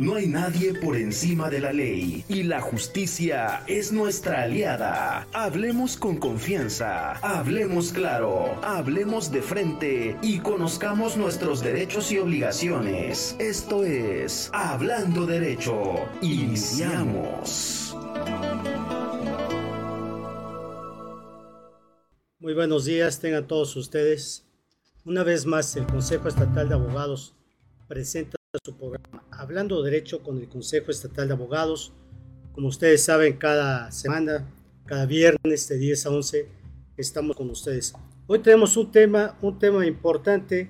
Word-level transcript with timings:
No 0.00 0.14
hay 0.14 0.28
nadie 0.28 0.72
por 0.72 0.96
encima 0.96 1.50
de 1.50 1.60
la 1.60 1.74
ley 1.74 2.24
y 2.26 2.44
la 2.44 2.62
justicia 2.62 3.62
es 3.66 3.92
nuestra 3.92 4.44
aliada. 4.44 5.28
Hablemos 5.34 5.98
con 5.98 6.16
confianza, 6.16 7.12
hablemos 7.18 7.92
claro, 7.92 8.58
hablemos 8.62 9.30
de 9.30 9.42
frente 9.42 10.16
y 10.22 10.38
conozcamos 10.38 11.18
nuestros 11.18 11.60
derechos 11.62 12.10
y 12.12 12.18
obligaciones. 12.18 13.36
Esto 13.38 13.84
es 13.84 14.48
Hablando 14.54 15.26
Derecho. 15.26 16.08
Iniciamos. 16.22 17.94
Muy 22.38 22.54
buenos 22.54 22.86
días, 22.86 23.20
tengan 23.20 23.46
todos 23.46 23.76
ustedes. 23.76 24.46
Una 25.04 25.24
vez 25.24 25.44
más, 25.44 25.76
el 25.76 25.84
Consejo 25.84 26.28
Estatal 26.28 26.70
de 26.70 26.74
Abogados 26.74 27.34
presenta 27.86 28.39
su 28.64 28.76
programa 28.76 29.22
Hablando 29.30 29.80
Derecho 29.80 30.24
con 30.24 30.38
el 30.38 30.48
Consejo 30.48 30.90
Estatal 30.90 31.28
de 31.28 31.34
Abogados. 31.34 31.92
Como 32.52 32.66
ustedes 32.66 33.04
saben, 33.04 33.36
cada 33.36 33.92
semana, 33.92 34.52
cada 34.86 35.06
viernes 35.06 35.68
de 35.68 35.78
10 35.78 36.06
a 36.06 36.10
11, 36.10 36.48
estamos 36.96 37.36
con 37.36 37.48
ustedes. 37.48 37.92
Hoy 38.26 38.40
tenemos 38.40 38.76
un 38.76 38.90
tema, 38.90 39.38
un 39.40 39.56
tema 39.56 39.86
importante 39.86 40.68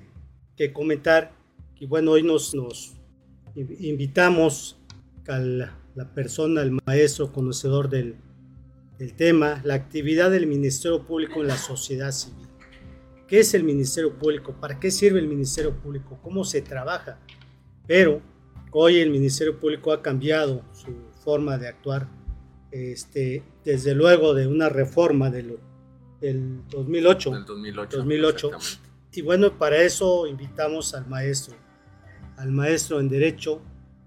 que 0.55 0.71
comentar. 0.71 1.31
Y 1.79 1.87
bueno, 1.87 2.11
hoy 2.11 2.21
nos, 2.21 2.53
nos 2.53 2.93
invitamos 3.55 4.77
a 5.27 5.39
la, 5.39 5.75
la 5.95 6.13
persona, 6.13 6.61
el 6.61 6.77
maestro 6.85 7.33
conocedor 7.33 7.89
del, 7.89 8.15
del 8.99 9.15
tema, 9.15 9.59
la 9.63 9.73
actividad 9.73 10.29
del 10.29 10.45
Ministerio 10.45 11.07
Público 11.07 11.41
en 11.41 11.47
la 11.47 11.57
sociedad 11.57 12.11
civil. 12.11 12.47
¿Qué 13.27 13.39
es 13.39 13.55
el 13.55 13.63
Ministerio 13.63 14.13
Público? 14.19 14.53
¿Para 14.61 14.79
qué 14.79 14.91
sirve 14.91 15.17
el 15.17 15.27
Ministerio 15.27 15.73
Público? 15.73 16.19
¿Cómo 16.21 16.43
se 16.43 16.61
trabaja? 16.61 17.17
Pero 17.87 18.21
hoy 18.71 18.99
el 18.99 19.09
Ministerio 19.09 19.59
Público 19.59 19.91
ha 19.91 20.01
cambiado 20.01 20.63
su 20.73 20.93
forma 21.23 21.57
de 21.57 21.67
actuar, 21.67 22.07
este, 22.71 23.43
desde 23.63 23.93
luego 23.93 24.33
de 24.33 24.47
una 24.47 24.69
reforma 24.69 25.29
del, 25.29 25.57
del 26.19 26.61
2008. 26.69 27.31
Del 27.31 27.45
2008. 27.45 27.97
2008. 27.97 28.51
Y 29.13 29.21
bueno, 29.21 29.57
para 29.57 29.81
eso 29.81 30.25
invitamos 30.25 30.93
al 30.93 31.05
maestro, 31.07 31.55
al 32.37 32.51
maestro 32.51 32.99
en 32.99 33.09
Derecho, 33.09 33.61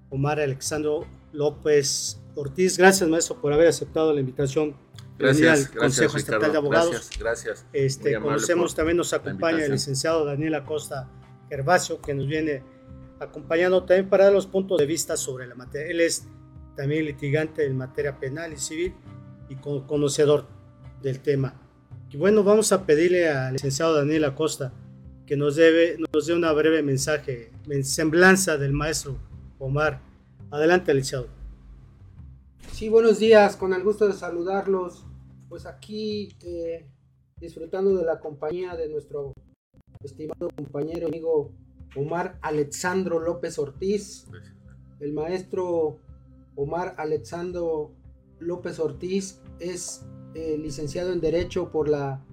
Omar 0.08 0.40
Alexandro 0.40 1.06
López 1.32 2.20
Ortiz. 2.34 2.78
Gracias, 2.78 3.08
maestro, 3.08 3.40
por 3.40 3.52
haber 3.52 3.68
aceptado 3.68 4.12
la 4.14 4.20
invitación. 4.20 4.76
Gracias, 5.18 5.66
al 5.66 5.78
Consejo 5.78 6.12
gracias, 6.12 6.14
Estatal 6.14 6.40
Ricardo. 6.40 6.52
de 6.52 6.58
Abogados. 6.58 6.90
Gracias, 6.90 7.18
gracias. 7.18 7.66
Este, 7.72 8.18
conocemos 8.18 8.74
también, 8.74 8.96
nos 8.96 9.12
acompaña 9.12 9.64
el 9.64 9.72
licenciado 9.72 10.24
Daniel 10.24 10.54
Acosta 10.54 11.08
Gervasio, 11.48 12.00
que 12.00 12.14
nos 12.14 12.26
viene 12.26 12.62
acompañando 13.24 13.84
también 13.84 14.08
para 14.08 14.24
dar 14.24 14.32
los 14.32 14.46
puntos 14.46 14.78
de 14.78 14.86
vista 14.86 15.16
sobre 15.16 15.46
la 15.46 15.54
materia. 15.54 15.90
Él 15.90 16.00
es 16.00 16.26
también 16.76 17.04
litigante 17.04 17.64
en 17.66 17.76
materia 17.76 18.18
penal 18.18 18.52
y 18.52 18.56
civil 18.56 18.94
y 19.48 19.56
con- 19.56 19.86
conocedor 19.86 20.46
del 21.02 21.20
tema. 21.20 21.60
Y 22.10 22.16
bueno, 22.16 22.44
vamos 22.44 22.70
a 22.72 22.86
pedirle 22.86 23.28
al 23.28 23.52
licenciado 23.54 23.94
Daniel 23.94 24.24
Acosta 24.24 24.72
que 25.26 25.36
nos, 25.36 25.56
debe, 25.56 25.96
nos 26.12 26.26
dé 26.26 26.34
una 26.34 26.52
breve 26.52 26.82
mensaje, 26.82 27.50
en 27.68 27.84
semblanza 27.84 28.56
del 28.58 28.72
maestro 28.72 29.16
Omar. 29.58 30.00
Adelante, 30.50 30.92
licenciado. 30.94 31.28
Sí, 32.72 32.88
buenos 32.88 33.18
días, 33.18 33.56
con 33.56 33.72
el 33.72 33.82
gusto 33.82 34.06
de 34.06 34.12
saludarlos. 34.14 35.04
Pues 35.48 35.66
aquí 35.66 36.36
eh, 36.42 36.86
disfrutando 37.40 37.96
de 37.96 38.04
la 38.04 38.18
compañía 38.20 38.74
de 38.76 38.88
nuestro 38.88 39.32
estimado 40.02 40.50
compañero 40.56 41.06
amigo 41.06 41.52
Omar 41.96 42.38
Alexandro 42.42 43.20
López 43.20 43.58
Ortiz. 43.58 44.26
El 45.00 45.12
maestro 45.12 45.98
Omar 46.56 46.94
Alexandro 46.98 47.92
López 48.38 48.78
Ortiz 48.78 49.40
es 49.58 50.04
eh, 50.34 50.58
licenciado 50.58 51.12
en 51.12 51.20
Derecho 51.20 51.70
por 51.70 51.88
la 51.88 52.24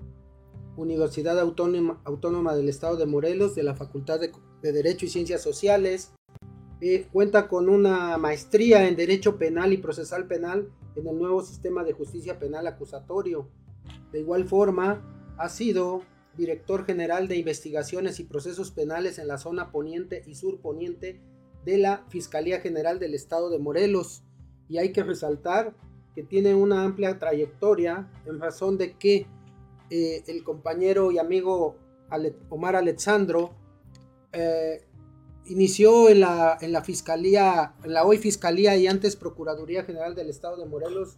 Universidad 0.77 1.39
Autónoma, 1.39 2.01
Autónoma 2.05 2.55
del 2.55 2.69
Estado 2.69 2.95
de 2.95 3.05
Morelos, 3.05 3.55
de 3.55 3.63
la 3.63 3.75
Facultad 3.75 4.19
de, 4.19 4.31
de 4.61 4.72
Derecho 4.72 5.05
y 5.05 5.09
Ciencias 5.09 5.41
Sociales. 5.41 6.13
Eh, 6.79 7.07
cuenta 7.11 7.47
con 7.47 7.69
una 7.69 8.17
maestría 8.17 8.88
en 8.88 8.95
Derecho 8.95 9.38
Penal 9.38 9.72
y 9.73 9.78
Procesal 9.78 10.28
Penal 10.28 10.69
en 10.95 11.07
el 11.07 11.17
nuevo 11.17 11.43
sistema 11.43 11.83
de 11.83 11.93
justicia 11.93 12.39
penal 12.39 12.66
acusatorio. 12.67 13.47
De 14.11 14.19
igual 14.19 14.45
forma, 14.45 15.01
ha 15.38 15.49
sido 15.49 16.01
director 16.37 16.85
general 16.85 17.27
de 17.27 17.37
investigaciones 17.37 18.19
y 18.19 18.23
procesos 18.23 18.71
penales 18.71 19.19
en 19.19 19.27
la 19.27 19.37
zona 19.37 19.71
poniente 19.71 20.23
y 20.25 20.35
sur 20.35 20.59
poniente 20.61 21.19
de 21.65 21.77
la 21.77 22.05
Fiscalía 22.09 22.59
General 22.59 22.99
del 22.99 23.13
Estado 23.13 23.49
de 23.49 23.59
Morelos. 23.59 24.23
Y 24.69 24.77
hay 24.77 24.91
que 24.91 25.03
resaltar 25.03 25.75
que 26.15 26.23
tiene 26.23 26.55
una 26.55 26.83
amplia 26.83 27.19
trayectoria 27.19 28.09
en 28.25 28.39
razón 28.39 28.77
de 28.77 28.97
que 28.97 29.27
eh, 29.89 30.23
el 30.27 30.43
compañero 30.43 31.11
y 31.11 31.19
amigo 31.19 31.75
Omar 32.49 32.75
Alexandro 32.75 33.51
eh, 34.33 34.85
inició 35.45 36.09
en 36.09 36.21
la, 36.21 36.57
en 36.61 36.71
la 36.71 36.83
Fiscalía, 36.83 37.75
en 37.83 37.93
la 37.93 38.03
hoy 38.05 38.17
Fiscalía 38.17 38.75
y 38.77 38.87
antes 38.87 39.15
Procuraduría 39.15 39.83
General 39.83 40.15
del 40.15 40.29
Estado 40.29 40.57
de 40.57 40.65
Morelos, 40.65 41.17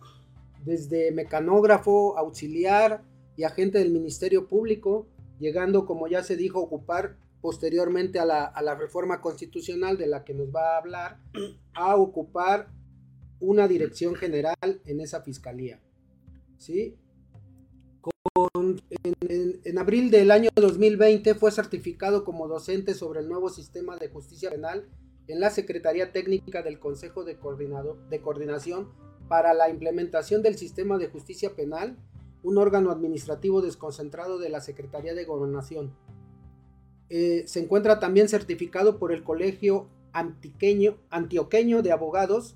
desde 0.66 1.12
mecanógrafo, 1.12 2.18
auxiliar 2.18 3.04
y 3.36 3.44
agente 3.44 3.80
del 3.80 3.92
Ministerio 3.92 4.48
Público, 4.48 5.08
llegando, 5.40 5.86
como 5.86 6.08
ya 6.08 6.24
se 6.24 6.36
dijo, 6.38 6.60
a 6.60 6.64
ocupar 6.64 7.18
posteriormente 7.42 8.20
a 8.20 8.26
la, 8.26 8.46
a 8.46 8.62
la 8.62 8.76
reforma 8.76 9.20
constitucional 9.22 9.98
de 9.98 10.08
la 10.08 10.24
que 10.24 10.34
nos 10.34 10.48
va 10.54 10.76
a 10.76 10.78
hablar, 10.78 11.20
a 11.74 11.96
ocupar 11.96 12.70
una 13.40 13.68
dirección 13.68 14.16
general 14.16 14.56
en 14.86 15.02
esa 15.02 15.22
fiscalía. 15.22 15.82
¿Sí? 16.58 16.96
En- 19.28 19.60
en 19.64 19.78
abril 19.78 20.10
del 20.12 20.32
año 20.32 20.50
2020 20.56 21.36
fue 21.36 21.52
certificado 21.52 22.24
como 22.24 22.48
docente 22.48 22.94
sobre 22.94 23.20
el 23.20 23.28
nuevo 23.30 23.50
sistema 23.50 23.98
de 23.98 24.08
justicia 24.10 24.50
penal 24.50 24.88
en 25.28 25.40
la 25.40 25.50
Secretaría 25.50 26.12
Técnica 26.12 26.62
del 26.62 26.80
Consejo 26.80 27.24
de, 27.24 27.38
Coordinado- 27.38 27.98
de 28.10 28.22
Coordinación 28.22 28.90
para 29.28 29.54
la 29.54 29.70
implementación 29.70 30.42
del 30.42 30.56
sistema 30.58 30.98
de 30.98 31.08
justicia 31.08 31.56
penal, 31.56 31.98
un 32.44 32.58
órgano 32.58 32.92
administrativo 32.92 33.62
desconcentrado 33.62 34.38
de 34.38 34.50
la 34.50 34.62
Secretaría 34.62 35.14
de 35.14 35.26
Gobernación. 35.26 35.96
Eh, 37.10 37.44
se 37.48 37.62
encuentra 37.62 38.00
también 38.00 38.28
certificado 38.28 39.00
por 39.00 39.12
el 39.12 39.24
Colegio 39.24 39.88
Antioqueño 40.12 41.82
de 41.82 41.92
Abogados, 41.92 42.56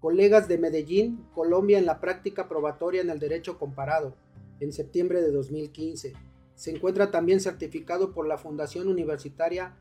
colegas 0.00 0.48
de 0.48 0.58
Medellín, 0.58 1.26
Colombia, 1.34 1.78
en 1.78 1.86
la 1.86 2.00
práctica 2.00 2.48
probatoria 2.48 3.02
en 3.02 3.10
el 3.10 3.18
derecho 3.18 3.58
comparado, 3.58 4.14
en 4.60 4.72
septiembre 4.72 5.20
de 5.20 5.30
2015. 5.30 6.14
Se 6.54 6.70
encuentra 6.70 7.10
también 7.10 7.40
certificado 7.40 8.12
por 8.12 8.26
la 8.26 8.38
Fundación 8.38 8.88
Universitaria 8.88 9.76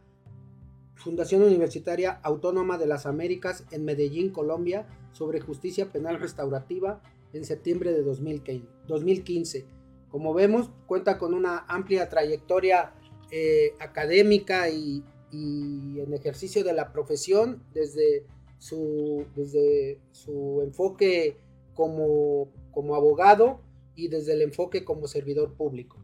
Fundación 0.97 1.43
Universitaria 1.43 2.19
Autónoma 2.23 2.77
de 2.77 2.87
las 2.87 3.05
Américas 3.05 3.65
en 3.71 3.85
Medellín, 3.85 4.31
Colombia, 4.31 4.87
sobre 5.13 5.39
justicia 5.39 5.91
penal 5.91 6.19
restaurativa 6.19 7.01
en 7.33 7.45
septiembre 7.45 7.93
de 7.93 8.03
2015. 8.03 8.67
2015. 8.87 9.65
Como 10.09 10.33
vemos, 10.33 10.69
cuenta 10.85 11.17
con 11.17 11.33
una 11.33 11.65
amplia 11.67 12.09
trayectoria 12.09 12.93
eh, 13.31 13.73
académica 13.79 14.69
y, 14.69 15.03
y 15.31 15.99
en 15.99 16.13
ejercicio 16.13 16.63
de 16.63 16.73
la 16.73 16.91
profesión 16.91 17.63
desde 17.73 18.25
su, 18.57 19.25
desde 19.35 19.99
su 20.11 20.61
enfoque 20.63 21.37
como, 21.73 22.49
como 22.71 22.95
abogado 22.95 23.61
y 23.95 24.07
desde 24.07 24.33
el 24.33 24.41
enfoque 24.41 24.83
como 24.83 25.07
servidor 25.07 25.53
público. 25.55 25.97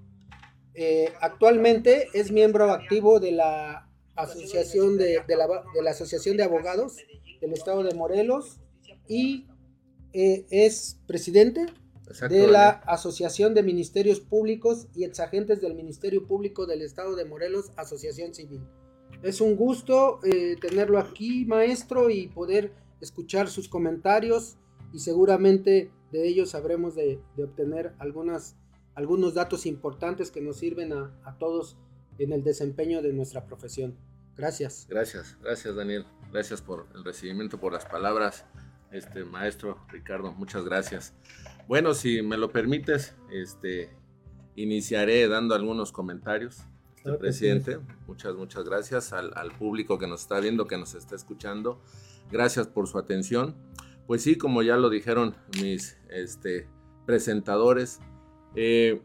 Eh, 0.76 1.14
actualmente 1.22 2.08
es 2.14 2.32
miembro 2.32 2.72
activo 2.72 3.20
de 3.20 3.32
la 3.32 3.90
Asociación 4.16 4.98
de, 4.98 5.22
de 5.28 5.36
la, 5.36 5.48
de 5.48 5.82
la 5.82 5.92
Asociación 5.92 6.38
de 6.38 6.44
Abogados 6.44 6.98
del 7.42 7.54
Estado 7.54 7.84
de 7.84 7.94
Morelos 7.94 8.60
y 9.08 9.48
eh, 10.14 10.46
es 10.50 11.00
presidente 11.08 11.66
Exacto, 12.08 12.36
de 12.36 12.48
la. 12.48 12.70
Asociación 12.70 13.54
de 13.54 13.64
Ministerios 13.64 14.20
Públicos 14.20 14.88
y 14.94 15.04
exagentes 15.04 15.62
del 15.62 15.74
Ministerio 15.74 16.28
Público 16.28 16.66
del 16.66 16.82
Estado 16.82 17.16
de 17.16 17.26
Morelos, 17.26 17.72
Asociación 17.76 18.34
Civil. 18.34 18.62
Es 19.24 19.42
un 19.42 19.56
gusto 19.56 20.20
eh, 20.24 20.58
tenerlo 20.60 21.00
aquí, 21.00 21.46
maestro, 21.46 22.10
y 22.10 22.28
poder 22.28 22.74
escuchar 23.02 23.50
sus 23.50 23.68
comentarios 23.68 24.58
y 24.94 25.00
seguramente 25.00 25.92
de 26.12 26.28
ellos 26.28 26.52
sabremos 26.52 26.94
de, 26.96 27.20
de 27.36 27.44
obtener 27.44 27.94
algunas, 28.00 28.56
algunos 28.96 29.34
datos 29.34 29.66
importantes 29.66 30.30
que 30.30 30.42
nos 30.42 30.58
sirven 30.58 30.94
a, 30.94 31.20
a 31.26 31.38
todos 31.38 31.78
en 32.18 32.34
el 32.34 32.44
desempeño 32.44 33.02
de 33.02 33.14
nuestra 33.14 33.46
profesión. 33.46 33.96
Gracias. 34.36 34.88
Gracias, 34.90 35.38
gracias 35.42 35.76
Daniel. 35.76 36.06
Gracias 36.32 36.62
por 36.62 36.88
el 36.96 37.04
recibimiento, 37.04 37.60
por 37.60 37.74
las 37.74 37.86
palabras. 37.86 38.46
Este 38.92 39.24
maestro 39.24 39.80
Ricardo, 39.90 40.32
muchas 40.34 40.64
gracias. 40.66 41.14
Bueno, 41.68 41.94
si 41.94 42.22
me 42.22 42.38
lo 42.38 42.52
permites, 42.52 43.16
este 43.32 43.90
iniciaré 44.56 45.28
dando 45.28 45.56
algunos 45.56 45.92
comentarios. 45.92 46.58
Este 46.58 47.02
Claro 47.04 47.18
sí. 47.18 47.22
presidente, 47.22 47.80
muchas, 48.08 48.34
muchas 48.36 48.64
gracias 48.64 49.12
al, 49.14 49.34
al 49.36 49.52
público 49.52 50.00
que 50.00 50.08
nos 50.08 50.22
está 50.22 50.40
viendo, 50.40 50.68
que 50.68 50.78
nos 50.78 50.96
está 50.96 51.16
escuchando. 51.16 51.82
Gracias 52.32 52.68
por 52.68 52.88
su 52.88 52.98
atención. 52.98 53.56
Pues 54.08 54.24
sí, 54.24 54.38
como 54.38 54.64
ya 54.64 54.78
lo 54.78 54.90
dijeron 54.90 55.36
mis 55.62 55.98
este, 56.10 56.68
presentadores, 57.06 58.00
eh, 58.56 59.02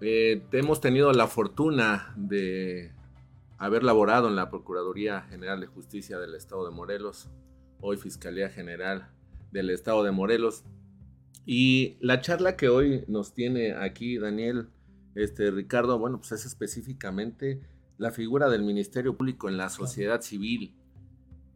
eh, 0.00 0.42
hemos 0.52 0.80
tenido 0.80 1.12
la 1.12 1.26
fortuna 1.26 2.12
de 2.16 2.92
haber 3.58 3.82
laborado 3.82 4.28
en 4.28 4.36
la 4.36 4.50
Procuraduría 4.50 5.22
General 5.22 5.60
de 5.60 5.66
Justicia 5.66 6.18
del 6.18 6.34
Estado 6.34 6.64
de 6.64 6.74
Morelos, 6.74 7.28
hoy 7.80 7.96
Fiscalía 7.96 8.48
General 8.48 9.10
del 9.50 9.70
Estado 9.70 10.04
de 10.04 10.12
Morelos. 10.12 10.64
Y 11.44 11.96
la 12.00 12.20
charla 12.20 12.56
que 12.56 12.68
hoy 12.68 13.04
nos 13.08 13.32
tiene 13.34 13.72
aquí 13.72 14.18
Daniel, 14.18 14.68
este, 15.14 15.50
Ricardo, 15.50 15.98
bueno, 15.98 16.18
pues 16.18 16.32
es 16.32 16.44
específicamente 16.44 17.60
la 17.96 18.12
figura 18.12 18.48
del 18.48 18.62
Ministerio 18.62 19.16
Público 19.16 19.48
en 19.48 19.56
la 19.56 19.68
sociedad 19.68 20.20
civil. 20.20 20.74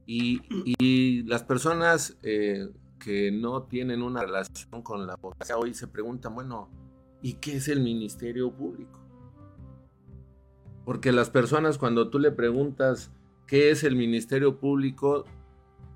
Y, 0.04 1.22
las 1.24 1.44
personas 1.44 2.18
eh, 2.22 2.68
que 2.98 3.30
no 3.30 3.62
tienen 3.62 4.02
una 4.02 4.22
relación 4.22 4.82
con 4.82 5.06
la 5.06 5.14
abogacía 5.14 5.56
hoy 5.56 5.74
se 5.74 5.86
preguntan, 5.86 6.34
bueno, 6.34 6.68
¿y 7.22 7.34
qué 7.34 7.56
es 7.56 7.68
el 7.68 7.80
Ministerio 7.80 8.52
Público? 8.52 9.00
Porque 10.84 11.12
las 11.12 11.30
personas 11.30 11.78
cuando 11.78 12.10
tú 12.10 12.18
le 12.18 12.32
preguntas 12.32 13.10
qué 13.46 13.70
es 13.70 13.84
el 13.84 13.96
Ministerio 13.96 14.58
Público, 14.58 15.24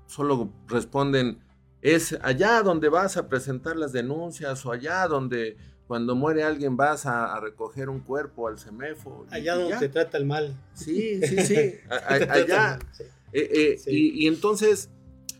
solo 0.05 0.51
responden, 0.67 1.39
es 1.81 2.17
allá 2.21 2.61
donde 2.63 2.89
vas 2.89 3.17
a 3.17 3.27
presentar 3.27 3.75
las 3.75 3.91
denuncias 3.91 4.65
o 4.65 4.71
allá 4.71 5.07
donde 5.07 5.57
cuando 5.87 6.15
muere 6.15 6.43
alguien 6.43 6.75
vas 6.75 7.05
a, 7.05 7.39
recoger 7.39 7.89
un 7.89 8.01
cuerpo 8.01 8.47
al 8.47 8.59
CEMEFO. 8.59 9.25
Allá 9.29 9.55
donde 9.55 9.79
se 9.79 9.89
trata 9.89 10.17
el 10.17 10.25
mal. 10.25 10.53
Sí, 10.73 11.21
sí, 11.25 11.41
sí. 11.43 11.75
allá. 12.09 12.77
Eh, 13.31 13.77
eh, 13.77 13.77
y, 13.87 14.27
entonces, 14.27 14.89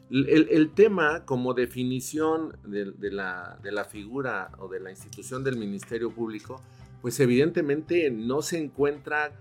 el, 0.09 0.71
tema 0.73 1.25
como 1.25 1.53
definición 1.53 2.57
de, 2.63 3.11
la, 3.11 3.87
figura 3.89 4.51
o 4.59 4.67
de 4.67 4.79
la 4.79 4.91
institución 4.91 5.43
del 5.43 5.57
Ministerio 5.57 6.11
Público, 6.11 6.61
pues 7.01 7.19
evidentemente 7.19 8.09
no 8.09 8.41
se 8.41 8.57
encuentra 8.57 9.31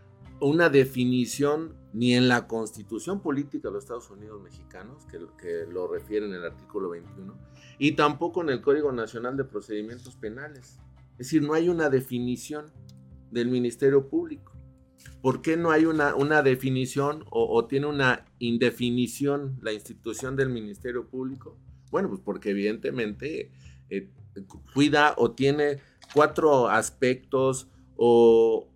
una 0.40 0.68
definición 0.68 1.74
ni 1.92 2.14
en 2.14 2.28
la 2.28 2.46
constitución 2.46 3.20
política 3.20 3.68
de 3.68 3.74
los 3.74 3.84
Estados 3.84 4.10
Unidos 4.10 4.42
mexicanos, 4.42 5.04
que, 5.06 5.18
que, 5.40 5.66
lo 5.72 5.88
refiere 5.88 6.26
en 6.26 6.34
el 6.34 6.44
artículo 6.44 6.90
21, 6.90 7.34
y 7.78 7.92
tampoco 7.92 8.42
en 8.42 8.50
el 8.50 8.60
Código 8.60 8.92
Nacional 8.92 9.36
de 9.36 9.44
Procedimientos 9.44 10.16
Penales. 10.16 10.78
Es 11.12 11.28
decir, 11.28 11.42
no 11.42 11.54
hay 11.54 11.68
una 11.68 11.88
definición 11.88 12.66
del 13.30 13.48
Ministerio 13.48 14.08
Público. 14.08 14.56
¿Por 15.23 15.43
qué 15.43 15.56
no 15.56 15.70
hay 15.70 15.87
una, 15.87 16.14
una 16.14 16.43
definición 16.43 17.25
o, 17.31 17.67
tiene 17.67 17.87
una 17.87 18.25
indefinición 18.38 19.58
la 19.62 19.73
institución 19.73 20.37
del 20.37 20.50
Ministerio 20.50 21.08
Público? 21.08 21.58
Bueno, 21.91 22.08
pues 22.08 22.20
porque 22.25 22.50
evidentemente 22.50 23.50
eh, 23.91 24.11
cuida 24.75 25.14
o 25.17 25.32
tiene 25.32 25.79
cuatro 26.14 26.69
aspectos 26.69 27.69
o, 27.97 28.69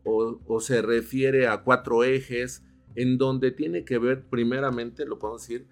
se 0.60 0.82
refiere 0.82 1.46
a 1.46 1.62
cuatro 1.62 2.04
ejes 2.04 2.64
en 2.94 3.18
donde 3.18 3.50
tiene 3.50 3.84
que 3.84 3.98
ver 3.98 4.24
primeramente, 4.28 5.06
lo 5.06 5.18
podemos 5.18 5.42
decir, 5.42 5.66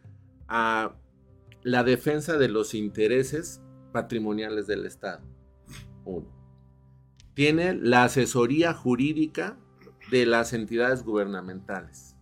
a 0.47 0.95
la 1.63 1.83
defensa 1.85 2.39
de 2.39 2.49
los 2.49 2.75
intereses 2.75 3.61
patrimoniales 3.93 4.67
del 4.67 4.87
Estado. 4.87 5.23
Uno 6.05 6.39
tiene 7.39 7.73
la 7.73 8.03
asesoría 8.03 8.75
jurídica 8.75 9.57
de 10.11 10.27
las 10.27 10.53
entidades 10.53 11.03
gubernamentales 11.03 12.19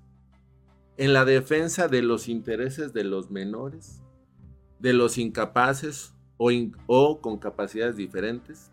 en 0.99 1.13
la 1.13 1.25
defensa 1.25 1.89
de 1.89 2.03
los 2.03 2.29
intereses 2.29 2.93
de 2.93 3.05
los 3.05 3.31
menores, 3.31 4.01
de 4.79 4.93
los 4.93 5.19
incapaces 5.19 6.15
o, 6.39 7.21
con 7.21 7.39
capacidades 7.39 7.97
diferentes, 7.97 8.71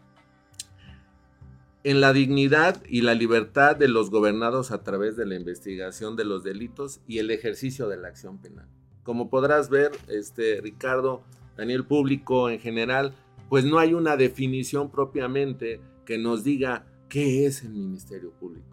en 1.83 1.99
la 1.99 2.13
dignidad 2.13 2.81
y 2.87 3.01
la 3.01 3.13
libertad 3.13 3.75
de 3.75 3.89
los 3.89 4.09
gobernados 4.09 4.71
a 4.71 4.83
través 4.83 5.17
de 5.17 5.25
la 5.25 5.35
investigación 5.35 6.15
de 6.15 6.23
los 6.23 6.43
delitos 6.43 7.01
y 7.07 7.19
el 7.19 7.29
ejercicio 7.29 7.89
de 7.89 7.97
la 7.97 8.07
acción 8.07 8.37
penal. 8.37 8.67
Como 9.03 9.29
podrás 9.29 9.69
ver, 9.69 9.91
este, 10.07 10.61
Ricardo, 10.61 11.23
Daniel 11.57 11.85
Público 11.85 12.49
en 12.49 12.59
general, 12.59 13.13
pues 13.49 13.65
no 13.65 13.79
hay 13.79 13.93
una 13.93 14.15
definición 14.15 14.89
propiamente 14.89 15.81
que 16.05 16.17
nos 16.17 16.45
diga 16.45 16.85
qué 17.09 17.45
es 17.45 17.63
el 17.63 17.73
Ministerio 17.73 18.31
Público. 18.31 18.72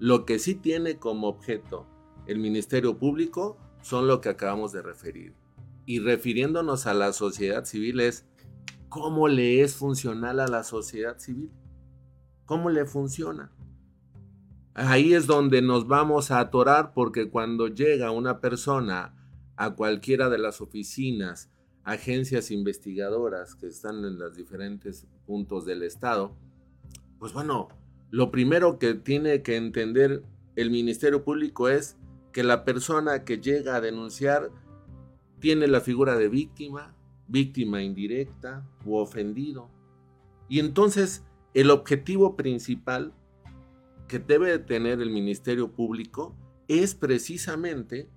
Lo 0.00 0.24
que 0.24 0.38
sí 0.38 0.54
tiene 0.54 0.98
como 0.98 1.28
objeto 1.28 1.86
el 2.26 2.38
Ministerio 2.38 2.96
Público 2.96 3.58
son 3.82 4.06
lo 4.06 4.22
que 4.22 4.30
acabamos 4.30 4.72
de 4.72 4.80
referir. 4.80 5.34
Y 5.84 5.98
refiriéndonos 5.98 6.86
a 6.86 6.94
la 6.94 7.12
sociedad 7.12 7.66
civil 7.66 8.00
es 8.00 8.24
cómo 8.88 9.28
le 9.28 9.60
es 9.60 9.74
funcional 9.74 10.40
a 10.40 10.48
la 10.48 10.64
sociedad 10.64 11.18
civil. 11.18 11.50
¿Cómo 12.46 12.70
le 12.70 12.86
funciona? 12.86 13.52
Ahí 14.72 15.12
es 15.12 15.26
donde 15.26 15.60
nos 15.60 15.86
vamos 15.86 16.30
a 16.30 16.40
atorar 16.40 16.94
porque 16.94 17.28
cuando 17.28 17.68
llega 17.68 18.10
una 18.10 18.40
persona 18.40 19.14
a 19.56 19.74
cualquiera 19.74 20.30
de 20.30 20.38
las 20.38 20.62
oficinas, 20.62 21.50
agencias 21.84 22.50
investigadoras 22.50 23.54
que 23.54 23.66
están 23.66 24.02
en 24.06 24.18
los 24.18 24.34
diferentes 24.34 25.06
puntos 25.26 25.66
del 25.66 25.82
Estado, 25.82 26.34
pues 27.18 27.34
bueno, 27.34 27.68
lo 28.10 28.30
primero 28.30 28.78
que 28.78 28.94
tiene 28.94 29.42
que 29.42 29.56
entender 29.56 30.22
el 30.56 30.70
Ministerio 30.70 31.24
Público 31.24 31.68
es 31.68 31.96
que 32.32 32.42
la 32.42 32.64
persona 32.64 33.24
que 33.24 33.38
llega 33.38 33.76
a 33.76 33.80
denunciar 33.80 34.50
tiene 35.38 35.68
la 35.68 35.80
figura 35.80 36.16
de 36.16 36.28
víctima, 36.28 36.94
víctima 37.28 37.82
indirecta 37.82 38.66
u 38.84 38.96
ofendido. 38.96 39.70
Y 40.48 40.58
entonces 40.58 41.24
el 41.54 41.70
objetivo 41.70 42.36
principal 42.36 43.14
que 44.08 44.18
debe 44.18 44.58
tener 44.58 45.00
el 45.00 45.10
Ministerio 45.10 45.70
Público 45.70 46.36
es 46.66 46.94
precisamente 46.94 48.08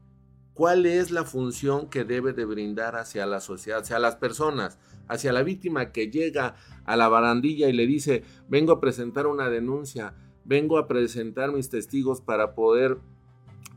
cuál 0.53 0.85
es 0.85 1.11
la 1.11 1.23
función 1.23 1.89
que 1.89 2.03
debe 2.03 2.33
de 2.33 2.45
brindar 2.45 2.95
hacia 2.95 3.25
la 3.25 3.41
sociedad, 3.41 3.79
hacia 3.79 3.99
las 3.99 4.15
personas, 4.15 4.79
hacia 5.07 5.33
la 5.33 5.43
víctima 5.43 5.91
que 5.91 6.09
llega 6.09 6.55
a 6.85 6.95
la 6.95 7.07
barandilla 7.07 7.69
y 7.69 7.73
le 7.73 7.87
dice, 7.87 8.23
vengo 8.47 8.73
a 8.73 8.79
presentar 8.79 9.27
una 9.27 9.49
denuncia, 9.49 10.13
vengo 10.45 10.77
a 10.77 10.87
presentar 10.87 11.51
mis 11.51 11.69
testigos 11.69 12.21
para 12.21 12.53
poder 12.53 12.97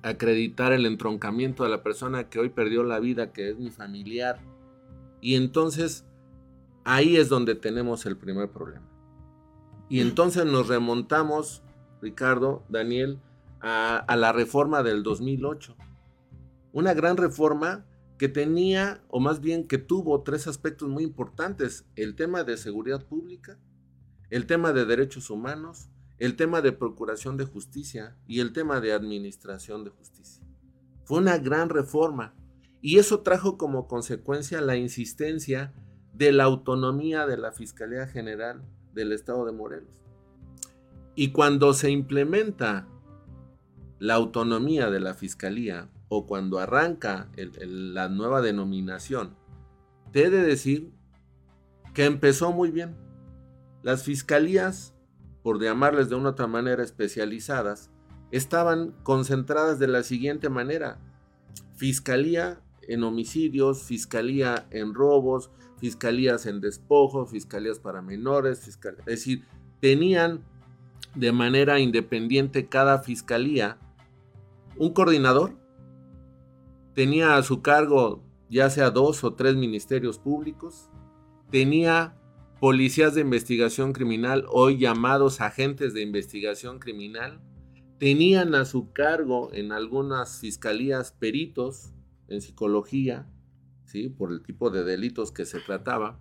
acreditar 0.03 0.73
el 0.73 0.87
entroncamiento 0.87 1.65
de 1.65 1.71
la 1.71 1.83
persona 1.83 2.29
que 2.29 2.39
hoy 2.39 2.51
perdió 2.51 2.85
la 2.85 3.01
vida, 3.01 3.33
que 3.33 3.51
es 3.51 3.59
mi 3.59 3.71
familiar. 3.71 4.39
Y 5.21 5.35
entonces 5.35 6.05
ahí 6.85 7.17
es 7.17 7.29
donde 7.29 7.55
tenemos 7.55 8.07
el 8.07 8.17
primer 8.17 8.51
problema. 8.51 8.87
Y 9.89 10.01
entonces 10.01 10.45
nos 10.45 10.69
remontamos, 10.69 11.63
Ricardo, 12.03 12.63
Daniel, 12.69 13.19
a, 13.61 13.97
a 13.97 14.17
la 14.17 14.33
reforma 14.33 14.83
del 14.83 15.03
2008. 15.03 15.77
Una 16.77 16.93
gran 16.93 17.17
reforma 17.17 17.87
que 18.19 18.29
tenía, 18.29 19.03
o 19.09 19.19
más 19.19 19.41
bien 19.41 19.67
que 19.67 19.79
tuvo 19.79 20.21
tres 20.21 20.47
aspectos 20.47 20.91
muy 20.91 21.05
importantes. 21.05 21.87
El 21.97 22.15
tema 22.15 22.45
de 22.45 22.59
seguridad 22.59 23.03
pública, 23.03 23.59
el 24.29 24.45
tema 24.45 24.75
de 24.75 24.85
derechos 24.85 25.31
humanos, 25.31 25.89
el 26.19 26.37
tema 26.37 26.61
de 26.61 26.73
procuración 26.73 27.39
de 27.39 27.47
justicia 27.47 28.15
y 28.27 28.41
el 28.41 28.53
tema 28.53 28.83
de 28.83 28.93
administración 28.93 29.85
de 29.85 29.91
justicia. 29.91 30.45
Fue 31.05 31.17
una 31.17 31.39
gran 31.39 31.71
reforma 31.71 32.35
y 32.83 32.99
eso 32.99 33.21
trajo 33.21 33.57
como 33.57 33.89
consecuencia 33.89 34.61
la 34.61 34.77
insistencia 34.77 35.73
de 36.13 36.31
la 36.31 36.45
autonomía 36.45 37.27
de 37.27 37.39
la 37.39 37.53
Fiscalía 37.53 38.07
General 38.07 38.63
del 38.93 39.13
Estado 39.13 39.47
de 39.47 39.53
Morelos. 39.53 40.03
Y 41.15 41.33
cuando 41.33 41.73
se 41.73 41.91
implementa 41.91 42.87
la 43.99 44.13
autonomía 44.13 44.91
de 44.91 45.01
la 45.01 45.15
Fiscalía 45.15 45.89
o 46.09 46.27
cuando 46.27 46.59
arranca 46.59 47.31
la 47.37 48.09
nueva 48.09 48.41
denominación, 48.43 49.37
te 50.13 50.25
he 50.25 50.31
de 50.31 50.43
decir 50.43 50.93
que 51.95 52.05
empezó 52.05 52.53
muy 52.53 52.71
bien. 52.71 52.97
Las 53.83 54.03
fiscalías, 54.03 54.95
por 55.43 55.61
llamarles 55.61 56.09
de 56.09 56.15
una 56.15 56.31
otra 56.31 56.47
manera 56.47 56.83
especializadas, 56.83 57.91
estaban 58.31 58.93
concentradas 59.03 59.79
de 59.79 59.89
la 59.89 60.03
siguiente 60.03 60.49
manera. 60.49 60.99
Fiscalía 61.77 62.61
en 62.83 63.03
homicidios, 63.03 63.83
fiscalía 63.83 64.67
en 64.71 64.95
robos, 64.95 65.51
fiscalías 65.79 66.47
en 66.47 66.61
despojos, 66.61 67.31
fiscalías 67.31 67.79
para 67.79 68.03
menores, 68.03 68.67
es 68.69 68.79
decir, 69.05 69.45
tenían 69.81 70.43
de 71.15 71.33
manera 71.33 71.79
independiente 71.81 72.69
cada 72.69 72.99
fiscalía 72.99 73.79
un 74.77 74.93
coordinador 74.93 75.57
tenía 76.97 77.37
a 77.37 77.43
su 77.43 77.61
cargo 77.61 78.25
ya 78.49 78.71
sea 78.71 78.91
dos 78.91 79.23
o 79.23 79.35
tres 79.35 79.55
ministerios 79.55 80.19
públicos, 80.19 80.89
tenía 81.51 82.17
policías 82.59 83.15
de 83.15 83.21
investigación 83.21 83.93
criminal, 83.93 84.47
hoy 84.49 84.79
llamados 84.79 85.43
agentes 85.43 85.93
de 85.93 86.01
investigación 86.01 86.79
criminal, 86.79 87.43
tenían 87.99 88.55
a 88.55 88.65
su 88.65 88.93
cargo 88.93 89.51
en 89.53 89.73
algunas 89.73 90.41
fiscalías 90.41 91.13
peritos 91.13 91.93
en 92.29 92.41
psicología, 92.41 93.29
¿sí? 93.85 94.09
por 94.09 94.33
el 94.33 94.43
tipo 94.43 94.71
de 94.71 94.83
delitos 94.83 95.33
que 95.33 95.45
se 95.45 95.61
trataba, 95.61 96.19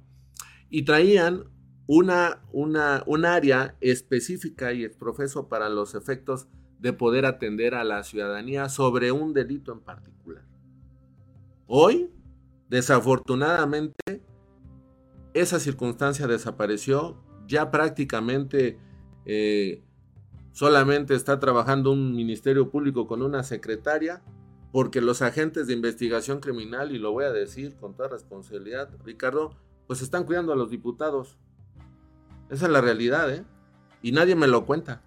y 0.70 0.84
traían 0.84 1.46
una, 1.88 2.44
una, 2.52 3.02
un 3.06 3.24
área 3.24 3.78
específica 3.80 4.74
y 4.74 4.84
exprofeso 4.84 5.48
para 5.48 5.70
los 5.70 5.96
efectos 5.96 6.50
de 6.80 6.92
poder 6.92 7.26
atender 7.26 7.76
a 7.76 7.86
la 7.86 8.04
ciudadanía 8.04 8.68
sobre 8.68 9.14
un 9.14 9.34
delito 9.34 9.72
en 9.72 9.80
particular. 9.80 10.55
Hoy, 11.68 12.12
desafortunadamente, 12.70 14.22
esa 15.34 15.60
circunstancia 15.60 16.28
desapareció, 16.28 17.18
ya 17.48 17.72
prácticamente 17.72 18.80
eh, 19.26 19.84
solamente 20.52 21.16
está 21.16 21.40
trabajando 21.40 21.92
un 21.92 22.16
ministerio 22.16 22.70
público 22.70 23.08
con 23.08 23.22
una 23.22 23.44
secretaria, 23.44 24.24
porque 24.72 25.02
los 25.02 25.22
agentes 25.22 25.68
de 25.68 25.74
investigación 25.74 26.40
criminal, 26.40 26.92
y 26.92 27.00
lo 27.00 27.12
voy 27.12 27.26
a 27.26 27.32
decir 27.32 27.76
con 27.76 27.96
toda 27.96 28.10
responsabilidad, 28.10 28.90
Ricardo, 29.04 29.56
pues 29.88 30.02
están 30.02 30.26
cuidando 30.26 30.54
a 30.54 30.56
los 30.56 30.70
diputados. 30.70 31.38
Esa 32.50 32.66
es 32.66 32.72
la 32.72 32.82
realidad, 32.82 33.34
¿eh? 33.34 33.44
Y 34.02 34.12
nadie 34.12 34.36
me 34.36 34.48
lo 34.48 34.66
cuenta. 34.66 35.02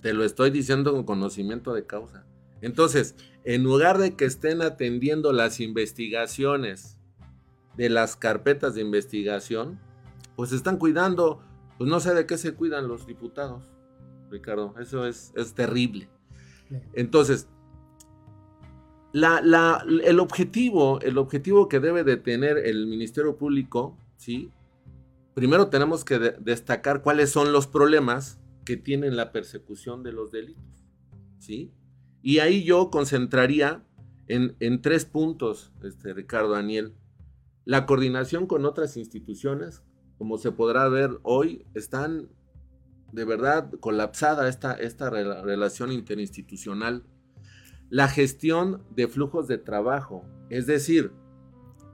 Te 0.00 0.12
lo 0.12 0.24
estoy 0.24 0.50
diciendo 0.50 0.92
con 0.92 1.04
conocimiento 1.04 1.74
de 1.74 1.86
causa. 1.86 2.24
Entonces, 2.60 3.16
en 3.46 3.62
lugar 3.62 3.98
de 3.98 4.16
que 4.16 4.24
estén 4.24 4.60
atendiendo 4.60 5.32
las 5.32 5.60
investigaciones 5.60 6.98
de 7.76 7.88
las 7.88 8.16
carpetas 8.16 8.74
de 8.74 8.80
investigación, 8.80 9.78
pues 10.34 10.50
están 10.50 10.78
cuidando, 10.78 11.40
pues 11.78 11.88
no 11.88 12.00
sé 12.00 12.12
de 12.12 12.26
qué 12.26 12.38
se 12.38 12.54
cuidan 12.54 12.88
los 12.88 13.06
diputados, 13.06 13.62
Ricardo. 14.30 14.74
Eso 14.80 15.06
es, 15.06 15.32
es 15.36 15.54
terrible. 15.54 16.08
Entonces, 16.92 17.46
la, 19.12 19.84
el, 20.02 20.18
objetivo, 20.18 20.98
el 21.00 21.16
objetivo 21.16 21.68
que 21.68 21.78
debe 21.78 22.02
de 22.02 22.16
tener 22.16 22.58
el 22.58 22.88
Ministerio 22.88 23.36
Público, 23.36 23.96
¿sí? 24.16 24.50
Primero 25.34 25.68
tenemos 25.68 26.04
que 26.04 26.18
destacar 26.18 27.00
cuáles 27.00 27.30
son 27.30 27.52
los 27.52 27.68
problemas 27.68 28.40
que 28.64 28.76
tienen 28.76 29.14
la 29.14 29.30
persecución 29.30 30.02
de 30.02 30.10
los 30.10 30.32
delitos, 30.32 30.84
¿sí? 31.38 31.72
Y 32.22 32.38
ahí 32.38 32.64
yo 32.64 32.90
concentraría 32.90 33.84
en, 34.28 34.56
en 34.60 34.82
tres 34.82 35.04
puntos, 35.04 35.72
este, 35.82 36.12
Ricardo 36.12 36.50
Daniel. 36.50 36.94
La 37.64 37.86
coordinación 37.86 38.46
con 38.46 38.64
otras 38.64 38.96
instituciones, 38.96 39.82
como 40.18 40.38
se 40.38 40.52
podrá 40.52 40.88
ver 40.88 41.18
hoy, 41.22 41.66
están 41.74 42.28
de 43.12 43.24
verdad 43.24 43.70
colapsada 43.80 44.48
esta, 44.48 44.74
esta 44.74 45.10
relación 45.10 45.92
interinstitucional 45.92 47.04
la 47.88 48.08
gestión 48.08 48.82
de 48.94 49.08
flujos 49.08 49.46
de 49.46 49.58
trabajo, 49.58 50.24
es 50.50 50.66
decir, 50.66 51.12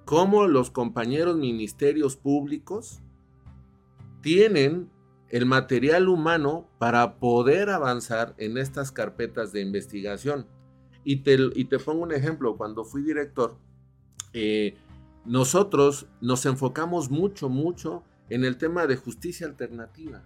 cómo 0.04 0.46
los 0.46 0.70
compañeros 0.70 1.36
ministerios 1.36 2.16
públicos 2.16 3.02
tienen 4.22 4.90
el 5.32 5.46
material 5.46 6.08
humano 6.08 6.68
para 6.78 7.16
poder 7.16 7.70
avanzar 7.70 8.34
en 8.38 8.56
estas 8.56 8.92
carpetas 8.92 9.52
de 9.52 9.60
investigación. 9.60 10.46
Y 11.02 11.16
te, 11.24 11.36
y 11.54 11.64
te 11.64 11.80
pongo 11.80 12.04
un 12.04 12.12
ejemplo, 12.12 12.56
cuando 12.56 12.84
fui 12.84 13.02
director, 13.02 13.56
eh, 14.32 14.76
nosotros 15.24 16.06
nos 16.20 16.46
enfocamos 16.46 17.10
mucho, 17.10 17.48
mucho 17.48 18.04
en 18.30 18.44
el 18.44 18.56
tema 18.56 18.86
de 18.86 18.94
justicia 18.94 19.48
alternativa. 19.48 20.22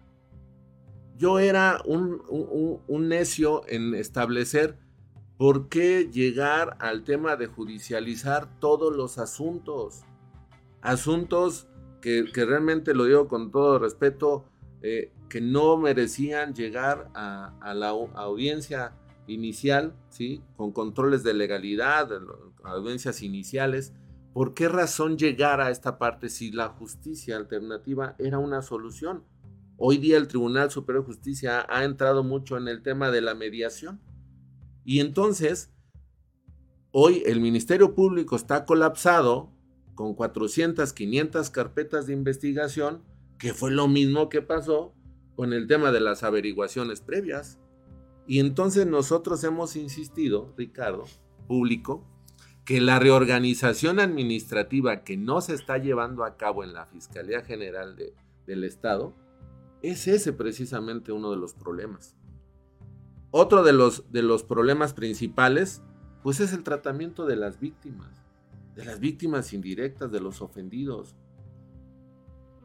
Yo 1.16 1.38
era 1.38 1.80
un, 1.86 2.20
un 2.86 3.08
necio 3.08 3.62
en 3.68 3.94
establecer 3.94 4.76
¿Por 5.36 5.68
qué 5.68 6.08
llegar 6.10 6.78
al 6.80 7.04
tema 7.04 7.36
de 7.36 7.46
judicializar 7.46 8.58
todos 8.58 8.96
los 8.96 9.18
asuntos? 9.18 10.02
Asuntos 10.80 11.68
que, 12.00 12.24
realmente 12.34 12.94
lo 12.94 13.04
digo 13.04 13.28
con 13.28 13.50
todo 13.50 13.78
respeto, 13.78 14.46
eh, 14.82 15.12
que 15.28 15.40
no 15.40 15.76
merecían 15.76 16.54
llegar 16.54 17.10
a, 17.14 17.74
la 17.74 17.88
audiencia 17.88 18.92
inicial, 19.26 19.94
¿sí? 20.08 20.42
con 20.56 20.72
controles 20.72 21.22
de 21.22 21.34
legalidad, 21.34 22.08
audiencias 22.62 23.22
iniciales. 23.22 23.92
¿Por 24.32 24.54
qué 24.54 24.68
razón 24.68 25.16
llegar 25.16 25.60
a 25.60 25.70
esta 25.70 25.98
parte 25.98 26.28
si 26.28 26.52
la 26.52 26.68
justicia 26.68 27.36
alternativa 27.36 28.14
era 28.18 28.38
una 28.38 28.62
solución? 28.62 29.24
Hoy 29.78 29.98
día 29.98 30.16
el 30.16 30.28
Tribunal 30.28 30.70
Superior 30.70 31.04
de 31.04 31.12
Justicia 31.12 31.66
ha 31.68 31.84
entrado 31.84 32.22
mucho 32.22 32.56
en 32.56 32.68
el 32.68 32.82
tema 32.82 33.10
de 33.10 33.20
la 33.20 33.34
mediación 33.34 34.00
y 34.86 35.00
entonces, 35.00 35.72
hoy 36.92 37.24
el 37.26 37.40
Ministerio 37.40 37.92
Público 37.96 38.36
está 38.36 38.64
colapsado 38.64 39.52
con 39.96 40.14
400, 40.14 40.92
500 40.92 41.50
carpetas 41.50 42.06
de 42.06 42.12
investigación, 42.12 43.02
que 43.38 43.54
fue 43.54 43.70
lo 43.70 43.88
mismo 43.88 44.28
que 44.28 44.42
pasó 44.42 44.94
con 45.34 45.52
el 45.52 45.66
tema 45.66 45.92
de 45.92 46.00
las 46.00 46.22
averiguaciones 46.22 47.00
previas. 47.00 47.58
Y 48.26 48.40
entonces 48.40 48.86
nosotros 48.86 49.44
hemos 49.44 49.76
insistido, 49.76 50.52
Ricardo, 50.56 51.04
público, 51.46 52.04
que 52.64 52.80
la 52.80 52.98
reorganización 52.98 54.00
administrativa 54.00 55.04
que 55.04 55.16
no 55.16 55.40
se 55.40 55.54
está 55.54 55.78
llevando 55.78 56.24
a 56.24 56.36
cabo 56.36 56.64
en 56.64 56.72
la 56.72 56.86
Fiscalía 56.86 57.42
General 57.42 57.96
del 58.46 58.64
Estado, 58.64 59.14
es 59.82 60.08
ese 60.08 60.32
precisamente 60.32 61.12
uno 61.12 61.30
de 61.30 61.36
los 61.36 61.54
problemas. 61.54 62.16
Otro 63.30 63.62
de 63.62 63.72
los, 63.72 64.10
de 64.10 64.22
los 64.22 64.42
problemas 64.42 64.94
principales, 64.94 65.82
pues 66.22 66.40
es 66.40 66.52
el 66.52 66.64
tratamiento 66.64 67.26
de 67.26 67.36
las 67.36 67.60
víctimas, 67.60 68.10
de 68.74 68.84
las 68.84 68.98
víctimas 68.98 69.52
indirectas, 69.52 70.10
de 70.10 70.20
los 70.20 70.42
ofendidos. 70.42 71.14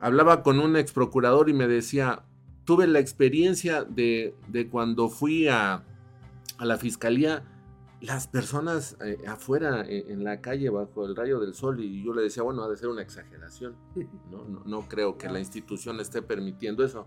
Hablaba 0.01 0.41
con 0.41 0.59
un 0.59 0.75
ex 0.75 0.91
procurador 0.91 1.47
y 1.47 1.53
me 1.53 1.67
decía, 1.67 2.23
tuve 2.65 2.87
la 2.87 2.99
experiencia 2.99 3.83
de, 3.83 4.35
cuando 4.71 5.09
fui 5.09 5.47
a, 5.47 5.83
la 6.59 6.77
fiscalía, 6.77 7.43
las 8.01 8.27
personas 8.27 8.97
eh, 9.05 9.17
afuera 9.27 9.85
eh, 9.87 10.05
en 10.09 10.23
la 10.23 10.41
calle 10.41 10.69
bajo 10.71 11.05
el 11.05 11.15
rayo 11.15 11.39
del 11.39 11.53
sol 11.53 11.79
y 11.79 12.03
yo 12.03 12.13
le 12.13 12.23
decía, 12.23 12.41
bueno, 12.41 12.63
ha 12.63 12.69
de 12.69 12.77
ser 12.77 12.89
una 12.89 13.03
exageración. 13.03 13.75
No, 14.31 14.43
no, 14.43 14.63
no 14.65 14.87
creo 14.89 15.19
que 15.19 15.29
la 15.29 15.39
institución 15.39 15.99
esté 15.99 16.23
permitiendo 16.23 16.83
eso. 16.83 17.05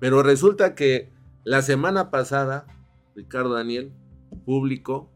Pero 0.00 0.22
resulta 0.24 0.74
que 0.74 1.12
la 1.44 1.62
semana 1.62 2.10
pasada, 2.10 2.66
Ricardo 3.14 3.54
Daniel, 3.54 3.92
público, 4.44 5.10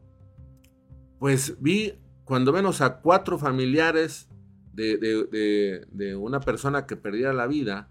pues 1.19 1.61
vi 1.61 1.95
cuando 2.25 2.53
menos 2.53 2.81
a 2.81 3.01
cuatro 3.01 3.39
familiares 3.39 4.29
de, 4.73 6.17
una 6.19 6.41
persona 6.41 6.87
que 6.87 6.97
perdiera 6.97 7.33
la 7.33 7.47
vida, 7.47 7.91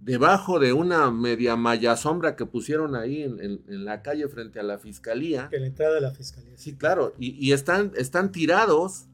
debajo 0.00 0.58
de 0.58 0.72
una 0.72 1.10
media 1.10 1.56
malla 1.56 1.96
sombra 1.96 2.36
que 2.36 2.46
pusieron 2.46 2.94
ahí 2.94 3.22
en, 3.22 3.84
la 3.84 4.02
calle 4.02 4.28
frente 4.28 4.60
a 4.60 4.62
la 4.62 4.78
fiscalía. 4.78 5.48
En 5.52 5.62
la 5.62 5.66
entrada 5.68 5.94
de 5.94 6.00
la 6.00 6.10
fiscalía. 6.10 6.56
Sí, 6.56 6.76
claro, 6.76 7.14
y, 7.18 7.52
están, 7.52 7.92
están 7.96 8.32
tirados. 8.32 9.06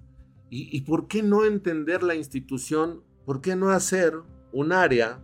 Y, 0.53 0.77
y, 0.77 0.81
por 0.81 1.07
qué 1.07 1.23
no 1.23 1.45
entender 1.45 2.03
la 2.03 2.17
institución? 2.17 3.05
¿Por 3.25 3.41
qué 3.41 3.55
no 3.55 3.71
hacer 3.71 4.15
un 4.53 4.73
área 4.73 5.21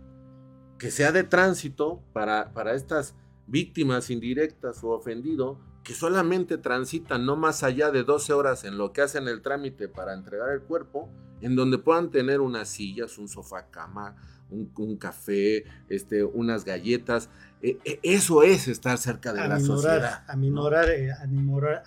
que 0.77 0.89
sea 0.89 1.11
de 1.11 1.23
tránsito 1.23 2.01
para, 2.13 2.53
para 2.53 2.75
estas 2.75 3.13
víctimas 3.47 4.09
indirectas 4.09 4.83
o 4.83 4.89
ofendido 4.89 5.59
que 5.87 5.93
solamente 5.93 6.57
transitan 6.57 7.25
no 7.25 7.37
más 7.37 7.63
allá 7.63 7.91
de 7.91 8.03
12 8.03 8.33
horas 8.33 8.65
en 8.65 8.77
lo 8.77 8.91
que 8.91 9.01
hacen 9.01 9.29
el 9.29 9.41
trámite 9.41 9.87
para 9.87 10.13
entregar 10.13 10.49
el 10.49 10.59
cuerpo, 10.59 11.07
en 11.39 11.55
donde 11.55 11.77
puedan 11.77 12.11
tener 12.11 12.41
unas 12.41 12.67
sillas, 12.67 13.17
un 13.17 13.29
sofá 13.29 13.69
cama, 13.71 14.17
un, 14.49 14.97
café, 14.97 15.63
este, 15.87 16.25
unas 16.25 16.65
galletas. 16.65 17.29
E, 17.61 17.79
e, 17.85 18.01
eso 18.03 18.43
es 18.43 18.67
estar 18.67 18.97
cerca 18.97 19.31
de 19.31 19.47
la 19.47 19.61
sociedad. 19.61 20.25
A 20.27 20.35
minorar, 20.35 20.89
eh, 20.89 21.13
a, 21.13 21.25
minorar, 21.25 21.83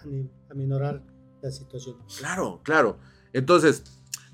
a 0.50 0.54
minorar 0.54 1.02
la 1.42 1.50
situación. 1.50 1.98
Claro, 2.18 2.62
claro. 2.64 2.96
Entonces, 3.34 3.84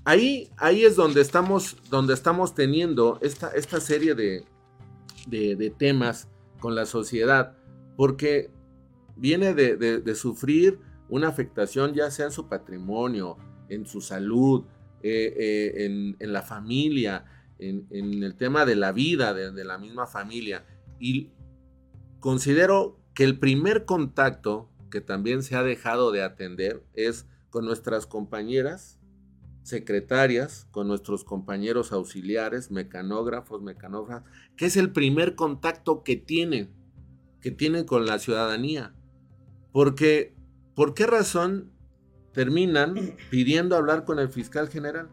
Ahí, 0.04 0.52
ahí 0.56 0.84
es 0.84 0.94
donde 0.94 1.20
estamos, 1.20 1.76
donde 1.90 2.14
estamos 2.14 2.54
teniendo 2.54 3.18
esta, 3.22 3.48
esta 3.48 3.80
serie 3.80 4.14
de, 4.14 4.44
de, 5.26 5.74
temas 5.76 6.28
con 6.60 6.76
la 6.76 6.86
sociedad, 6.86 7.56
porque 7.96 8.52
viene 9.16 9.54
de, 9.54 10.14
sufrir 10.14 10.78
una 11.08 11.28
afectación 11.28 11.94
ya 11.94 12.10
sea 12.10 12.26
en 12.26 12.32
su 12.32 12.48
patrimonio, 12.48 13.38
en 13.68 13.86
su 13.86 14.00
salud, 14.00 14.64
eh, 15.02 15.34
eh, 15.36 16.14
en, 16.18 16.32
la 16.32 16.42
familia, 16.42 17.24
en, 17.58 17.86
el 17.90 18.36
tema 18.36 18.64
de 18.64 18.76
la 18.76 18.92
vida 18.92 19.34
de, 19.34 19.64
la 19.64 19.78
misma 19.78 20.06
familia. 20.06 20.64
Y 20.98 21.30
considero 22.20 23.00
que 23.14 23.24
el 23.24 23.38
primer 23.38 23.84
contacto 23.84 24.70
que 24.90 25.00
también 25.00 25.42
se 25.42 25.56
ha 25.56 25.62
dejado 25.62 26.12
de 26.12 26.22
atender 26.22 26.84
es 26.94 27.26
con 27.50 27.64
nuestras 27.64 28.06
compañeras 28.06 28.98
secretarias, 29.66 30.68
con 30.70 30.86
nuestros 30.86 31.24
compañeros 31.24 31.90
auxiliares, 31.90 32.70
mecanógrafos, 32.70 33.62
mecanógrafas, 33.62 34.22
que 34.56 34.66
es 34.66 34.76
el 34.76 34.92
primer 34.92 35.34
contacto 35.34 36.04
que 36.04 36.14
tienen, 36.14 36.70
que 37.40 37.50
tienen 37.50 37.84
con 37.84 38.06
la 38.06 38.20
ciudadanía. 38.20 38.94
Porque, 39.76 40.32
¿por 40.74 40.94
qué 40.94 41.06
razón 41.06 41.70
terminan 42.32 42.94
pidiendo 43.30 43.76
hablar 43.76 44.06
con 44.06 44.18
el 44.18 44.30
fiscal 44.30 44.70
general? 44.70 45.10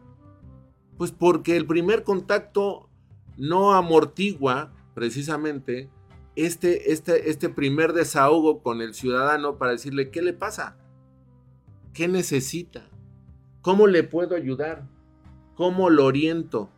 Pues 0.96 1.10
porque 1.12 1.58
el 1.58 1.66
primer 1.66 2.02
contacto 2.02 2.88
no 3.36 3.74
amortigua 3.74 4.72
precisamente 4.94 5.90
este, 6.34 6.92
este, 6.92 7.28
este 7.28 7.50
primer 7.50 7.92
desahogo 7.92 8.62
con 8.62 8.80
el 8.80 8.94
ciudadano 8.94 9.58
para 9.58 9.72
decirle 9.72 10.10
qué 10.10 10.22
le 10.22 10.32
pasa, 10.32 10.78
qué 11.92 12.08
necesita, 12.08 12.88
cómo 13.60 13.86
le 13.86 14.02
puedo 14.02 14.34
ayudar, 14.34 14.88
cómo 15.56 15.90
lo 15.90 16.06
oriento, 16.06 16.70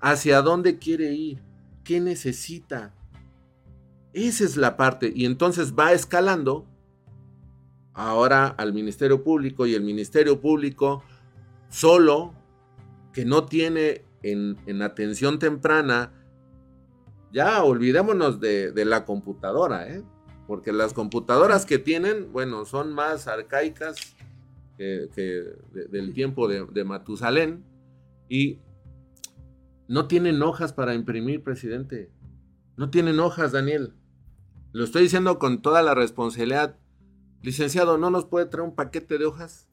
hacia 0.00 0.40
dónde 0.40 0.78
quiere 0.78 1.12
ir, 1.12 1.42
qué 1.84 2.00
necesita. 2.00 2.94
Esa 4.14 4.42
es 4.42 4.56
la 4.56 4.78
parte. 4.78 5.12
Y 5.14 5.26
entonces 5.26 5.74
va 5.74 5.92
escalando 5.92 6.66
ahora 7.96 8.46
al 8.46 8.72
Ministerio 8.72 9.24
Público 9.24 9.66
y 9.66 9.74
el 9.74 9.82
Ministerio 9.82 10.40
Público 10.40 11.02
solo, 11.68 12.32
que 13.12 13.24
no 13.24 13.46
tiene 13.46 14.04
en, 14.22 14.56
en 14.66 14.82
atención 14.82 15.38
temprana 15.38 16.12
ya 17.36 17.62
olvidémonos 17.62 18.40
de, 18.40 18.84
la 18.86 19.04
computadora, 19.04 19.88
¿eh? 19.92 20.02
porque 20.46 20.72
las 20.72 20.94
computadoras 20.94 21.66
que 21.66 21.78
tienen, 21.78 22.32
bueno, 22.32 22.64
son 22.64 22.94
más 22.94 23.28
arcaicas 23.28 23.96
que, 24.78 25.10
del 25.90 26.14
tiempo 26.14 26.48
de, 26.48 26.84
Matusalén 26.84 27.62
y 28.30 28.60
no 29.86 30.06
tienen 30.06 30.42
hojas 30.42 30.72
para 30.72 30.94
imprimir, 30.94 31.42
presidente. 31.42 32.10
No 32.78 32.88
tienen 32.88 33.20
hojas, 33.20 33.52
Daniel. 33.52 33.92
Lo 34.72 34.84
estoy 34.84 35.02
diciendo 35.02 35.38
con 35.38 35.60
toda 35.60 35.82
la 35.82 35.94
responsabilidad. 35.94 36.78
Licenciado, 37.46 37.96
¿no 37.96 38.10
nos 38.10 38.24
puede 38.24 38.46
traer 38.46 38.66
un 38.68 38.74
paquete 38.74 39.18
de 39.18 39.24
hojas? 39.24 39.68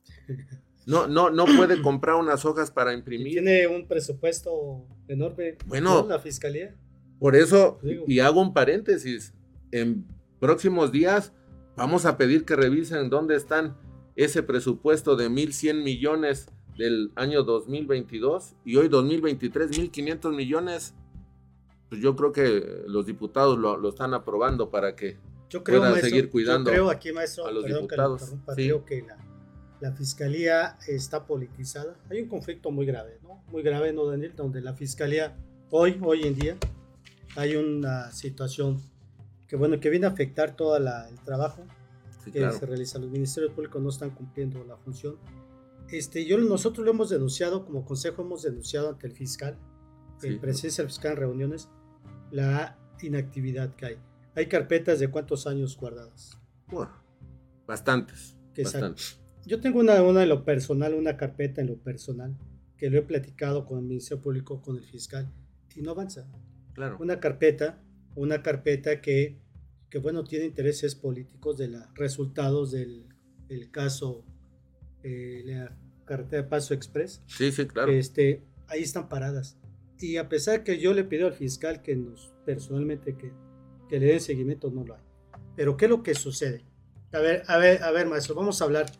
No, 0.85 1.07
no, 1.07 1.31
no 1.31 1.45
puede 1.45 1.81
comprar 1.81 2.17
unas 2.17 2.45
hojas 2.45 2.69
para 2.69 2.93
imprimir. 2.93 3.33
Tiene 3.33 3.65
un 3.65 3.87
presupuesto 3.87 4.85
enorme. 5.07 5.57
Bueno, 5.65 6.05
la 6.07 6.19
fiscalía. 6.19 6.75
Por 7.17 7.35
eso, 7.35 7.79
y 8.05 8.19
hago 8.19 8.41
un 8.41 8.53
paréntesis, 8.53 9.33
en 9.71 10.05
próximos 10.39 10.91
días 10.91 11.33
vamos 11.75 12.05
a 12.05 12.15
pedir 12.15 12.45
que 12.45 12.55
revisen 12.55 13.09
dónde 13.09 13.35
están 13.35 13.75
ese 14.15 14.43
presupuesto 14.43 15.15
de 15.15 15.31
1.100 15.31 15.81
millones 15.83 16.51
del 16.77 17.11
año 17.15 17.41
2022 17.41 18.53
y 18.65 18.75
hoy 18.75 18.87
2023, 18.87 19.71
1.500 19.71 20.35
millones. 20.35 20.93
Pues 21.89 22.01
yo 22.01 22.15
creo 22.15 22.31
que 22.33 22.83
los 22.85 23.07
diputados 23.07 23.57
lo, 23.57 23.89
están 23.89 24.13
aprobando 24.13 24.69
para 24.69 24.95
que 24.95 25.17
yo 25.53 25.63
creo, 25.63 25.81
puedan 25.81 26.01
seguir 26.01 26.31
cuidando 26.31 26.71
yo 26.71 26.73
creo 26.73 26.89
aquí, 26.89 27.11
maestro, 27.11 27.45
a 27.45 27.51
los 27.51 27.63
diputados. 27.65 28.33
Creo 28.55 28.83
que 28.83 29.03
la, 29.03 29.17
la, 29.81 29.91
fiscalía 29.91 30.79
está 30.87 31.27
politizada. 31.27 31.95
Hay 32.09 32.21
un 32.21 32.27
conflicto 32.27 32.71
muy 32.71 32.87
grave, 32.87 33.19
¿no? 33.21 33.43
Muy 33.51 33.61
grave, 33.61 33.93
¿no, 33.93 34.05
Daniel? 34.07 34.33
Donde 34.35 34.61
la 34.61 34.73
fiscalía 34.73 35.37
hoy, 35.69 35.99
hoy 36.01 36.23
en 36.23 36.33
día, 36.33 36.57
hay 37.35 37.55
una 37.55 38.11
situación 38.11 38.81
que 39.47 39.55
bueno 39.55 39.79
que 39.79 39.91
viene 39.91 40.07
a 40.07 40.09
afectar 40.09 40.55
todo 40.55 40.75
el 40.75 41.19
trabajo 41.23 41.63
que 42.25 42.51
se 42.51 42.65
realiza. 42.65 42.97
Los 42.97 43.11
ministerios 43.11 43.53
públicos 43.53 43.79
no 43.79 43.89
están 43.89 44.09
cumpliendo 44.09 44.63
la 44.63 44.75
función. 44.77 45.17
Este, 45.91 46.25
yo, 46.25 46.39
nosotros 46.39 46.83
lo 46.83 46.93
hemos 46.93 47.11
denunciado, 47.11 47.63
como 47.63 47.85
consejo 47.85 48.23
hemos 48.23 48.41
denunciado 48.41 48.89
ante 48.89 49.05
el 49.05 49.13
fiscal, 49.13 49.55
en 50.23 50.39
presencia 50.39 50.83
del 50.83 50.89
fiscal 50.89 51.11
en 51.11 51.17
reuniones, 51.17 51.69
la 52.31 52.79
inactividad 53.03 53.75
que 53.75 53.85
hay. 53.85 53.97
Hay 54.35 54.47
carpetas 54.47 54.99
de 54.99 55.09
cuántos 55.09 55.45
años 55.47 55.77
guardadas. 55.77 56.37
Bueno, 56.67 56.91
bastantes. 57.67 58.35
bastantes. 58.57 59.19
Yo 59.45 59.59
tengo 59.59 59.79
una, 59.79 60.01
una 60.01 60.23
en 60.23 60.29
lo 60.29 60.45
personal, 60.45 60.93
una 60.93 61.17
carpeta 61.17 61.61
en 61.61 61.67
lo 61.67 61.77
personal, 61.77 62.37
que 62.77 62.89
lo 62.89 62.97
he 62.97 63.01
platicado 63.01 63.65
con 63.65 63.79
el 63.79 63.85
Ministerio 63.85 64.21
Público, 64.21 64.61
con 64.61 64.77
el 64.77 64.83
fiscal, 64.83 65.31
y 65.75 65.81
no 65.81 65.91
avanza. 65.91 66.27
Una 66.99 67.19
carpeta, 67.19 67.83
una 68.15 68.41
carpeta 68.41 69.01
que, 69.01 69.37
que, 69.89 69.99
bueno, 69.99 70.23
tiene 70.23 70.45
intereses 70.45 70.95
políticos 70.95 71.57
de 71.57 71.67
los 71.67 71.93
resultados 71.93 72.71
del, 72.71 73.05
caso, 73.71 74.25
eh, 75.03 75.43
la 75.45 75.77
carretera 76.05 76.43
de 76.43 76.49
Paso 76.49 76.73
Express. 76.73 77.21
Sí, 77.27 77.51
sí, 77.51 77.67
claro. 77.67 77.91
Este, 77.91 78.43
ahí 78.67 78.81
están 78.81 79.09
paradas. 79.09 79.57
Y 79.99 80.17
a 80.17 80.27
pesar 80.27 80.63
que 80.63 80.79
yo 80.79 80.93
le 80.93 81.03
pido 81.03 81.27
al 81.27 81.33
fiscal 81.33 81.81
que 81.81 81.95
nos, 81.95 82.33
personalmente, 82.45 83.15
que, 83.15 83.31
que 83.87 83.99
le 83.99 84.07
den 84.07 84.21
seguimiento, 84.21 84.69
no 84.71 84.83
lo 84.83 84.95
hay. 84.95 85.01
Pero 85.55 85.77
¿qué 85.77 85.85
es 85.85 85.91
lo 85.91 86.03
que 86.03 86.15
sucede? 86.15 86.63
A 87.11 87.19
ver, 87.19 87.43
a 87.47 87.57
ver, 87.57 87.83
a 87.83 87.91
ver, 87.91 88.07
maestro, 88.07 88.35
vamos 88.35 88.61
a 88.61 88.65
hablar 88.65 88.91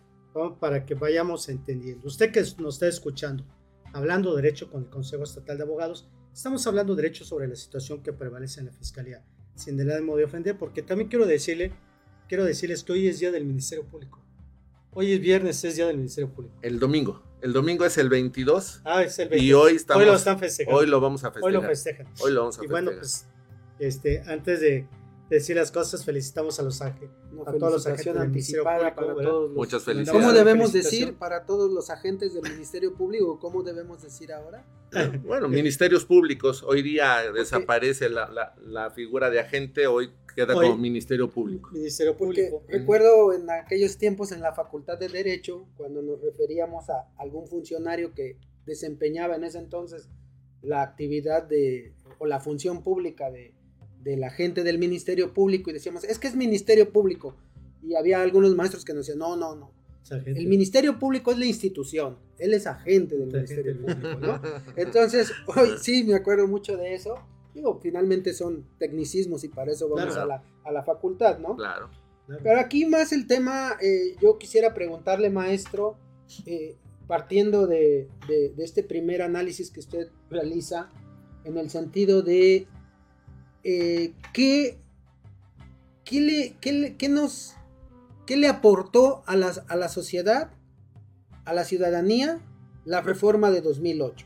para 0.60 0.86
que 0.86 0.96
vayamos 0.96 1.50
entendiendo. 1.50 2.08
Usted 2.08 2.32
que 2.32 2.41
nos 2.60 2.76
está 2.76 2.88
escuchando, 2.88 3.46
hablando 3.93 4.36
derecho 4.36 4.69
con 4.69 4.84
el 4.84 4.89
Consejo 4.89 5.24
Estatal 5.24 5.58
de 5.58 5.63
Abogados, 5.63 6.10
Estamos 6.34 6.65
hablando 6.65 6.96
de 6.96 7.04
derechos 7.04 7.28
sobre 7.28 7.48
la 7.48 7.56
situación 7.56 8.02
que 8.02 8.12
prevalece 8.12 8.60
en 8.60 8.65
la 8.65 8.72
Fiscalía, 8.72 9.24
sin 9.54 9.80
el 9.80 9.91
ánimo 9.91 10.17
de 10.17 10.24
ofender, 10.24 10.58
porque 10.58 10.82
también 10.82 11.08
quiero 11.08 11.28
decirle, 11.28 11.72
quiero 12.28 12.43
decirles 12.43 12.84
que 12.84 12.91
hoy 12.91 13.08
es 13.08 13.19
día 13.19 13.32
del 13.32 13.46
Ministerio 13.46 13.86
Público. 13.86 14.19
Hoy 14.96 15.13
es 15.13 15.19
viernes, 15.19 15.63
es 15.63 15.76
día 15.76 15.86
del 15.86 15.98
Ministerio 15.98 16.34
Público. 16.34 16.56
El 16.63 16.80
domingo. 16.80 17.22
El 17.41 17.54
domingo 17.54 17.86
es 17.86 18.00
el 18.00 18.10
22. 18.10 18.82
Ah, 18.84 19.04
es 19.04 19.19
el 19.19 19.30
22. 19.30 19.48
Y 19.48 19.54
hoy 19.54 19.76
estamos. 19.76 20.02
Hoy 20.02 20.08
lo 20.08 20.15
están 20.15 20.39
festejando. 20.39 20.80
Hoy 20.80 20.88
lo 20.88 21.00
vamos 21.00 21.24
a 21.24 21.32
festejar. 21.32 21.48
Hoy 21.48 21.54
lo 21.54 21.62
festejan. 21.62 22.08
Hoy 22.19 22.32
lo 22.32 22.39
vamos 22.39 22.58
a 22.58 22.62
festejar. 22.62 22.82
Y 22.82 22.86
bueno, 22.86 23.00
pues, 23.00 23.28
este, 23.79 24.21
antes 24.25 24.62
de 24.62 24.88
decir 25.29 25.55
las 25.55 25.71
cosas, 25.71 26.05
felicitamos 26.05 26.59
a 26.59 26.63
los 26.63 26.81
ángeles, 26.81 27.12
a 27.45 27.53
todos 27.53 27.73
los 27.73 27.88
agentes 27.88 28.13
del 28.13 28.29
Ministerio 28.29 28.63
Público. 28.63 28.95
Para 28.95 29.15
todos 29.15 29.51
Muchas 29.51 29.83
felicidades. 29.83 30.21
¿Cómo 30.21 30.33
debemos 30.33 30.73
decir 30.73 31.15
para 31.15 31.45
todos 31.45 31.71
los 31.71 31.89
agentes 31.89 32.33
del 32.33 32.43
Ministerio 32.43 32.93
Público? 32.93 33.39
¿Cómo 33.39 33.63
debemos 33.63 34.01
decir 34.01 34.31
ahora? 34.31 34.65
Bueno, 35.25 35.49
ministerios 35.49 36.05
públicos. 36.05 36.62
Hoy 36.62 36.83
día 36.83 37.31
desaparece 37.31 38.09
la, 38.09 38.55
la, 38.62 38.91
figura 38.91 39.31
de 39.31 39.39
agente, 39.39 39.88
hoy 39.88 40.12
queda 40.36 40.53
como 40.53 40.77
Ministerio 40.77 41.31
Público. 41.31 41.71
Ministerio 41.71 42.15
Público. 42.15 42.63
recuerdo 42.67 43.33
en 43.33 43.49
aquellos 43.49 43.97
tiempos 43.97 44.31
en 44.31 44.41
la 44.41 44.53
Facultad 44.53 44.99
de 44.99 45.09
Derecho, 45.09 45.67
cuando 45.77 46.03
nos 46.03 46.21
referíamos 46.21 46.91
a 46.91 47.07
algún 47.17 47.47
funcionario 47.47 48.13
que 48.13 48.38
desempeñaba 48.67 49.36
en 49.36 49.45
ese 49.45 49.57
entonces 49.57 50.09
la 50.62 50.83
actividad 50.83 51.43
de 51.43 51.93
o 52.19 52.27
la 52.27 52.39
función 52.39 52.83
pública 52.83 53.31
de 53.31 53.53
de 54.04 54.18
la 54.18 54.30
gente 54.30 54.63
del 54.63 54.78
Ministerio 54.78 55.34
Público 55.34 55.70
y 55.70 55.74
decíamos, 55.74 56.04
es 56.04 56.20
que 56.20 56.28
es 56.28 56.36
Ministerio 56.36 56.92
Público. 56.92 57.36
Y 57.82 57.96
había 57.96 58.22
algunos 58.22 58.56
maestros 58.56 58.86
que 58.86 58.94
nos 58.94 59.06
decían, 59.06 59.20
no, 59.20 59.36
no, 59.36 59.56
no. 59.56 59.72
El 60.26 60.48
Ministerio 60.48 61.00
Público 61.00 61.32
es 61.32 61.38
la 61.38 61.46
institución, 61.46 62.18
él 62.38 62.54
es 62.54 62.68
agente 62.68 63.18
del 63.18 63.28
Ministerio 63.28 63.80
Público, 63.80 64.16
¿no? 64.20 64.42
Entonces, 64.76 65.32
hoy 65.48 65.70
sí 65.82 66.04
me 66.04 66.13
acuerdo 66.13 66.46
mucho 66.48 66.76
de 66.76 66.94
eso. 66.94 67.16
Digo, 67.54 67.80
finalmente 67.82 68.34
son 68.34 68.66
tecnicismos 68.80 69.44
y 69.44 69.48
para 69.48 69.72
eso 69.72 69.88
vamos 69.88 70.16
a, 70.18 70.26
la, 70.26 70.44
a, 70.66 70.72
la, 70.72 70.84
facultad, 70.84 71.39
¿no? 71.39 71.56
Claro. 71.56 71.89
Pero 72.28 72.60
aquí 72.60 72.86
más 72.86 73.13
el 73.13 73.28
tema, 73.28 73.78
eh, 73.82 74.16
yo 74.22 74.38
quisiera 74.38 74.74
preguntarle, 74.74 75.30
maestro, 75.30 75.96
eh, 76.46 76.76
partiendo 77.08 77.68
de, 77.68 78.10
de, 78.28 78.50
de, 78.50 78.63
este 78.63 78.84
primer 78.84 79.22
análisis 79.22 79.72
que 79.72 79.80
usted 79.80 80.10
realiza, 80.30 80.89
en 81.44 81.58
el 81.58 81.70
sentido 81.70 82.22
de 82.22 82.68
eh, 83.63 84.13
¿qué, 84.34 84.78
le, 86.12 86.56
nos, 87.10 87.56
qué 88.26 88.38
le 88.38 88.47
aportó 88.47 89.23
a, 89.26 89.34
a 89.34 89.76
la 89.76 89.89
sociedad, 89.89 90.52
a 91.45 91.54
la 91.54 91.63
ciudadanía, 91.63 92.39
la 92.86 93.02
reforma 93.02 93.52
de 93.52 93.62
2008? 93.62 94.26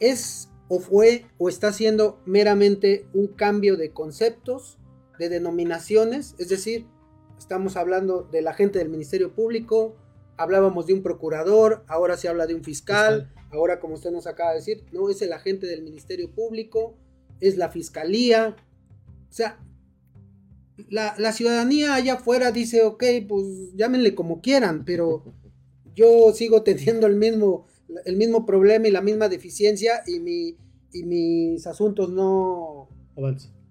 ¿Es 0.00 0.48
o 0.68 0.80
fue 0.80 1.26
o 1.38 1.48
está 1.48 1.72
siendo 1.72 2.20
meramente 2.24 3.06
un 3.12 3.28
cambio 3.28 3.76
de 3.76 3.90
conceptos, 3.90 4.78
de 5.18 5.28
denominaciones? 5.28 6.34
Es 6.38 6.48
decir, 6.48 6.86
estamos 7.38 7.76
hablando 7.76 8.22
de 8.22 8.42
la 8.42 8.54
gente 8.54 8.78
del 8.78 8.88
Ministerio 8.88 9.34
Público, 9.34 9.96
hablábamos 10.36 10.86
de 10.86 10.94
un 10.94 11.02
procurador, 11.02 11.84
ahora 11.88 12.16
se 12.16 12.28
habla 12.28 12.46
de 12.46 12.54
un 12.54 12.64
fiscal, 12.64 13.32
ahora 13.50 13.80
como 13.80 13.94
usted 13.94 14.10
nos 14.10 14.26
acaba 14.26 14.50
de 14.50 14.56
decir, 14.56 14.84
no 14.92 15.08
es 15.10 15.22
el 15.22 15.32
agente 15.32 15.66
del 15.66 15.82
Ministerio 15.82 16.30
Público, 16.30 16.96
es 17.40 17.56
la 17.56 17.70
fiscalía. 17.70 18.56
O 19.30 19.32
sea, 19.32 19.58
la, 20.88 21.32
ciudadanía 21.32 21.94
allá 21.94 22.14
afuera 22.14 22.50
dice, 22.50 22.82
ok, 22.82 23.04
pues 23.28 23.74
llámenle 23.74 24.14
como 24.14 24.40
quieran, 24.40 24.84
pero 24.84 25.24
yo 25.94 26.32
sigo 26.32 26.62
teniendo 26.62 27.06
el 27.06 27.16
mismo, 27.16 27.66
el 28.04 28.16
mismo 28.16 28.46
problema 28.46 28.88
y 28.88 28.90
la 28.90 29.02
misma 29.02 29.28
deficiencia 29.28 30.02
y, 30.06 30.20
mi, 30.20 30.56
y 30.92 31.02
mis 31.04 31.66
asuntos 31.66 32.10
no, 32.10 32.88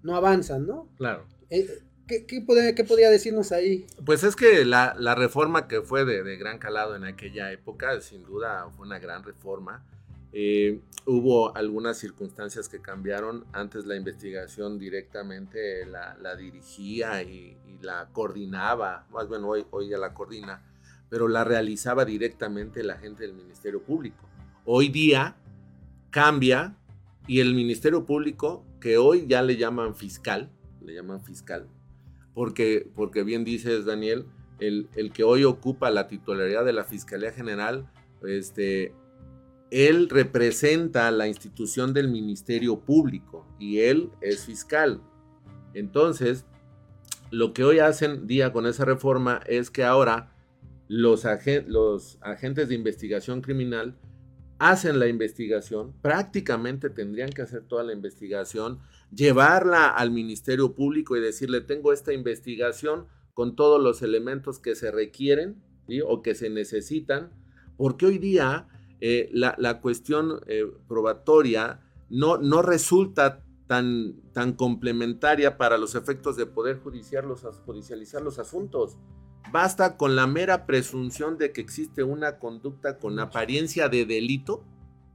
no 0.02 0.16
avanzan, 0.16 0.66
¿no? 0.66 0.88
Claro. 0.96 1.26
Eh, 1.50 1.68
¿qué, 2.06 2.26
qué, 2.26 2.40
podía, 2.40 3.10
decirnos 3.10 3.52
ahí? 3.52 3.86
Pues 4.04 4.24
es 4.24 4.36
que 4.36 4.64
la, 4.64 5.14
reforma 5.14 5.68
que 5.68 5.82
fue 5.82 6.04
de, 6.04 6.22
de, 6.22 6.36
gran 6.36 6.58
calado 6.58 6.96
en 6.96 7.04
aquella 7.04 7.52
época, 7.52 8.00
sin 8.00 8.24
duda 8.24 8.68
fue 8.76 8.86
una 8.86 8.98
gran 8.98 9.22
reforma. 9.22 9.84
Eh, 10.34 10.80
hubo 11.06 11.56
algunas 11.56 11.96
circunstancias 11.96 12.68
que 12.68 12.80
cambiaron. 12.80 13.46
Antes 13.52 13.86
la 13.86 13.96
investigación 13.96 14.78
directamente 14.78 15.86
la, 15.86 16.36
dirigía 16.36 17.22
y, 17.22 17.56
la 17.80 18.08
coordinaba, 18.12 19.06
más 19.10 19.28
bien 19.28 19.44
hoy, 19.44 19.66
hoy 19.70 19.90
ya 19.90 19.98
la 19.98 20.14
coordina 20.14 20.62
pero 21.14 21.28
la 21.28 21.44
realizaba 21.44 22.04
directamente 22.04 22.82
la 22.82 22.96
gente 22.96 23.22
del 23.22 23.34
Ministerio 23.34 23.80
Público. 23.80 24.28
Hoy 24.64 24.88
día 24.88 25.36
cambia 26.10 26.76
y 27.28 27.38
el 27.38 27.54
Ministerio 27.54 28.04
Público, 28.04 28.66
que 28.80 28.98
hoy 28.98 29.26
ya 29.28 29.40
le 29.40 29.56
llaman 29.56 29.94
fiscal, 29.94 30.50
le 30.84 30.92
llaman 30.92 31.22
fiscal, 31.22 31.68
porque, 32.34 32.90
porque 32.96 33.22
bien 33.22 33.44
dices, 33.44 33.84
Daniel, 33.84 34.26
el, 34.58 34.88
el 34.96 35.12
que 35.12 35.22
hoy 35.22 35.44
ocupa 35.44 35.88
la 35.90 36.08
titularidad 36.08 36.64
de 36.64 36.72
la 36.72 36.82
Fiscalía 36.82 37.30
General, 37.30 37.88
este, 38.26 38.92
él 39.74 40.08
representa 40.08 41.10
la 41.10 41.26
institución 41.26 41.92
del 41.92 42.08
Ministerio 42.08 42.78
Público 42.78 43.44
y 43.58 43.80
él 43.80 44.08
es 44.20 44.44
fiscal. 44.44 45.02
Entonces, 45.74 46.46
lo 47.32 47.52
que 47.52 47.64
hoy 47.64 47.80
hacen 47.80 48.28
día 48.28 48.52
con 48.52 48.66
esa 48.66 48.84
reforma 48.84 49.40
es 49.48 49.72
que 49.72 49.82
ahora 49.82 50.32
los, 50.86 51.24
agentes 51.24 52.68
de 52.68 52.74
investigación 52.76 53.40
criminal 53.40 53.98
hacen 54.60 55.00
la 55.00 55.08
investigación, 55.08 55.92
prácticamente 56.00 56.88
tendrían 56.88 57.30
que 57.30 57.42
hacer 57.42 57.64
toda 57.64 57.82
la 57.82 57.92
investigación, 57.92 58.78
llevarla 59.12 59.88
al 59.88 60.12
Ministerio 60.12 60.76
Público 60.76 61.16
y 61.16 61.20
decirle, 61.20 61.60
tengo 61.62 61.92
esta 61.92 62.12
investigación 62.12 63.08
con 63.32 63.56
todos 63.56 63.82
los 63.82 64.02
elementos 64.02 64.60
que 64.60 64.76
se 64.76 64.92
requieren 64.92 65.56
o 66.06 66.22
que 66.22 66.36
se 66.36 66.48
necesitan, 66.48 67.32
porque 67.76 68.06
hoy 68.06 68.18
día 68.18 68.68
eh, 69.06 69.28
la, 69.34 69.80
cuestión 69.82 70.40
eh, 70.46 70.64
probatoria 70.88 71.78
no, 72.08 72.38
no 72.38 72.62
resulta 72.62 73.44
tan, 73.66 74.14
tan 74.32 74.54
complementaria 74.54 75.58
para 75.58 75.76
los 75.76 75.94
efectos 75.94 76.38
de 76.38 76.46
poder 76.46 76.78
judiciar 76.78 77.26
los, 77.26 77.42
judicializar 77.66 78.22
los 78.22 78.38
asuntos. 78.38 78.96
Basta 79.52 79.98
con 79.98 80.16
la 80.16 80.26
mera 80.26 80.64
presunción 80.64 81.36
de 81.36 81.52
que 81.52 81.60
existe 81.60 82.02
una 82.02 82.38
conducta 82.38 82.98
con 82.98 83.18
apariencia 83.20 83.90
de 83.90 84.06
delito, 84.06 84.64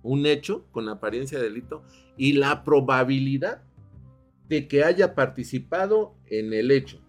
un 0.03 0.27
hecho 0.27 0.67
con 0.69 0.87
apariencia 0.87 1.39
de 1.39 1.45
delito, 1.45 1.81
y 2.15 2.33
la 2.33 2.63
probabilidad 2.63 3.63
de 4.49 4.67
que 4.67 4.83
haya 4.83 5.15
participado 5.15 6.13
en 6.27 6.53
el 6.53 6.69
hecho 6.69 6.99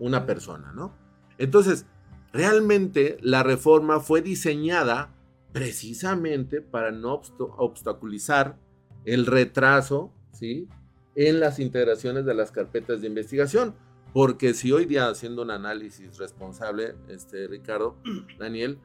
una 0.00 0.26
persona, 0.26 0.72
¿no? 0.72 0.96
Entonces, 1.38 1.86
realmente 2.32 3.18
la 3.20 3.44
reforma 3.44 4.00
fue 4.00 4.20
diseñada 4.20 5.13
precisamente 5.54 6.60
para 6.60 6.90
no 6.90 7.22
obstaculizar 7.38 8.58
el 9.04 9.24
retraso, 9.24 10.12
¿sí? 10.32 10.68
En 11.14 11.38
las 11.38 11.60
integraciones 11.60 12.24
de 12.24 12.34
las 12.34 12.50
carpetas 12.50 13.00
de 13.00 13.06
investigación. 13.06 13.72
Porque 14.12 14.52
si 14.52 14.72
hoy 14.72 14.84
día 14.84 15.08
haciendo 15.08 15.42
un 15.42 15.52
análisis 15.52 16.18
responsable, 16.18 16.96
este, 17.08 17.46
Ricardo, 17.46 17.96
Daniel, 18.38 18.78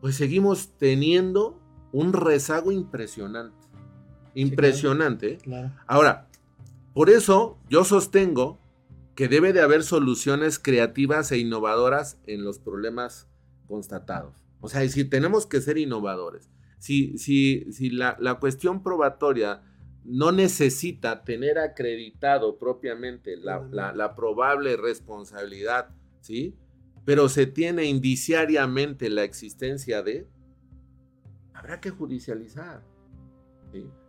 pues 0.00 0.16
seguimos 0.16 0.70
teniendo 0.78 1.60
un 1.92 2.14
rezago 2.14 2.72
impresionante. 2.72 3.68
Impresionante. 4.34 5.36
Ahora, 5.86 6.30
por 6.94 7.10
eso 7.10 7.58
yo 7.68 7.84
sostengo 7.84 8.58
que 9.14 9.28
debe 9.28 9.52
de 9.52 9.60
haber 9.60 9.82
soluciones 9.82 10.58
creativas 10.58 11.32
e 11.32 11.38
innovadoras 11.38 12.18
en 12.26 12.44
los 12.44 12.58
problemas 12.58 13.28
constatados. 13.66 14.37
O 14.60 14.68
sea, 14.68 14.86
si 14.88 15.04
tenemos 15.04 15.46
que 15.46 15.60
ser 15.60 15.78
innovadores. 15.78 16.50
Si, 16.78 17.18
si, 17.18 17.72
si 17.72 17.90
la, 17.90 18.16
la 18.20 18.34
cuestión 18.34 18.82
probatoria 18.82 19.62
no 20.08 20.32
necesita 20.32 21.22
tener 21.22 21.58
acreditado 21.58 22.58
propiamente 22.58 23.36
la, 23.36 24.14
probable 24.16 24.76
responsabilidad, 24.76 25.90
¿sí? 26.20 26.56
Pero 27.04 27.28
se 27.28 27.46
tiene 27.46 27.84
indiciariamente 27.84 29.10
la 29.10 29.24
existencia 29.24 30.02
de, 30.02 30.26
habrá 31.52 31.80
que 31.80 31.90
judicializar. 31.90 32.82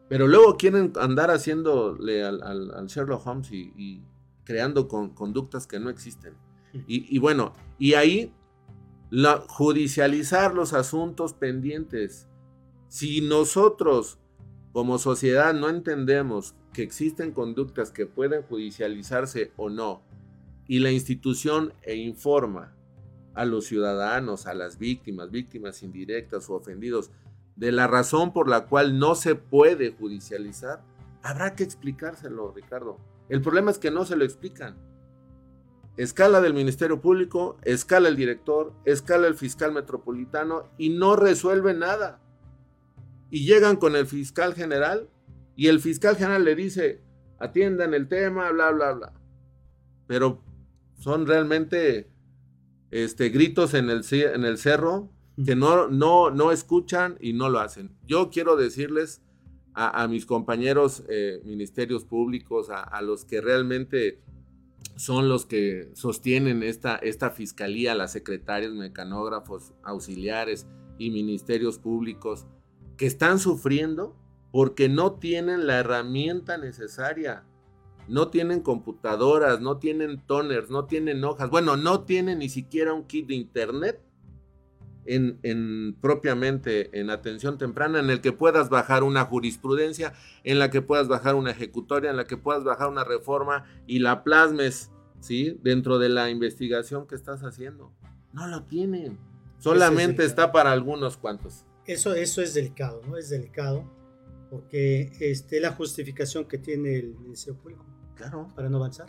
Pero 0.08 0.28
luego 0.28 0.56
quieren 0.56 0.94
andar 0.96 1.32
haciéndole 1.32 2.24
al, 2.24 2.88
Sherlock 2.88 3.28
Holmes 3.28 3.52
y, 3.52 4.02
creando 4.46 4.88
conductas 4.88 5.68
que 5.68 5.80
no 5.80 5.90
existen. 5.90 6.34
Y, 6.88 7.14
y, 7.14 7.20
bueno, 7.20 7.54
y 7.78 7.94
ahí 7.96 8.34
la, 9.10 9.44
judicializar 9.48 10.54
los 10.54 10.74
asuntos 10.74 11.34
pendientes. 11.34 12.28
Si 12.88 13.22
nosotros 13.22 14.20
como 14.72 14.98
sociedad 14.98 15.54
no 15.54 15.70
entendemos 15.70 16.56
que 16.74 16.84
existen 16.84 17.32
conductas 17.32 17.92
que 17.92 18.06
pueden 18.06 18.44
judicializarse 18.44 19.52
o 19.58 19.70
no, 19.70 20.04
y 20.68 20.80
la 20.80 20.92
institución 20.92 21.74
e 21.82 21.96
informa 21.96 22.76
a 23.34 23.46
los 23.46 23.66
ciudadanos, 23.66 24.46
a 24.46 24.54
las 24.54 24.78
víctimas, 24.78 25.32
víctimas 25.32 25.82
indirectas 25.82 26.50
o 26.50 26.54
ofendidos, 26.54 27.10
de 27.56 27.72
la 27.72 27.88
razón 27.88 28.32
por 28.32 28.48
la 28.48 28.68
cual 28.68 29.00
no 29.00 29.16
se 29.16 29.34
puede 29.36 29.92
judicializar, 29.92 30.84
habrá 31.24 31.56
que 31.56 31.64
explicárselo, 31.64 32.52
Ricardo. 32.52 32.98
El 33.28 33.42
problema 33.42 33.72
es 33.72 33.80
que 33.80 33.92
no 33.92 34.06
se 34.06 34.16
lo 34.16 34.24
explican. 34.24 34.78
Escala 36.00 36.40
del 36.40 36.54
Ministerio 36.54 37.02
Público, 37.02 37.58
escala 37.64 38.08
el 38.08 38.16
director, 38.16 38.72
escala 38.86 39.28
el 39.28 39.36
fiscal 39.36 39.74
metropolitano 39.74 40.64
y 40.78 40.92
no 40.92 41.18
resuelve 41.18 41.74
nada 41.74 42.22
y 43.30 43.46
llegan 43.46 43.76
con 43.76 43.98
el 43.98 44.08
fiscal 44.08 44.54
general 44.54 45.10
y 45.58 45.68
el 45.68 45.82
fiscal 45.82 46.16
general 46.16 46.46
le 46.46 46.56
dice, 46.56 47.02
atiendan 47.38 47.94
el 47.94 48.08
tema, 48.08 48.50
bla, 48.52 48.72
bla, 48.72 48.94
bla. 48.94 49.14
Pero 50.08 50.42
son 51.00 51.28
realmente 51.28 52.10
este, 52.92 53.28
gritos 53.28 53.74
en 53.74 53.90
el, 53.90 54.06
en 54.10 54.46
el 54.46 54.58
cerro 54.58 55.10
que 55.46 55.58
no, 55.58 55.90
no, 55.90 56.32
no 56.32 56.54
escuchan 56.54 57.18
y 57.20 57.34
no 57.34 57.50
lo 57.50 57.60
hacen. 57.60 57.92
Yo 58.08 58.30
quiero 58.30 58.56
decirles 58.56 59.22
a, 59.74 60.08
mis 60.08 60.26
compañeros 60.26 61.04
eh, 61.10 61.42
ministerios 61.44 62.06
públicos, 62.06 62.70
a, 62.70 62.84
a, 62.84 63.02
los 63.02 63.26
que 63.26 63.42
realmente 63.42 64.22
son 65.00 65.30
los 65.30 65.46
que 65.46 65.90
sostienen 65.94 66.62
esta, 66.62 66.98
esta 66.98 67.30
fiscalía, 67.30 67.96
las 67.96 68.12
secretarios, 68.12 68.74
mecanógrafos, 68.74 69.72
auxiliares 69.82 70.68
y 70.98 71.10
ministerios 71.10 71.80
públicos, 71.80 72.48
que 72.98 73.06
están 73.06 73.40
sufriendo 73.40 74.18
porque 74.52 74.90
no 74.90 75.14
tienen 75.14 75.68
la 75.68 75.80
herramienta 75.80 76.58
necesaria. 76.58 77.46
No 78.10 78.28
tienen 78.28 78.60
computadoras, 78.60 79.62
no 79.62 79.78
tienen 79.78 80.20
toners, 80.20 80.70
no 80.70 80.84
tienen 80.84 81.24
hojas. 81.24 81.50
Bueno, 81.50 81.78
no 81.78 82.02
tienen 82.02 82.40
ni 82.40 82.50
siquiera 82.50 82.94
un 82.94 83.06
kit 83.06 83.28
de 83.28 83.36
internet 83.36 84.02
en, 85.16 85.96
propiamente 86.02 87.00
en 87.00 87.10
atención 87.10 87.58
temprana 87.58 88.00
en 88.00 88.10
el 88.10 88.22
que 88.22 88.32
puedas 88.32 88.70
bajar 88.70 89.04
una 89.04 89.26
jurisprudencia, 89.26 90.14
en 90.44 90.60
la 90.60 90.70
que 90.70 90.82
puedas 90.82 91.08
bajar 91.08 91.36
una 91.36 91.52
ejecutoria, 91.52 92.12
en 92.12 92.18
la 92.18 92.26
que 92.26 92.38
puedas 92.38 92.64
bajar 92.64 92.90
una 92.90 93.04
reforma 93.04 93.66
y 93.88 94.00
la 94.00 94.24
plasmes, 94.24 94.92
¿sí? 95.20 95.60
Dentro 95.64 96.00
de 96.00 96.10
la 96.10 96.30
investigación 96.30 97.08
que 97.08 97.16
estás 97.16 97.44
haciendo. 97.44 97.92
No 98.34 98.48
lo 98.48 98.64
tienen. 98.64 99.18
Solamente 99.58 100.24
está 100.24 100.52
para 100.52 100.72
algunos 100.72 101.18
cuantos. 101.18 101.66
Eso, 101.86 102.14
eso 102.14 102.42
es 102.42 102.54
delicado, 102.54 103.02
¿no? 103.08 103.18
Es 103.18 103.30
delicado 103.30 103.84
porque 104.50 105.12
este, 105.20 105.60
la 105.60 105.72
justificación 105.72 106.46
que 106.46 106.58
tiene 106.58 106.96
el 106.96 107.16
Ministerio 107.16 107.60
Público 107.60 107.86
claro. 108.16 108.48
para 108.56 108.70
no 108.70 108.78
avanzar. 108.78 109.08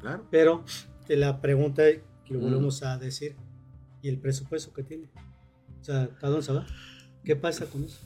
Claro. 0.00 0.26
Pero 0.30 0.64
la 1.08 1.40
pregunta 1.40 1.82
que 1.84 2.34
lo 2.34 2.40
volvemos 2.40 2.82
a 2.82 2.98
decir, 2.98 3.36
¿y 4.02 4.08
el 4.08 4.18
presupuesto 4.18 4.72
que 4.72 4.82
tiene? 4.82 5.08
O 5.80 5.84
sea, 5.84 6.08
¿cada 6.20 6.34
uno 6.34 6.42
sabe? 6.42 6.64
¿Qué 7.24 7.36
pasa 7.36 7.66
con 7.66 7.84
eso? 7.84 8.00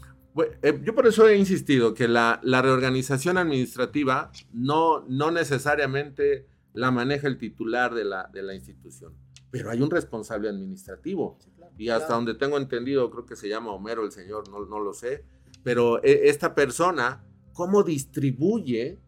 Eh, 0.62 0.80
yo 0.82 0.94
por 0.94 1.06
eso 1.06 1.28
he 1.28 1.36
insistido 1.36 1.92
que 1.92 2.08
la, 2.08 2.40
la, 2.42 2.62
reorganización 2.62 3.36
administrativa 3.36 4.32
no, 4.52 5.04
no 5.06 5.30
necesariamente 5.30 6.46
la 6.72 6.90
maneja 6.90 7.28
el 7.28 7.36
titular 7.36 7.94
de 7.94 8.04
la, 8.04 8.30
de 8.32 8.42
la 8.42 8.54
institución, 8.54 9.14
pero 9.50 9.70
hay 9.70 9.82
un 9.82 9.90
responsable 9.90 10.48
administrativo 10.48 11.38
y 11.76 11.90
hasta 11.90 12.14
donde 12.14 12.34
tengo 12.34 12.56
entendido, 12.56 13.10
creo 13.10 13.26
que 13.26 13.36
se 13.36 13.48
llama 13.48 13.72
Homero 13.72 14.04
el 14.04 14.12
señor, 14.12 14.48
no, 14.48 14.64
no 14.64 14.80
lo 14.80 14.94
sé, 14.94 15.24
pero 15.62 16.02
e, 16.02 16.28
esta 16.30 16.54
persona, 16.54 17.26
¿cómo 17.52 17.82
distribuye, 17.82 18.98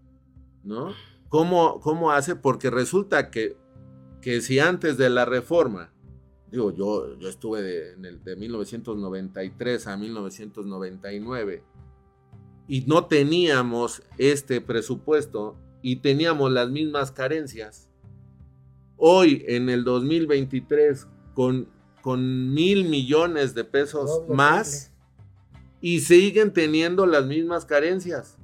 ¿no? 0.63 0.93
¿Cómo, 1.31 1.81
cómo 1.81 2.13
hace? 2.13 2.37
Porque 2.37 2.69
resulta 2.69 3.31
que, 3.31 3.57
que 4.21 4.43
si 4.43 4.59
antes 4.59 4.99
de 4.99 5.09
la 5.09 5.25
reforma, 5.25 5.94
digo, 6.55 6.75
yo, 6.75 7.19
yo 7.19 7.29
estuve 7.29 7.63
de, 7.63 7.93
en 7.93 8.05
el, 8.05 8.25
de 8.25 8.37
1993 8.37 9.87
a 9.87 9.97
1999 9.97 11.63
y 12.67 12.81
no 12.83 13.07
teníamos 13.07 14.03
este 14.19 14.61
presupuesto 14.61 15.57
y 15.83 15.97
teníamos 15.97 16.51
las 16.51 16.71
mismas 16.71 17.13
carencias. 17.13 17.89
Hoy, 18.97 19.45
en 19.47 19.69
el 19.69 19.85
2023, 19.85 21.07
con 21.35 21.69
con 22.05 22.53
mil 22.53 22.87
millones 22.87 23.55
de 23.55 23.65
pesos 23.65 24.25
más 24.29 24.93
y 25.81 26.01
siguen 26.01 26.53
teniendo 26.53 27.07
las 27.07 27.25
mismas 27.25 27.65
carencias, 27.65 28.37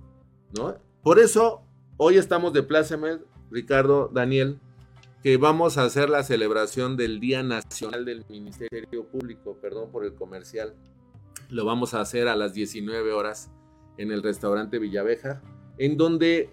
¿no? 0.56 0.78
Por 1.02 1.18
eso 1.18 1.60
hoy 1.98 2.16
estamos 2.16 2.54
de 2.54 2.62
pláceme, 2.62 3.18
Ricardo, 3.50 4.10
Daniel, 4.14 4.58
que 5.22 5.36
vamos 5.36 5.76
a 5.76 5.84
hacer 5.84 6.08
la 6.08 6.22
celebración 6.22 6.96
del 6.96 7.20
Día 7.20 7.42
Nacional 7.42 8.04
del 8.04 8.24
Ministerio 8.28 9.06
Público, 9.06 9.58
perdón 9.60 9.90
por 9.90 10.04
el 10.04 10.14
comercial. 10.14 10.74
Lo 11.50 11.64
vamos 11.64 11.94
a 11.94 12.00
hacer 12.00 12.28
a 12.28 12.36
las 12.36 12.54
19 12.54 13.12
horas 13.12 13.50
en 13.98 14.12
el 14.12 14.22
restaurante 14.22 14.78
Villaveja, 14.78 15.42
en 15.78 15.96
donde 15.96 16.50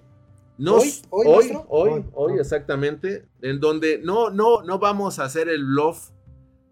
nos, 0.57 1.03
¿Hoy? 1.09 1.27
hoy, 1.27 1.27
¿Hoy, 1.27 1.51
hoy, 1.69 1.89
hoy, 1.91 2.05
hoy, 2.13 2.39
exactamente, 2.39 3.25
en 3.41 3.59
donde 3.59 3.99
no, 3.99 4.31
no, 4.31 4.63
no 4.63 4.79
vamos 4.79 5.19
a 5.19 5.25
hacer 5.25 5.47
el 5.47 5.63
bluff 5.63 6.09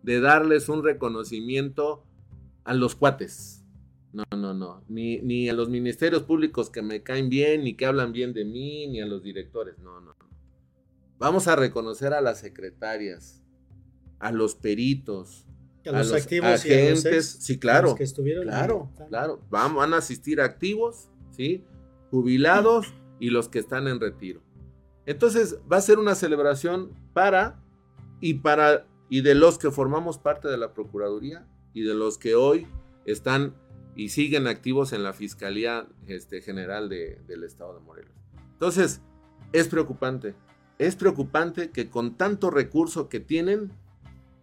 de 0.03 0.19
darles 0.19 0.69
un 0.69 0.83
reconocimiento 0.83 2.03
a 2.65 2.73
los 2.73 2.95
cuates. 2.95 3.63
No, 4.11 4.23
no, 4.35 4.53
no. 4.53 4.83
Ni, 4.87 5.19
ni 5.19 5.49
a 5.49 5.53
los 5.53 5.69
ministerios 5.69 6.23
públicos 6.23 6.69
que 6.69 6.81
me 6.81 7.03
caen 7.03 7.29
bien, 7.29 7.63
ni 7.63 7.75
que 7.75 7.85
hablan 7.85 8.11
bien 8.11 8.33
de 8.33 8.45
mí, 8.45 8.87
ni 8.87 9.01
a 9.01 9.05
los 9.05 9.23
directores. 9.23 9.77
No, 9.79 10.01
no. 10.01 10.15
Vamos 11.17 11.47
a 11.47 11.55
reconocer 11.55 12.13
a 12.13 12.21
las 12.21 12.39
secretarias, 12.39 13.41
a 14.19 14.31
los 14.31 14.55
peritos, 14.55 15.45
A 15.85 15.91
los, 15.91 15.95
a 16.11 16.13
los 16.13 16.21
activos 16.23 16.49
agentes. 16.49 17.05
y 17.05 17.07
a 17.07 17.11
los 17.15 17.25
sí, 17.25 17.59
claro. 17.59 17.87
los 17.89 17.95
que 17.95 18.03
estuvieron 18.03 18.43
Claro, 18.45 18.91
ahí. 18.99 19.05
claro. 19.09 19.41
Van, 19.49 19.75
van 19.75 19.93
a 19.93 19.97
asistir 19.97 20.41
activos, 20.41 21.09
¿sí? 21.31 21.63
Jubilados 22.11 22.93
y 23.19 23.29
los 23.29 23.49
que 23.49 23.59
están 23.59 23.87
en 23.87 23.99
retiro. 23.99 24.41
Entonces 25.05 25.57
va 25.71 25.77
a 25.77 25.81
ser 25.81 25.99
una 25.99 26.15
celebración 26.15 26.91
para 27.13 27.61
y 28.19 28.35
para 28.35 28.87
y 29.09 29.21
de 29.21 29.35
los 29.35 29.57
que 29.59 29.69
formamos 29.69 30.17
parte 30.17 30.47
de 30.47 30.57
la 30.57 30.73
Procuraduría 30.73 31.47
y 31.73 31.83
de 31.83 31.93
los 31.93 32.17
que 32.17 32.33
hoy 32.35 32.67
están 33.05 33.53
y 33.95 34.09
siguen 34.09 34.47
activos 34.47 34.93
en 34.93 35.03
la 35.03 35.13
Fiscalía 35.13 35.87
este, 36.07 36.41
General 36.41 36.89
de- 36.89 37.21
del 37.27 37.43
Estado 37.43 37.75
de 37.75 37.81
Morelos. 37.81 38.11
Entonces, 38.53 39.01
es 39.53 39.67
preocupante. 39.67 40.33
Es 40.77 40.95
preocupante 40.95 41.71
que 41.71 41.89
con 41.89 42.15
tanto 42.15 42.49
recurso 42.49 43.07
que 43.07 43.19
tienen, 43.19 43.71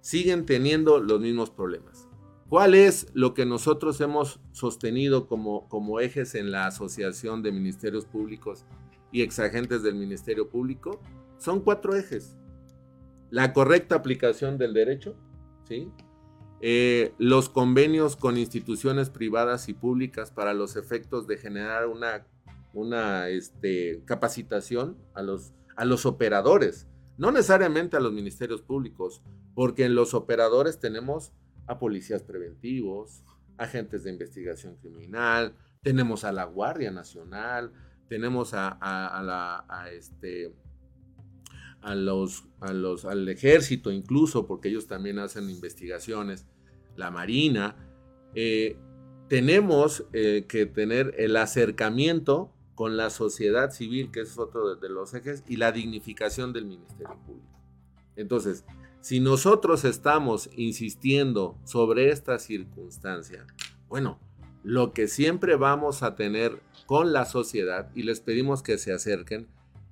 siguen 0.00 0.46
teniendo 0.46 0.98
los 0.98 1.20
mismos 1.20 1.50
problemas. 1.50 2.08
¿Cuál 2.48 2.74
es 2.74 3.06
lo 3.14 3.34
que 3.34 3.46
nosotros 3.46 4.00
hemos 4.00 4.40
sostenido 4.52 5.26
como, 5.26 5.68
como 5.68 6.00
ejes 6.00 6.34
en 6.34 6.50
la 6.50 6.66
Asociación 6.66 7.42
de 7.42 7.52
Ministerios 7.52 8.04
Públicos 8.04 8.64
y 9.10 9.22
Exagentes 9.22 9.82
del 9.82 9.94
Ministerio 9.94 10.48
Público? 10.48 11.00
Son 11.38 11.60
cuatro 11.60 11.96
ejes. 11.96 12.36
La 13.30 13.52
correcta 13.52 13.94
aplicación 13.94 14.58
del 14.58 14.74
derecho, 14.74 15.16
¿sí? 15.66 15.90
Eh, 16.60 17.14
los 17.18 17.48
convenios 17.48 18.16
con 18.16 18.36
instituciones 18.36 19.10
privadas 19.10 19.68
y 19.68 19.74
públicas 19.74 20.30
para 20.30 20.54
los 20.54 20.76
efectos 20.76 21.26
de 21.26 21.36
generar 21.38 21.88
una, 21.88 22.26
una 22.72 23.28
este, 23.30 24.02
capacitación 24.04 24.96
a 25.14 25.22
los, 25.22 25.52
a 25.76 25.84
los 25.84 26.06
operadores, 26.06 26.88
no 27.18 27.30
necesariamente 27.30 27.96
a 27.96 28.00
los 28.00 28.12
ministerios 28.12 28.62
públicos, 28.62 29.22
porque 29.54 29.84
en 29.84 29.94
los 29.94 30.14
operadores 30.14 30.80
tenemos 30.80 31.32
a 31.66 31.78
policías 31.78 32.22
preventivos, 32.22 33.22
agentes 33.58 34.04
de 34.04 34.10
investigación 34.10 34.76
criminal, 34.76 35.54
tenemos 35.82 36.24
a 36.24 36.32
la 36.32 36.44
Guardia 36.44 36.90
Nacional, 36.90 37.72
tenemos 38.08 38.54
a, 38.54 38.68
a- 38.80 39.64
a 39.68 39.90
este, 39.90 40.54
a 41.80 41.94
los, 41.94 42.44
al 43.04 43.28
ejército 43.28 43.90
incluso, 43.90 44.46
porque 44.46 44.68
ellos 44.68 44.86
también 44.86 45.18
hacen 45.18 45.50
investigaciones, 45.50 46.46
la 46.96 47.10
Marina. 47.10 47.76
eh, 48.34 48.76
tenemos 49.28 50.04
eh, 50.12 50.44
que 50.46 50.66
tener 50.66 51.14
el 51.16 51.36
acercamiento 51.36 52.52
con 52.74 52.96
la 52.96 53.10
sociedad 53.10 53.70
civil, 53.70 54.10
que 54.10 54.20
es 54.20 54.38
otro 54.38 54.74
de, 54.74 54.88
los 54.88 55.14
ejes, 55.14 55.44
y 55.46 55.56
la 55.56 55.72
dignificación 55.72 56.52
del 56.52 56.66
Ministerio 56.66 57.16
Público. 57.26 57.48
Entonces, 58.16 58.64
si 59.00 59.20
nosotros 59.20 59.84
estamos 59.84 60.48
insistiendo 60.56 61.58
sobre 61.64 62.10
esta 62.10 62.38
circunstancia, 62.38 63.46
bueno, 63.88 64.18
lo 64.62 64.92
que 64.92 65.08
siempre 65.08 65.56
vamos 65.56 66.02
a 66.02 66.14
tener 66.14 66.62
con 66.86 67.12
la 67.12 67.24
sociedad, 67.24 67.90
y 67.94 68.02
les 68.04 68.20
pedimos 68.20 68.62
que 68.62 68.78
se 68.78 68.92
acerquen 68.92 69.48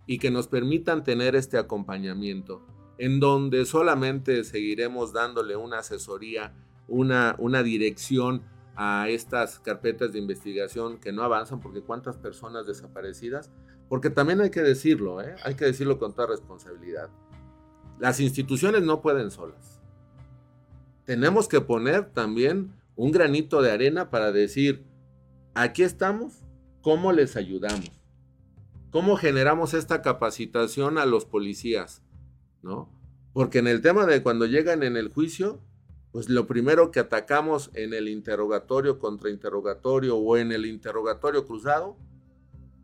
y 0.06 0.18
que 0.18 0.30
nos 0.30 0.48
permitan 0.48 1.04
tener 1.04 1.36
este 1.36 1.58
acompañamiento, 1.58 2.62
en 2.98 3.20
donde 3.20 3.64
solamente 3.64 4.44
seguiremos 4.44 5.12
dándole 5.12 5.56
una 5.56 5.78
asesoría, 5.78 6.52
una, 6.88 7.36
una 7.38 7.62
dirección 7.62 8.42
a 8.82 9.10
estas 9.10 9.58
carpetas 9.58 10.14
de 10.14 10.18
investigación 10.18 10.96
que 10.96 11.12
no 11.12 11.22
avanzan, 11.22 11.60
porque 11.60 11.82
cuántas 11.82 12.16
personas 12.16 12.66
desaparecidas, 12.66 13.50
porque 13.90 14.08
también 14.08 14.40
hay 14.40 14.48
que 14.48 14.62
decirlo, 14.62 15.20
¿eh? 15.20 15.36
hay 15.44 15.54
que 15.54 15.66
decirlo 15.66 15.98
con 15.98 16.14
toda 16.14 16.28
responsabilidad. 16.28 17.10
Las 17.98 18.20
instituciones 18.20 18.82
no 18.82 19.02
pueden 19.02 19.30
solas. 19.30 19.82
Tenemos 21.04 21.46
que 21.46 21.60
poner 21.60 22.06
también 22.06 22.72
un 22.96 23.12
granito 23.12 23.60
de 23.60 23.70
arena 23.70 24.08
para 24.08 24.32
decir, 24.32 24.86
aquí 25.52 25.82
estamos, 25.82 26.42
¿cómo 26.80 27.12
les 27.12 27.36
ayudamos? 27.36 27.90
¿Cómo 28.90 29.16
generamos 29.16 29.74
esta 29.74 30.00
capacitación 30.00 30.96
a 30.96 31.04
los 31.04 31.26
policías? 31.26 32.02
¿No? 32.62 32.90
Porque 33.34 33.58
en 33.58 33.66
el 33.66 33.82
tema 33.82 34.06
de 34.06 34.22
cuando 34.22 34.46
llegan 34.46 34.82
en 34.82 34.96
el 34.96 35.12
juicio, 35.12 35.60
pues 36.12 36.28
lo 36.28 36.46
primero 36.46 36.90
que 36.90 37.00
atacamos 37.00 37.70
en 37.74 37.94
el 37.94 38.08
interrogatorio 38.08 38.98
contra 38.98 39.30
interrogatorio 39.30 40.16
o 40.16 40.36
en 40.36 40.52
el 40.52 40.66
interrogatorio 40.66 41.44
cruzado, 41.46 41.96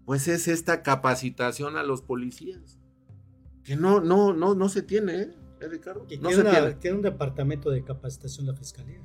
pues 0.05 0.29
es 0.29 0.47
esta 0.49 0.83
capacitación 0.83 1.77
a 1.77 1.83
los 1.83 2.03
policías. 2.03 2.79
Que 3.65 3.75
no, 3.77 4.01
no, 4.01 4.33
no, 4.33 4.55
no 4.55 4.69
se 4.69 4.83
tiene, 4.83 5.23
¿eh, 5.23 5.35
¿Eh, 5.61 5.69
Ricardo? 5.69 6.03
No 6.03 6.07
tiene, 6.07 6.35
se 6.35 6.41
una- 6.41 6.51
tiene. 6.51 6.73
tiene 6.75 6.97
un 6.99 7.03
departamento 7.03 7.71
de 7.71 7.83
capacitación 7.83 8.47
la 8.47 8.55
fiscalía. 8.55 9.01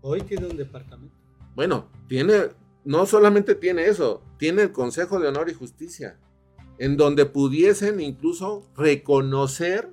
Hoy 0.00 0.22
tiene 0.22 0.46
un 0.46 0.56
departamento. 0.56 1.14
Bueno, 1.54 1.88
tiene, 2.08 2.48
no 2.84 3.06
solamente 3.06 3.54
tiene 3.54 3.86
eso, 3.86 4.22
tiene 4.38 4.62
el 4.62 4.72
Consejo 4.72 5.20
de 5.20 5.28
Honor 5.28 5.48
y 5.48 5.54
Justicia, 5.54 6.18
en 6.78 6.96
donde 6.96 7.26
pudiesen 7.26 8.00
incluso 8.00 8.68
reconocer 8.76 9.92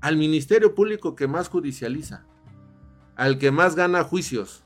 al 0.00 0.16
Ministerio 0.16 0.74
Público 0.74 1.14
que 1.14 1.26
más 1.28 1.48
judicializa, 1.50 2.26
al 3.16 3.38
que 3.38 3.50
más 3.50 3.74
gana 3.76 4.04
juicios, 4.04 4.62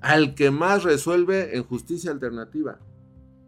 al 0.00 0.34
que 0.34 0.50
más 0.50 0.82
resuelve 0.84 1.56
en 1.56 1.64
justicia 1.64 2.10
alternativa. 2.10 2.78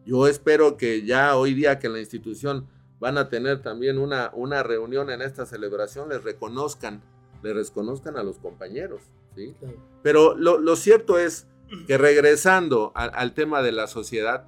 Yo 0.04 0.26
espero 0.26 0.76
que 0.76 1.04
ya 1.04 1.36
hoy 1.36 1.54
día 1.54 1.78
que 1.78 1.88
la 1.88 2.00
institución 2.00 2.66
van 2.98 3.18
a 3.18 3.28
tener 3.28 3.62
también 3.62 3.98
una, 3.98 4.30
una 4.34 4.62
reunión 4.62 5.10
en 5.10 5.22
esta 5.22 5.46
celebración, 5.46 6.08
les 6.08 6.24
reconozcan, 6.24 7.02
les 7.42 7.54
reconozcan 7.54 8.16
a 8.16 8.22
los 8.22 8.38
compañeros, 8.38 9.02
¿sí? 9.36 9.54
Claro. 9.60 9.76
Pero 10.02 10.34
lo, 10.36 10.58
lo 10.58 10.74
cierto 10.76 11.18
es 11.18 11.46
que 11.86 11.98
regresando 11.98 12.92
a- 12.94 13.04
al 13.04 13.34
tema 13.34 13.62
de 13.62 13.72
la 13.72 13.86
sociedad, 13.86 14.46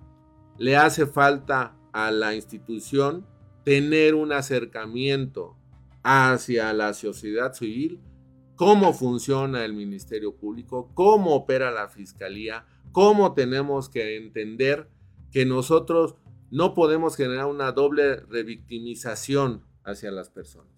le 0.59 0.77
hace 0.77 1.07
falta 1.07 1.77
a 1.93 2.11
la 2.11 2.35
institución 2.35 3.27
tener 3.65 4.15
un 4.15 4.33
acercamiento 4.33 5.55
hacia 6.03 6.73
la 6.73 6.95
sociedad 6.95 7.53
civil, 7.53 8.01
cómo 8.61 8.93
funciona 8.93 9.65
el 9.65 9.73
Ministerio 9.73 10.37
Público, 10.37 10.91
cómo 10.93 11.35
opera 11.35 11.71
la 11.71 11.89
Fiscalía, 11.89 12.67
cómo 12.93 13.33
tenemos 13.33 13.89
que 13.89 14.19
entender 14.19 14.87
que 15.33 15.47
nosotros 15.47 16.17
no 16.51 16.75
podemos 16.75 17.17
generar 17.17 17.47
una 17.47 17.73
doble 17.73 18.17
revictimización 18.17 19.65
hacia 19.83 20.11
las 20.11 20.29
personas. 20.29 20.75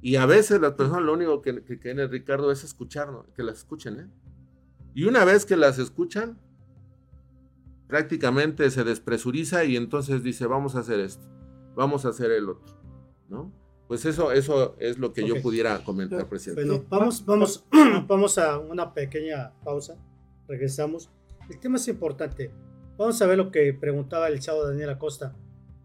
Y 0.00 0.16
a 0.16 0.24
veces 0.24 0.62
las 0.62 0.72
personas 0.72 1.02
lo 1.02 1.12
único 1.12 1.42
que, 1.42 1.62
que 1.62 2.06
Ricardo, 2.06 2.50
es 2.50 2.64
escucharnos, 2.64 3.26
que 3.36 3.42
las 3.42 3.58
escuchen, 3.58 4.00
¿eh? 4.00 4.10
Y 4.94 5.04
una 5.04 5.26
vez 5.26 5.44
que 5.44 5.58
las 5.58 5.78
escuchan, 5.78 6.40
prácticamente 7.88 8.70
se 8.70 8.84
despresuriza 8.84 9.64
y 9.64 9.76
entonces 9.76 10.22
dice, 10.22 10.46
vamos 10.46 10.76
a 10.76 10.78
hacer 10.78 10.98
esto, 11.00 11.28
vamos 11.74 12.06
a 12.06 12.08
hacer 12.08 12.30
el 12.30 12.48
otro, 12.48 12.74
¿no? 13.28 13.52
Pues 13.88 14.04
eso, 14.04 14.30
eso 14.32 14.76
es 14.78 14.98
lo 14.98 15.14
que 15.14 15.26
yo 15.26 15.40
pudiera 15.40 15.82
comentar, 15.82 16.28
presidente. 16.28 16.62
Bueno, 16.62 16.84
vamos, 16.90 17.24
vamos, 17.24 17.64
vamos 18.06 18.36
a 18.36 18.58
una 18.58 18.92
pequeña 18.92 19.50
pausa. 19.64 19.96
Regresamos. 20.46 21.10
El 21.48 21.58
tema 21.58 21.76
es 21.76 21.88
importante. 21.88 22.50
Vamos 22.98 23.20
a 23.22 23.26
ver 23.26 23.38
lo 23.38 23.50
que 23.50 23.72
preguntaba 23.72 24.28
el 24.28 24.40
chavo 24.40 24.66
Daniel 24.66 24.90
Acosta. 24.90 25.34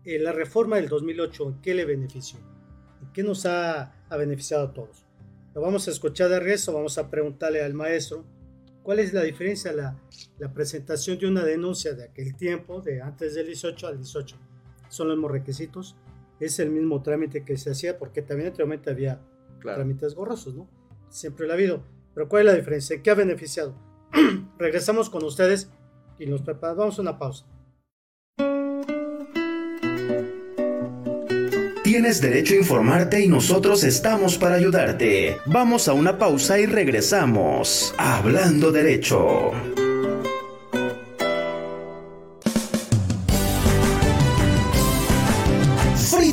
Eh, 0.04 0.20
la 0.20 0.34
reforma 0.34 0.76
del 0.76 0.90
2008, 0.90 1.48
¿en 1.48 1.62
qué 1.62 1.74
le 1.74 1.86
benefició? 1.86 2.40
¿En 3.02 3.14
qué 3.14 3.24
nos 3.24 3.46
ha, 3.46 3.94
ha 4.10 4.18
beneficiado 4.18 4.66
a 4.66 4.74
todos? 4.74 5.06
Lo 5.56 5.62
vamos 5.62 5.88
a 5.88 5.92
escuchar 5.92 6.30
de 6.30 6.40
regreso. 6.42 6.74
Vamos 6.74 6.98
a 6.98 7.10
preguntarle 7.10 7.64
al 7.64 7.74
maestro 7.74 8.26
cuál 8.82 9.00
es 9.00 9.14
la 9.14 9.24
diferencia, 9.24 9.72
la, 9.72 9.98
la 10.40 10.54
presentación 10.54 11.20
de 11.20 11.28
una 11.28 11.46
denuncia 11.46 11.94
de 11.94 12.04
aquel 12.04 12.36
tiempo, 12.36 12.82
de 12.82 13.02
antes 13.02 13.34
del 13.36 13.48
18 13.48 13.88
al 13.88 13.98
18. 13.98 14.36
Son 14.90 15.08
los 15.08 15.16
mismos 15.16 15.32
requisitos. 15.32 15.96
Es 16.44 16.60
el 16.60 16.70
mismo 16.72 17.02
trámite 17.02 17.46
que 17.46 17.58
se 17.58 17.72
hacía 17.72 17.98
porque 17.98 18.22
también 18.22 18.48
anteriormente 18.48 18.90
había 18.90 19.22
Claro. 19.60 19.78
trámites 19.78 20.14
borrosos, 20.16 20.54
¿no? 20.56 20.68
Siempre 21.10 21.46
lo 21.46 21.54
ha 21.54 21.56
habido. 21.56 21.84
Pero 22.14 22.28
¿cuál 22.28 22.42
es 22.42 22.46
la 22.54 22.58
diferencia? 22.58 23.02
¿Qué 23.02 23.10
ha 23.12 23.16
beneficiado? 23.16 23.76
Regresamos 24.60 25.10
con 25.10 25.24
ustedes 25.24 25.70
y 26.20 26.26
nos 26.26 26.42
preparamos 26.42 27.00
una 27.00 27.18
pausa. 27.18 27.46
Tienes 31.84 32.22
derecho 32.22 32.56
a 32.56 32.58
informarte 32.58 33.24
y 33.24 33.28
nosotros 33.28 33.84
estamos 33.84 34.38
para 34.38 34.56
ayudarte. 34.56 35.38
Vamos 35.46 35.88
a 35.88 35.94
una 35.94 36.18
pausa 36.18 36.60
y 36.60 36.66
regresamos. 36.66 37.94
Hablando 37.98 38.72
derecho. 38.72 39.52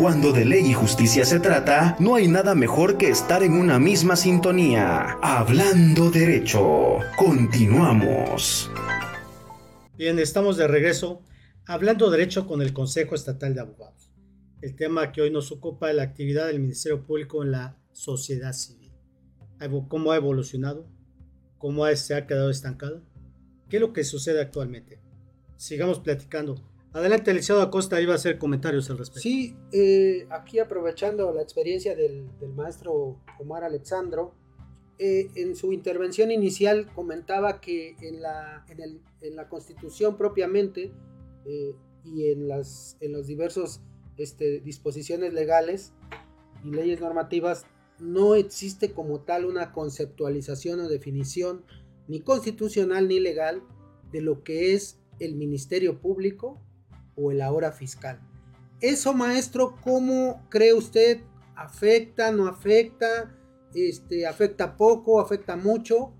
Cuando 0.00 0.32
de 0.32 0.46
ley 0.46 0.64
y 0.64 0.72
justicia 0.72 1.26
se 1.26 1.40
trata, 1.40 1.94
no 2.00 2.14
hay 2.14 2.26
nada 2.26 2.54
mejor 2.54 2.96
que 2.96 3.10
estar 3.10 3.42
en 3.42 3.52
una 3.52 3.78
misma 3.78 4.16
sintonía. 4.16 5.18
Hablando 5.20 6.10
derecho. 6.10 7.00
Continuamos. 7.18 8.70
Bien, 9.98 10.18
estamos 10.18 10.56
de 10.56 10.66
regreso. 10.66 11.20
Hablando 11.66 12.10
derecho 12.10 12.46
con 12.46 12.62
el 12.62 12.72
Consejo 12.72 13.14
Estatal 13.14 13.52
de 13.52 13.60
Abogados. 13.60 14.10
El 14.62 14.74
tema 14.74 15.12
que 15.12 15.20
hoy 15.20 15.30
nos 15.30 15.52
ocupa 15.52 15.90
es 15.90 15.96
la 15.96 16.04
actividad 16.04 16.46
del 16.46 16.60
Ministerio 16.60 17.04
Público 17.04 17.42
en 17.42 17.50
la 17.50 17.76
sociedad 17.92 18.54
civil. 18.54 18.94
¿Cómo 19.88 20.12
ha 20.12 20.16
evolucionado? 20.16 20.88
¿Cómo 21.58 21.84
se 21.94 22.14
ha 22.14 22.26
quedado 22.26 22.48
estancado? 22.48 23.02
¿Qué 23.68 23.76
es 23.76 23.82
lo 23.82 23.92
que 23.92 24.04
sucede 24.04 24.40
actualmente? 24.40 24.98
Sigamos 25.58 25.98
platicando. 26.00 26.69
Adelante, 26.92 27.30
Eliseo 27.30 27.60
Acosta, 27.62 28.00
iba 28.00 28.14
a 28.14 28.16
hacer 28.16 28.38
comentarios 28.38 28.90
al 28.90 28.98
respecto. 28.98 29.20
Sí, 29.20 29.56
eh, 29.72 30.26
aquí 30.30 30.58
aprovechando 30.58 31.32
la 31.32 31.42
experiencia 31.42 31.94
del, 31.94 32.28
maestro 32.56 33.20
Omar 33.38 33.62
Alexandro, 33.62 34.34
eh, 34.98 35.30
en 35.36 35.54
su 35.54 35.72
intervención 35.72 36.30
inicial 36.30 36.92
comentaba 36.92 37.60
que 37.60 37.96
en 38.00 38.20
la, 38.20 38.66
en 39.20 39.36
la 39.36 39.48
Constitución 39.48 40.16
propiamente 40.16 40.92
eh, 41.46 41.74
y 42.04 42.30
en 42.30 42.48
las 42.48 42.98
en 43.00 43.12
los 43.12 43.26
diversos 43.26 43.80
este, 44.18 44.60
disposiciones 44.60 45.32
legales 45.32 45.94
y 46.64 46.70
leyes 46.70 47.00
normativas 47.00 47.64
no 47.98 48.34
existe 48.34 48.92
como 48.92 49.20
tal 49.20 49.46
una 49.46 49.72
conceptualización 49.72 50.80
o 50.80 50.88
definición 50.88 51.64
ni 52.08 52.20
constitucional 52.20 53.08
ni 53.08 53.20
legal 53.20 53.62
de 54.12 54.20
lo 54.20 54.42
que 54.42 54.74
es 54.74 54.98
el 55.18 55.34
Ministerio 55.34 56.00
Público 56.00 56.60
o 57.20 57.30
el 57.30 57.42
ahora 57.42 57.72
fiscal. 57.72 58.18
Eso, 58.80 59.12
maestro, 59.12 59.76
¿cómo 59.82 60.46
cree 60.48 60.72
usted? 60.72 61.20
¿Afecta, 61.54 62.32
no 62.32 62.46
afecta? 62.46 63.36
Este, 63.74 64.26
¿Afecta 64.26 64.76
poco, 64.76 65.20
afecta 65.20 65.56
mucho? 65.56 66.14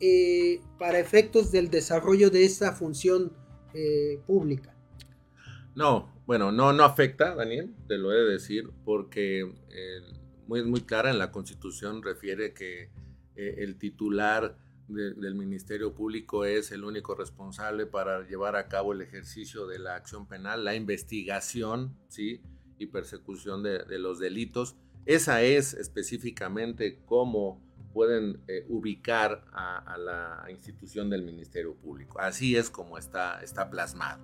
Eh, 0.00 0.60
para 0.78 0.98
efectos 0.98 1.52
del 1.52 1.68
desarrollo 1.68 2.30
de 2.30 2.44
esa 2.44 2.72
función 2.72 3.32
eh, 3.74 4.18
pública. 4.26 4.74
No, 5.74 6.10
bueno, 6.26 6.50
no, 6.50 6.72
no 6.72 6.84
afecta, 6.84 7.34
Daniel, 7.34 7.74
te 7.86 7.98
lo 7.98 8.10
he 8.12 8.16
de 8.16 8.32
decir, 8.32 8.70
porque 8.84 9.40
eh, 9.40 10.00
muy, 10.46 10.64
muy 10.64 10.80
clara 10.80 11.10
en 11.10 11.18
la 11.18 11.30
Constitución 11.30 12.02
refiere 12.02 12.54
que 12.54 12.90
el 13.36 13.78
titular 13.78 14.56
del 14.90 15.34
Ministerio 15.34 15.94
Público 15.94 16.44
es 16.44 16.72
el 16.72 16.84
único 16.84 17.14
responsable 17.14 17.86
para 17.86 18.26
llevar 18.26 18.56
a 18.56 18.68
cabo 18.68 18.92
el 18.92 19.02
ejercicio 19.02 19.66
de 19.66 19.78
la 19.78 19.94
acción 19.94 20.26
penal, 20.26 20.64
la 20.64 20.74
investigación 20.74 21.96
¿sí? 22.08 22.40
y 22.78 22.86
persecución 22.86 23.62
de, 23.62 23.98
los 23.98 24.18
delitos. 24.18 24.76
Esa 25.06 25.42
es 25.42 25.74
específicamente 25.74 27.00
cómo 27.06 27.62
pueden 27.92 28.40
eh, 28.46 28.64
ubicar 28.68 29.44
a, 29.52 29.96
la 29.98 30.50
institución 30.50 31.10
del 31.10 31.22
Ministerio 31.22 31.74
Público. 31.74 32.20
Así 32.20 32.56
es 32.56 32.70
como 32.70 32.98
está, 32.98 33.42
está 33.42 33.70
plasmado. 33.70 34.22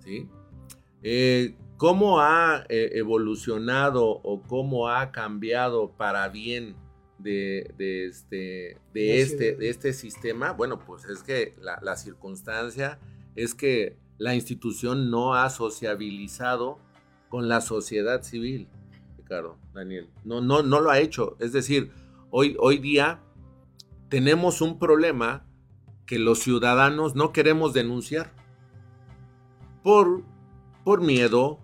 ¿sí? 0.00 0.28
Eh, 1.02 1.56
¿Cómo 1.76 2.20
ha 2.20 2.64
eh, 2.68 2.90
evolucionado 2.94 4.06
o 4.06 4.42
cómo 4.42 4.88
ha 4.88 5.10
cambiado 5.10 5.96
para 5.96 6.28
bien 6.28 6.76
de, 7.22 8.06
este, 8.08 8.78
de, 8.92 9.20
este, 9.20 9.54
de 9.56 9.68
este 9.68 9.92
sistema, 9.92 10.52
bueno, 10.52 10.78
pues 10.78 11.04
es 11.04 11.22
que 11.22 11.54
la, 11.60 11.96
circunstancia 11.96 12.98
es 13.36 13.54
que 13.54 13.96
la 14.18 14.34
institución 14.34 15.10
no 15.10 15.34
ha 15.34 15.48
sociabilizado 15.50 16.78
con 17.28 17.48
la 17.48 17.60
sociedad 17.60 18.22
civil, 18.22 18.68
Ricardo, 19.16 19.56
Daniel. 19.72 20.08
No, 20.24 20.40
no, 20.40 20.62
no 20.62 20.80
lo 20.80 20.90
ha 20.90 21.00
hecho. 21.00 21.36
Es 21.40 21.52
decir, 21.52 21.92
hoy, 22.30 22.56
hoy 22.60 22.78
día 22.78 23.20
tenemos 24.08 24.60
un 24.60 24.78
problema 24.78 25.46
que 26.06 26.18
los 26.18 26.40
ciudadanos 26.40 27.14
no 27.14 27.32
queremos 27.32 27.72
denunciar 27.72 28.32
por, 29.82 30.22
por 30.84 31.00
miedo, 31.00 31.58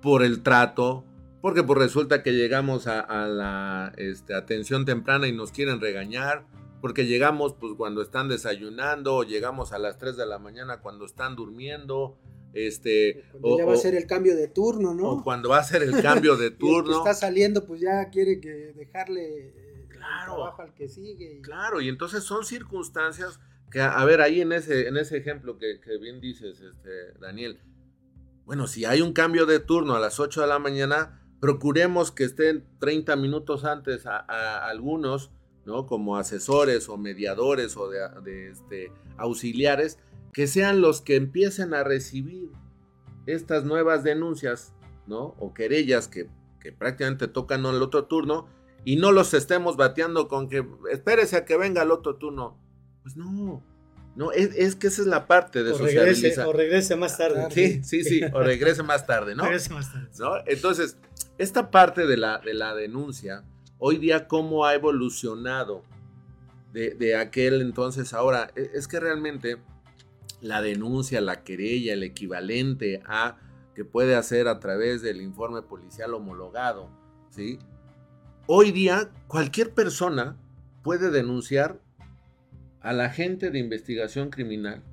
por 0.00 0.22
el 0.22 0.42
trato, 0.42 1.04
porque 1.42 1.64
pues 1.64 1.78
resulta 1.78 2.22
que 2.22 2.32
llegamos 2.32 2.86
a, 2.86 3.26
la 3.26 3.92
este, 3.96 4.32
atención 4.32 4.86
temprana 4.86 5.26
y 5.26 5.32
nos 5.32 5.50
quieren 5.50 5.80
regañar, 5.80 6.46
porque 6.80 7.04
llegamos 7.04 7.54
pues 7.54 7.74
cuando 7.76 8.00
están 8.00 8.28
desayunando, 8.28 9.16
o 9.16 9.24
llegamos 9.24 9.72
a 9.72 9.78
las 9.78 9.98
3 9.98 10.16
de 10.16 10.24
la 10.24 10.38
mañana 10.38 10.80
cuando 10.80 11.04
están 11.04 11.34
durmiendo, 11.34 12.16
este... 12.54 13.24
Cuando 13.32 13.58
ya 13.58 13.66
va 13.66 13.74
a 13.74 13.76
ser 13.76 13.96
el 13.96 14.06
cambio 14.06 14.36
de 14.36 14.46
turno, 14.46 14.94
¿no? 14.94 15.10
O 15.10 15.24
cuando 15.24 15.48
va 15.48 15.58
a 15.58 15.64
ser 15.64 15.82
el 15.82 16.00
cambio 16.00 16.36
de 16.36 16.50
turno. 16.52 16.98
está 16.98 17.12
saliendo 17.12 17.66
pues 17.66 17.80
ya 17.80 18.08
quiere 18.10 18.40
que 18.40 18.72
dejarle 18.76 19.48
eh, 19.48 19.86
claro, 19.88 20.34
trabajo 20.36 20.62
al 20.62 20.74
que 20.74 20.88
sigue. 20.88 21.40
Claro, 21.42 21.80
y 21.80 21.88
entonces 21.88 22.22
son 22.22 22.44
circunstancias 22.44 23.40
que, 23.68 23.80
a 23.80 24.04
ver, 24.04 24.20
ahí 24.20 24.42
en 24.42 24.52
ese, 24.52 24.86
en 24.86 24.96
ese 24.96 25.16
ejemplo 25.16 25.58
que, 25.58 25.80
que 25.80 25.98
bien 25.98 26.20
dices, 26.20 26.60
este, 26.60 27.18
Daniel, 27.18 27.58
Bueno, 28.44 28.68
si 28.68 28.84
hay 28.84 29.00
un 29.00 29.12
cambio 29.12 29.46
de 29.46 29.58
turno 29.58 29.96
a 29.96 30.00
las 30.00 30.20
8 30.20 30.42
de 30.42 30.46
la 30.46 30.58
mañana, 30.58 31.21
procuremos 31.42 32.12
que 32.12 32.22
estén 32.22 32.64
30 32.78 33.16
minutos 33.16 33.64
antes 33.64 34.06
a, 34.06 34.64
algunos, 34.64 35.32
¿no? 35.66 35.86
Como 35.86 36.16
asesores 36.16 36.88
o 36.88 36.96
mediadores 36.96 37.76
o 37.76 37.90
de, 37.90 38.48
este, 38.48 38.92
auxiliares, 39.16 39.98
que 40.32 40.46
sean 40.46 40.80
los 40.80 41.00
que 41.00 41.16
empiecen 41.16 41.74
a 41.74 41.82
recibir 41.82 42.52
estas 43.26 43.64
nuevas 43.64 44.04
denuncias, 44.04 44.72
¿no? 45.08 45.34
O 45.40 45.52
querellas 45.52 46.06
que, 46.06 46.30
que 46.60 46.70
prácticamente 46.70 47.26
tocan 47.26 47.66
el 47.66 47.82
otro 47.82 48.04
turno 48.04 48.46
y 48.84 48.94
no 48.94 49.10
los 49.10 49.34
estemos 49.34 49.76
bateando 49.76 50.28
con 50.28 50.48
que 50.48 50.64
espérese 50.92 51.38
a 51.38 51.44
que 51.44 51.56
venga 51.56 51.82
el 51.82 51.90
otro 51.90 52.18
turno. 52.18 52.56
Pues 53.02 53.16
no, 53.16 53.64
no, 54.14 54.30
es, 54.30 54.76
que 54.76 54.88
esa 54.88 55.02
es 55.02 55.08
la 55.08 55.26
parte 55.26 55.64
de 55.64 55.72
o 55.72 55.78
regrese, 55.78 56.40
o 56.42 56.52
regrese 56.52 56.96
más 56.96 57.16
tarde. 57.16 57.48
Sí, 57.50 57.82
sí, 57.82 58.04
sí, 58.04 58.20
o 58.32 58.42
regrese 58.42 58.82
más 58.82 59.06
tarde, 59.06 59.34
¿no? 59.34 59.44
Regrese 59.44 59.72
más 59.72 59.90
tarde. 59.90 60.08
¿No? 60.18 60.34
Entonces, 60.46 60.98
esta 61.42 61.72
parte 61.72 62.06
de 62.06 62.16
la, 62.16 62.38
de 62.38 62.54
la 62.54 62.72
denuncia, 62.72 63.42
hoy 63.78 63.98
día 63.98 64.28
cómo 64.28 64.64
ha 64.64 64.74
evolucionado 64.74 65.82
de, 66.72 67.16
aquel 67.16 67.60
entonces 67.60 68.14
ahora, 68.14 68.50
e, 68.54 68.70
es 68.74 68.86
que 68.86 69.00
realmente 69.00 69.58
la 70.40 70.62
denuncia, 70.62 71.20
la 71.20 71.42
querella, 71.42 71.94
el 71.94 72.04
equivalente 72.04 73.02
a 73.06 73.38
que 73.74 73.84
puede 73.84 74.14
hacer 74.14 74.46
a 74.46 74.60
través 74.60 75.02
del 75.02 75.20
informe 75.20 75.62
policial 75.62 76.14
homologado, 76.14 76.88
¿sí? 77.30 77.58
Hoy 78.46 78.70
día 78.70 79.10
cualquier 79.26 79.74
persona 79.74 80.36
puede 80.82 81.10
denunciar 81.10 81.80
al 82.80 83.00
agente 83.00 83.50
de 83.50 83.58
investigación 83.58 84.30
criminal, 84.30 84.84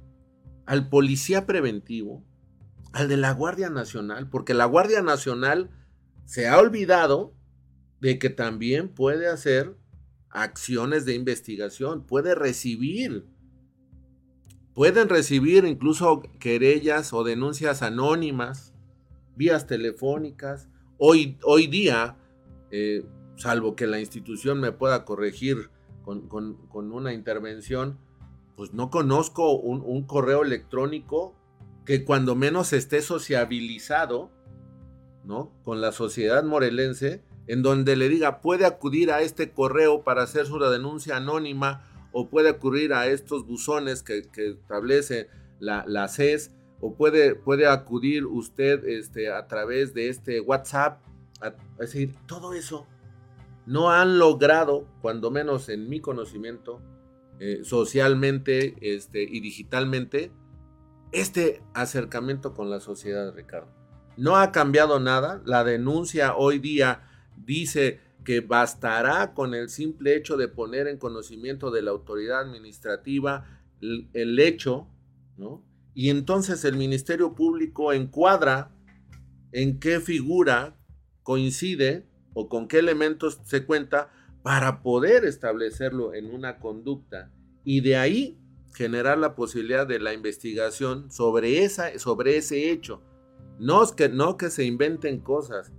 al 0.66 0.90
policía 0.90 1.46
preventivo, 1.46 2.24
al 2.92 3.08
de 3.08 3.18
la 3.18 3.34
Guardia 3.34 3.70
Nacional, 3.70 4.30
porque 4.30 4.56
la 4.56 4.66
Guardia 4.66 5.04
Nacional 5.04 5.70
se 6.30 6.48
ha 6.48 6.60
olvidado 6.60 7.34
de 8.02 8.20
que 8.20 8.30
también 8.30 8.90
puede 8.90 9.28
hacer 9.28 9.76
acciones 10.30 11.04
de 11.04 11.16
investigación, 11.16 12.06
puede 12.06 12.36
recibir, 12.36 13.26
pueden 14.76 15.10
recibir 15.10 15.66
incluso 15.66 16.22
querellas 16.40 17.14
o 17.14 17.24
denuncias 17.24 17.82
anónimas, 17.82 18.76
vías 19.36 19.66
telefónicas. 19.66 20.70
Hoy, 21.00 21.40
hoy 21.42 21.66
día, 21.66 22.16
eh, 22.70 23.04
salvo 23.36 23.76
que 23.76 23.88
la 23.88 24.00
institución 24.00 24.60
me 24.60 24.72
pueda 24.72 25.06
corregir 25.06 25.72
con, 26.04 26.92
una 26.92 27.12
intervención, 27.12 27.98
pues 28.56 28.72
no 28.72 28.92
conozco 28.92 29.54
un, 29.58 30.06
correo 30.06 30.44
electrónico 30.44 31.36
que 31.86 32.06
cuando 32.06 32.36
menos 32.36 32.72
esté 32.72 33.02
sociabilizado, 33.02 34.30
¿no? 35.24 35.52
Con 35.64 35.82
la 35.82 35.92
sociedad 35.92 36.44
morelense, 36.44 37.24
en 37.48 37.64
donde 37.64 37.96
le 37.96 38.10
diga, 38.10 38.42
puede 38.42 38.66
acudir 38.66 39.12
a 39.12 39.22
este 39.22 39.52
correo 39.52 40.04
para 40.04 40.24
hacer 40.24 40.46
su 40.46 40.60
denuncia 40.60 41.18
anónima 41.18 41.84
o 42.12 42.30
puede 42.30 42.50
acudir 42.50 42.94
a 42.94 43.08
estos 43.08 43.46
buzones 43.46 44.04
que, 44.04 44.28
establece 44.36 45.30
la, 45.60 45.84
la, 45.88 46.08
CES 46.08 46.52
o 46.80 46.96
puede, 46.96 47.36
puede 47.36 47.68
acudir 47.68 48.26
usted 48.26 48.84
este, 48.86 49.32
a 49.32 49.48
través 49.48 49.94
de 49.94 50.10
este 50.10 50.40
WhatsApp. 50.42 51.02
es 51.80 51.92
decir, 51.92 52.16
todo 52.26 52.54
eso 52.54 52.88
no 53.66 53.92
han 53.92 54.18
logrado, 54.18 54.88
cuando 55.02 55.30
menos 55.30 55.70
en 55.70 55.90
mi 55.90 56.00
conocimiento, 56.00 56.82
eh, 57.40 57.62
socialmente 57.64 58.76
este, 58.82 59.24
y 59.24 59.40
digitalmente, 59.40 60.32
este 61.12 61.62
acercamiento 61.74 62.54
con 62.54 62.70
la 62.70 62.80
sociedad, 62.80 63.34
Ricardo. 63.34 63.79
No 64.20 64.36
ha 64.36 64.52
cambiado 64.52 65.00
nada. 65.00 65.42
La 65.46 65.64
denuncia 65.64 66.36
hoy 66.36 66.60
día 66.60 67.04
dice 67.38 68.02
que 68.26 68.42
bastará 68.42 69.34
con 69.34 69.54
el 69.54 69.70
simple 69.70 70.14
hecho 70.14 70.36
de 70.36 70.50
poner 70.50 70.88
en 70.88 70.98
conocimiento 70.98 71.72
de 71.72 71.82
la 71.82 71.92
autoridad 71.92 72.42
administrativa 72.42 73.46
el, 73.80 74.40
hecho, 74.40 74.90
¿no? 75.38 75.64
Y 75.94 76.10
entonces 76.10 76.66
el 76.66 76.76
Ministerio 76.76 77.34
Público 77.34 77.94
encuadra 77.94 78.72
en 79.54 79.80
qué 79.80 80.02
figura 80.02 80.76
coincide 81.24 82.06
o 82.34 82.50
con 82.50 82.68
qué 82.68 82.80
elementos 82.80 83.40
se 83.46 83.66
cuenta 83.66 84.12
para 84.44 84.84
poder 84.84 85.24
establecerlo 85.24 86.14
en 86.14 86.26
una 86.26 86.60
conducta 86.60 87.32
y 87.64 87.80
de 87.80 87.96
ahí 87.96 88.38
generar 88.74 89.18
la 89.18 89.34
posibilidad 89.34 89.88
de 89.88 90.00
la 90.00 90.14
investigación 90.14 91.10
sobre, 91.10 91.64
esa, 91.64 91.98
sobre 91.98 92.36
ese 92.36 92.70
hecho. 92.70 93.02
No, 93.58 93.84
es 93.84 93.92
que, 93.92 94.10
no 94.10 94.38
que 94.38 94.50
se 94.50 94.64
inventen 94.64 95.20
cosas. 95.20 95.72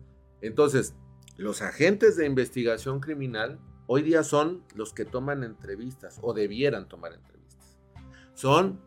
Entonces, 0.42 0.94
los 1.36 1.62
agentes 1.62 2.16
de 2.16 2.26
investigación 2.26 3.00
criminal 3.00 3.58
hoy 3.86 4.02
día 4.02 4.22
son 4.22 4.62
los 4.74 4.92
que 4.92 5.04
toman 5.04 5.42
entrevistas 5.42 6.18
o 6.22 6.34
debieran 6.34 6.88
tomar 6.88 7.12
entrevistas. 7.12 7.78
Son 8.34 8.80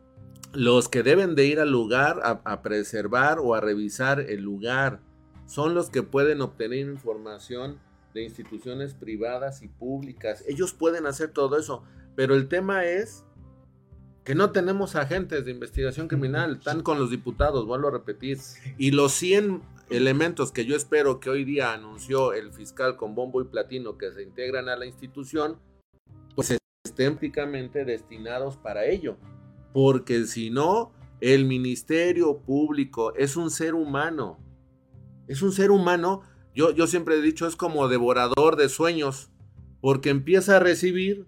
los 0.52 0.88
que 0.88 1.02
deben 1.02 1.34
de 1.34 1.46
ir 1.46 1.58
al 1.58 1.70
lugar 1.70 2.20
a 2.22 2.62
preservar 2.62 3.38
o 3.40 3.54
a 3.54 3.60
revisar 3.60 4.20
el 4.20 4.42
lugar, 4.42 5.00
son 5.46 5.74
los 5.74 5.90
que 5.90 6.02
pueden 6.02 6.40
obtener 6.40 6.78
información 6.78 7.78
de 8.14 8.22
instituciones 8.22 8.94
privadas 8.94 9.62
y 9.62 9.68
públicas. 9.68 10.44
Ellos 10.46 10.72
pueden 10.72 11.06
hacer 11.06 11.32
todo 11.32 11.58
eso, 11.58 11.82
pero 12.14 12.34
el 12.34 12.48
tema 12.48 12.84
es 12.84 13.24
que 14.24 14.34
no 14.34 14.50
tenemos 14.50 14.96
agentes 14.96 15.44
de 15.44 15.50
investigación 15.50 16.08
criminal, 16.08 16.56
están 16.56 16.82
con 16.82 16.98
los 16.98 17.10
diputados, 17.10 17.66
vuelvo 17.66 17.88
a 17.88 17.92
repetir, 17.92 18.38
y 18.78 18.90
los 18.90 19.12
100 19.12 19.62
elementos 19.90 20.50
que 20.50 20.64
yo 20.64 20.74
espero 20.74 21.20
que 21.20 21.28
hoy 21.28 21.44
día 21.44 21.74
anunció 21.74 22.32
el 22.32 22.50
fiscal 22.52 22.96
con 22.96 23.14
bombo 23.14 23.42
y 23.42 23.44
platino 23.44 23.98
que 23.98 24.10
se 24.12 24.22
integran 24.22 24.70
a 24.70 24.76
la 24.76 24.86
institución, 24.86 25.58
pues 26.34 26.56
estén 26.84 27.12
prácticamente 27.12 27.84
destinados 27.84 28.56
para 28.56 28.86
ello, 28.86 29.18
porque 29.74 30.24
si 30.24 30.48
no, 30.48 30.92
el 31.20 31.44
Ministerio 31.44 32.38
Público 32.38 33.14
es 33.14 33.36
un 33.36 33.50
ser 33.50 33.74
humano, 33.74 34.38
es 35.28 35.42
un 35.42 35.52
ser 35.52 35.70
humano, 35.70 36.22
yo, 36.54 36.70
yo 36.70 36.86
siempre 36.86 37.16
he 37.16 37.20
dicho, 37.20 37.46
es 37.46 37.56
como 37.56 37.88
devorador 37.88 38.56
de 38.56 38.70
sueños, 38.70 39.30
porque 39.82 40.08
empieza 40.08 40.56
a 40.56 40.60
recibir 40.60 41.26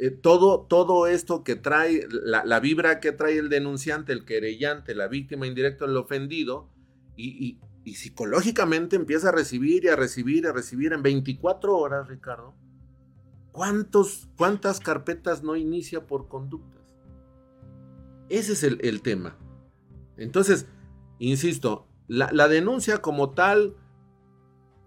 eh, 0.00 0.10
todo, 0.10 0.62
todo 0.62 1.06
esto 1.06 1.44
que 1.44 1.56
trae, 1.56 2.08
la, 2.10 2.58
vibra 2.60 3.00
que 3.00 3.12
trae 3.12 3.36
el 3.36 3.50
denunciante, 3.50 4.14
el 4.14 4.24
querellante, 4.24 4.94
la 4.94 5.08
víctima 5.08 5.46
indirecta, 5.46 5.84
el 5.84 5.96
ofendido, 5.98 6.70
y, 7.16 7.58
y, 7.84 7.94
psicológicamente 7.94 8.96
empieza 8.96 9.28
a 9.28 9.32
recibir 9.32 9.84
y 9.84 9.88
a 9.88 9.96
recibir 9.96 10.44
y 10.44 10.46
a 10.46 10.52
recibir 10.52 10.94
en 10.94 11.02
24 11.02 11.76
horas, 11.76 12.08
Ricardo. 12.08 12.54
¿Cuántos, 13.52 14.28
¿Cuántas 14.38 14.80
carpetas 14.80 15.42
no 15.42 15.54
inicia 15.54 16.06
por 16.06 16.28
conductas? 16.28 16.80
Ese 18.30 18.54
es 18.54 18.62
el, 18.62 18.78
el 18.82 19.02
tema. 19.02 19.36
Entonces, 20.16 20.66
insisto, 21.18 21.86
la, 22.08 22.48
denuncia 22.48 23.02
como 23.02 23.30
tal 23.30 23.76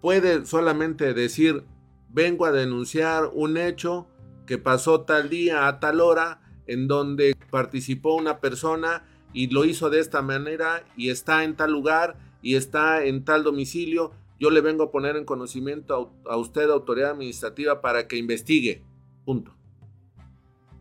puede 0.00 0.44
solamente 0.44 1.14
decir, 1.14 1.64
vengo 2.08 2.46
a 2.46 2.52
denunciar 2.52 3.30
un 3.32 3.58
hecho 3.58 4.08
que 4.46 4.58
pasó 4.58 5.02
tal 5.02 5.28
día 5.30 5.66
a 5.66 5.80
tal 5.80 6.00
hora 6.00 6.40
en 6.66 6.88
donde 6.88 7.36
participó 7.50 8.14
una 8.14 8.40
persona 8.40 9.04
y 9.32 9.48
lo 9.48 9.64
hizo 9.64 9.90
de 9.90 10.00
esta 10.00 10.22
manera 10.22 10.84
y 10.96 11.10
está 11.10 11.44
en 11.44 11.56
tal 11.56 11.72
lugar 11.72 12.16
y 12.40 12.56
está 12.56 13.04
en 13.04 13.24
tal 13.24 13.42
domicilio, 13.42 14.12
yo 14.38 14.50
le 14.50 14.60
vengo 14.60 14.84
a 14.84 14.90
poner 14.90 15.16
en 15.16 15.24
conocimiento 15.24 16.12
a, 16.28 16.36
usted, 16.36 16.68
autoridad 16.70 17.12
administrativa, 17.12 17.80
para 17.80 18.06
que 18.06 18.16
investigue. 18.16 18.82
Punto. 19.24 19.54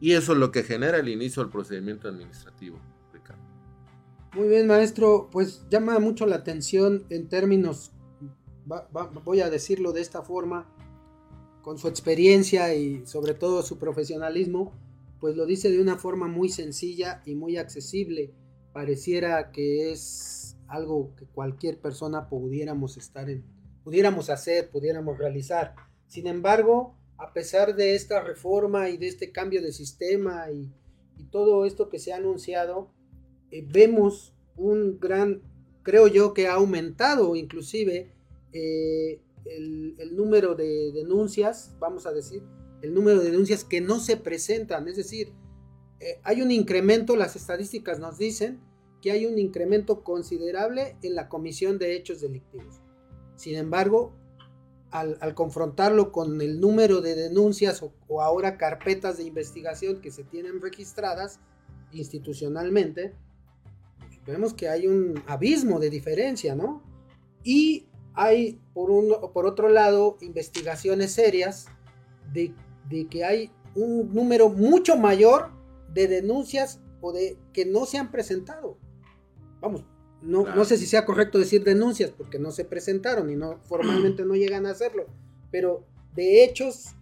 Y 0.01 0.11
eso 0.11 0.33
es 0.33 0.39
lo 0.39 0.51
que 0.51 0.63
genera 0.63 0.97
el 0.97 1.07
inicio 1.07 1.41
del 1.41 1.51
procedimiento 1.51 2.09
administrativo. 2.09 2.79
Muy 4.35 4.47
bien, 4.47 4.67
maestro. 4.67 5.29
Pues 5.31 5.65
llama 5.69 5.99
mucho 5.99 6.25
la 6.25 6.37
atención 6.37 7.05
en 7.09 7.29
términos, 7.29 7.91
voy 9.23 9.41
a 9.41 9.49
decirlo 9.49 9.93
de 9.93 10.01
esta 10.01 10.23
forma, 10.23 10.65
con 11.63 11.79
su 11.79 11.87
experiencia 11.87 12.75
y 12.75 13.05
sobre 13.07 13.33
todo 13.33 13.63
su 13.63 13.79
profesionalismo, 13.79 14.73
pues 15.19 15.35
lo 15.37 15.45
dice 15.45 15.71
de 15.71 15.81
una 15.81 15.97
forma 15.97 16.27
muy 16.27 16.49
sencilla 16.49 17.23
y 17.25 17.33
muy 17.33 17.57
accesible. 17.57 18.33
Pareciera 18.73 19.51
que 19.51 19.91
es 19.91 20.57
algo 20.67 21.15
que 21.15 21.25
cualquier 21.25 21.79
persona 21.79 22.27
pudiéramos 22.27 22.97
estar 22.97 23.29
en, 23.29 23.45
pudiéramos 23.83 24.29
hacer, 24.29 24.69
pudiéramos 24.69 25.17
realizar. 25.17 25.73
Sin 26.07 26.27
embargo, 26.27 26.97
a 27.17 27.31
pesar 27.31 27.75
de 27.75 27.95
esta 27.95 28.21
reforma 28.21 28.89
y 28.89 28.97
de 28.97 29.07
este 29.07 29.31
cambio 29.31 29.61
de 29.61 29.71
sistema 29.71 30.51
y, 30.51 30.69
todo 31.31 31.65
esto 31.65 31.89
que 31.89 31.99
se 31.99 32.11
ha 32.11 32.17
anunciado, 32.17 32.91
eh, 33.49 33.65
vemos 33.65 34.33
un 34.57 34.99
gran, 34.99 35.41
creo 35.81 36.07
yo 36.07 36.33
que 36.33 36.47
ha 36.47 36.55
aumentado 36.55 37.35
inclusive 37.35 38.11
eh, 38.51 39.21
el, 39.45 40.15
número 40.15 40.55
de 40.55 40.91
denuncias, 40.93 41.75
vamos 41.79 42.05
a 42.05 42.11
decir, 42.11 42.43
el 42.81 42.93
número 42.93 43.19
de 43.19 43.31
denuncias 43.31 43.63
que 43.63 43.81
no 43.81 43.99
se 43.99 44.17
presentan, 44.17 44.87
es 44.87 44.97
decir, 44.97 45.33
eh, 45.99 46.19
hay 46.23 46.41
un 46.41 46.51
incremento, 46.51 47.15
las 47.15 47.35
estadísticas 47.35 47.99
nos 47.99 48.17
dicen 48.17 48.59
que 49.01 49.11
hay 49.11 49.25
un 49.25 49.37
incremento 49.37 50.03
considerable 50.03 50.95
en 51.01 51.15
la 51.15 51.29
comisión 51.29 51.77
de 51.77 51.95
hechos 51.95 52.21
delictivos. 52.21 52.81
Sin 53.35 53.55
embargo, 53.55 54.13
al, 54.91 55.33
confrontarlo 55.33 56.11
con 56.11 56.39
el 56.39 56.59
número 56.59 57.01
de 57.01 57.15
denuncias 57.15 57.83
o, 57.83 58.21
ahora 58.21 58.57
carpetas 58.57 59.17
de 59.17 59.23
investigación 59.23 60.01
que 60.01 60.11
se 60.11 60.23
tienen 60.23 60.61
registradas 60.61 61.39
institucionalmente, 61.91 63.13
vemos 64.25 64.53
que 64.53 64.69
hay 64.69 64.87
un 64.87 65.21
abismo 65.27 65.79
de 65.79 65.89
diferencia, 65.89 66.55
¿no? 66.55 66.83
Y 67.43 67.87
hay, 68.13 68.59
por, 68.73 68.91
un, 68.91 69.15
por 69.33 69.45
otro 69.45 69.69
lado, 69.69 70.17
investigaciones 70.21 71.11
serias 71.11 71.67
de, 72.31 72.53
de 72.89 73.07
que 73.07 73.25
hay 73.25 73.51
un 73.75 74.13
número 74.13 74.49
mucho 74.49 74.97
mayor 74.97 75.49
de 75.93 76.07
denuncias 76.07 76.79
o 77.01 77.11
de 77.11 77.37
que 77.53 77.65
no 77.65 77.85
se 77.85 77.97
han 77.97 78.11
presentado. 78.11 78.77
Vamos, 79.61 79.83
no, 80.21 80.43
no 80.55 80.65
sé 80.65 80.77
si 80.77 80.85
sea 80.85 81.05
correcto 81.05 81.37
decir 81.37 81.63
denuncias 81.63 82.11
porque 82.11 82.39
no 82.39 82.51
se 82.51 82.65
presentaron 82.65 83.29
y 83.29 83.35
no 83.35 83.59
formalmente 83.63 84.25
no 84.25 84.35
llegan 84.35 84.65
a 84.65 84.71
hacerlo, 84.71 85.07
pero 85.51 85.85
de 86.15 86.43
hechos 86.43 86.95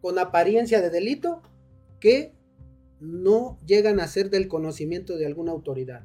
con 0.00 0.18
apariencia 0.18 0.80
de 0.80 0.90
delito 0.90 1.42
que 2.00 2.32
no 3.00 3.58
llegan 3.66 4.00
a 4.00 4.08
ser 4.08 4.30
del 4.30 4.48
conocimiento 4.48 5.16
de 5.16 5.26
alguna 5.26 5.52
autoridad. 5.52 6.04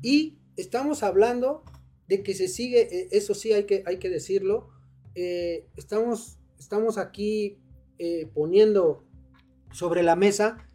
Y 0.00 0.38
estamos 0.56 1.02
hablando 1.02 1.62
de 2.08 2.22
que 2.22 2.34
se 2.34 2.48
sigue, 2.48 2.82
eh, 2.82 3.08
eso 3.12 3.34
sí 3.34 3.52
hay 3.52 3.64
que, 3.64 3.82
hay 3.86 3.98
que 3.98 4.10
decirlo, 4.10 4.68
eh, 5.14 5.66
estamos, 5.76 6.38
estamos 6.58 6.98
aquí 6.98 7.58
eh, 7.98 8.28
poniendo 8.32 9.04
sobre 9.72 10.02
la 10.02 10.16
mesa 10.16 10.68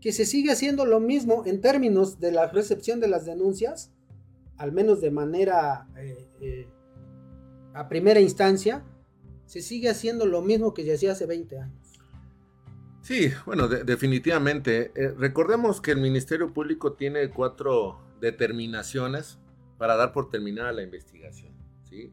que 0.00 0.12
se 0.12 0.26
sigue 0.26 0.52
haciendo 0.52 0.86
lo 0.86 1.00
mismo 1.00 1.44
en 1.46 1.60
términos 1.60 2.18
de 2.20 2.32
la 2.32 2.46
recepción 2.48 3.00
de 3.00 3.08
las 3.08 3.24
denuncias 3.24 3.90
al 4.56 4.72
menos 4.72 5.00
de 5.00 5.10
manera 5.10 5.86
eh, 6.40 6.68
a 7.74 7.88
primera 7.88 8.20
instancia, 8.20 8.84
se 9.46 9.60
sigue 9.60 9.88
haciendo 9.88 10.26
lo 10.26 10.42
mismo 10.42 10.72
que 10.74 10.84
ya 10.84 10.94
hacía 10.94 11.12
hace 11.12 11.26
20 11.26 11.58
años. 11.58 11.92
Sí, 13.02 13.30
bueno, 13.44 13.68
definitivamente. 13.68 14.92
Recordemos 15.18 15.80
que 15.80 15.90
el 15.90 16.00
Ministerio 16.00 16.54
Público 16.54 16.92
tiene 16.92 17.28
cuatro 17.30 18.00
determinaciones 18.20 19.38
para 19.78 19.96
dar 19.96 20.12
por 20.12 20.30
terminada 20.30 20.72
la 20.72 20.82
investigación. 20.82 21.52
¿sí? 21.82 22.12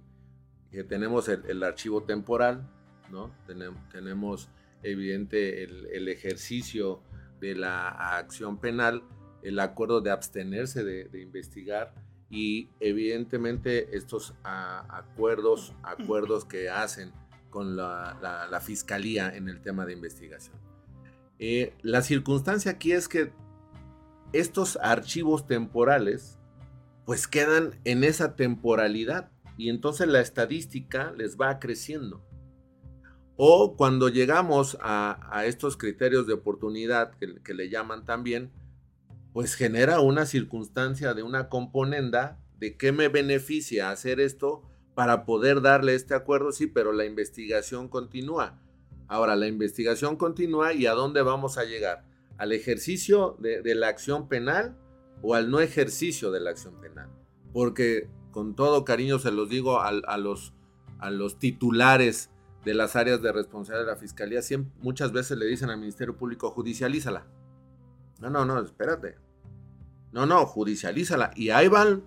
Que 0.72 0.84
tenemos 0.84 1.28
el, 1.30 1.64
archivo 1.64 2.04
temporal, 2.04 2.70
¿no? 3.10 3.32
tenemos 3.92 4.50
evidente 4.84 5.64
el, 5.64 6.08
ejercicio 6.08 7.02
de 7.40 7.56
la 7.56 7.90
acción 8.18 8.60
penal, 8.60 9.04
el 9.44 9.60
acuerdo 9.60 10.02
de 10.02 10.12
abstenerse 10.12 10.84
de 10.84 11.22
investigar 11.22 11.94
y 12.32 12.70
evidentemente 12.80 13.98
estos 13.98 14.34
acuerdos, 14.44 15.74
acuerdos 15.84 16.46
que 16.46 16.70
hacen 16.70 17.12
con 17.50 17.76
la, 17.76 18.62
fiscalía 18.64 19.36
en 19.36 19.50
el 19.50 19.62
tema 19.62 19.86
de 19.86 19.94
investigación. 19.94 20.56
Eh, 21.38 21.74
la 21.82 22.02
circunstancia 22.02 22.72
aquí 22.72 22.94
es 22.94 23.10
que 23.10 23.34
estos 24.32 24.80
archivos 24.82 25.46
temporales 25.46 26.40
pues 27.06 27.28
quedan 27.28 27.80
en 27.84 28.04
esa 28.04 28.36
temporalidad 28.36 29.32
y 29.58 29.70
entonces 29.70 30.08
la 30.08 30.22
estadística 30.22 31.12
les 31.18 31.38
va 31.38 31.60
creciendo. 31.60 32.26
O 33.38 33.76
cuando 33.76 34.10
llegamos 34.10 34.78
a, 34.82 35.44
estos 35.46 35.78
criterios 35.78 36.28
de 36.28 36.34
oportunidad 36.34 37.14
que 37.18 37.54
le 37.54 37.70
llaman 37.70 38.06
también, 38.06 38.52
pues 39.34 39.56
genera 39.56 40.00
una 40.00 40.26
circunstancia 40.26 41.14
de 41.14 41.24
una 41.24 41.50
componenda 41.50 42.40
de 42.60 42.78
qué 42.78 42.92
me 42.92 43.08
beneficia 43.08 43.90
hacer 43.90 44.20
esto 44.20 44.64
para 44.94 45.26
poder 45.26 45.62
darle 45.62 45.96
este 45.96 46.14
acuerdo, 46.14 46.52
sí, 46.52 46.68
pero 46.68 46.92
la 46.92 47.06
investigación 47.06 47.88
continúa. 47.88 48.60
Ahora, 49.08 49.36
la 49.36 49.48
investigación 49.48 50.16
continúa 50.16 50.74
y 50.74 50.86
a 50.86 50.94
dónde 50.94 51.22
vamos 51.22 51.58
a 51.58 51.64
llegar? 51.64 52.06
¿Al 52.38 52.52
ejercicio 52.52 53.38
de, 53.40 53.76
la 53.76 53.88
acción 53.88 54.28
penal 54.28 54.78
o 55.22 55.36
al 55.36 55.50
no 55.50 55.60
ejercicio 55.60 56.32
de 56.32 56.40
la 56.40 56.52
acción 56.52 56.80
penal? 56.82 57.10
Porque 57.54 58.10
con 58.32 58.56
todo 58.56 58.86
cariño 58.86 59.20
se 59.20 59.32
los 59.32 59.50
digo 59.50 59.82
a, 59.82 59.92
los, 60.18 60.54
a 61.00 61.12
los 61.12 61.40
titulares 61.40 62.30
de 62.66 62.74
las 62.74 62.96
áreas 62.96 63.22
de 63.22 63.32
responsabilidad 63.32 63.86
de 63.86 63.92
la 63.94 63.98
Fiscalía, 63.98 64.42
siempre, 64.42 64.72
muchas 64.82 65.12
veces 65.12 65.38
le 65.38 65.46
dicen 65.46 65.70
al 65.70 65.80
Ministerio 65.80 66.16
Público, 66.16 66.52
judicialízala. 66.52 67.26
No, 68.20 68.30
no, 68.30 68.46
no, 68.46 68.60
espérate. 68.60 69.18
No, 70.12 70.26
no, 70.26 70.46
judicialízala. 70.46 71.32
Y 71.36 71.50
ahí 71.50 71.68
van 71.68 72.04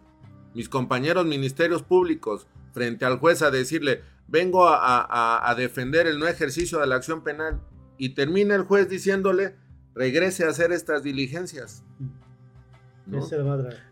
mis 0.54 0.68
compañeros 0.68 1.26
ministerios 1.26 1.82
públicos 1.82 2.46
frente 2.72 3.04
al 3.04 3.18
juez 3.18 3.42
a 3.42 3.50
decirle, 3.50 4.02
vengo 4.28 4.68
a, 4.68 5.54
defender 5.56 6.06
el 6.06 6.18
no 6.18 6.26
ejercicio 6.26 6.78
de 6.78 6.86
la 6.86 6.96
acción 6.96 7.24
penal. 7.24 7.60
Y 7.98 8.10
termina 8.10 8.54
el 8.54 8.62
juez 8.62 8.88
diciéndole, 8.88 9.56
regrese 9.94 10.44
a 10.44 10.50
hacer 10.50 10.72
estas 10.72 11.02
diligencias. 11.02 11.84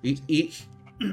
Y, 0.03 0.23
y, 0.27 0.51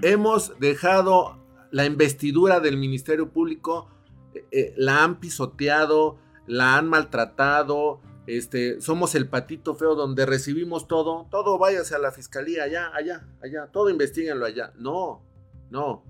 hemos 0.04 0.60
dejado 0.60 1.38
la 1.72 1.86
investidura 1.86 2.60
del 2.60 2.78
Ministerio 2.78 3.32
Público, 3.32 3.90
eh, 4.34 4.46
eh, 4.52 4.74
la 4.78 5.04
han 5.04 5.20
pisoteado, 5.20 6.18
la 6.48 6.78
han 6.78 6.88
maltratado, 6.88 8.02
este, 8.28 8.80
somos 8.80 9.16
el 9.16 9.28
patito 9.28 9.74
feo 9.74 9.96
donde 9.96 10.26
recibimos 10.26 10.88
todo, 10.88 11.28
todo 11.32 11.58
váyase 11.58 11.96
a 11.96 12.00
la 12.00 12.12
fiscalía, 12.12 12.64
allá, 12.64 12.92
allá, 12.94 13.28
allá, 13.42 13.68
todo 13.72 13.90
investiguenlo 13.90 14.46
allá. 14.46 14.72
No, 14.78 15.24
no. 15.72 16.04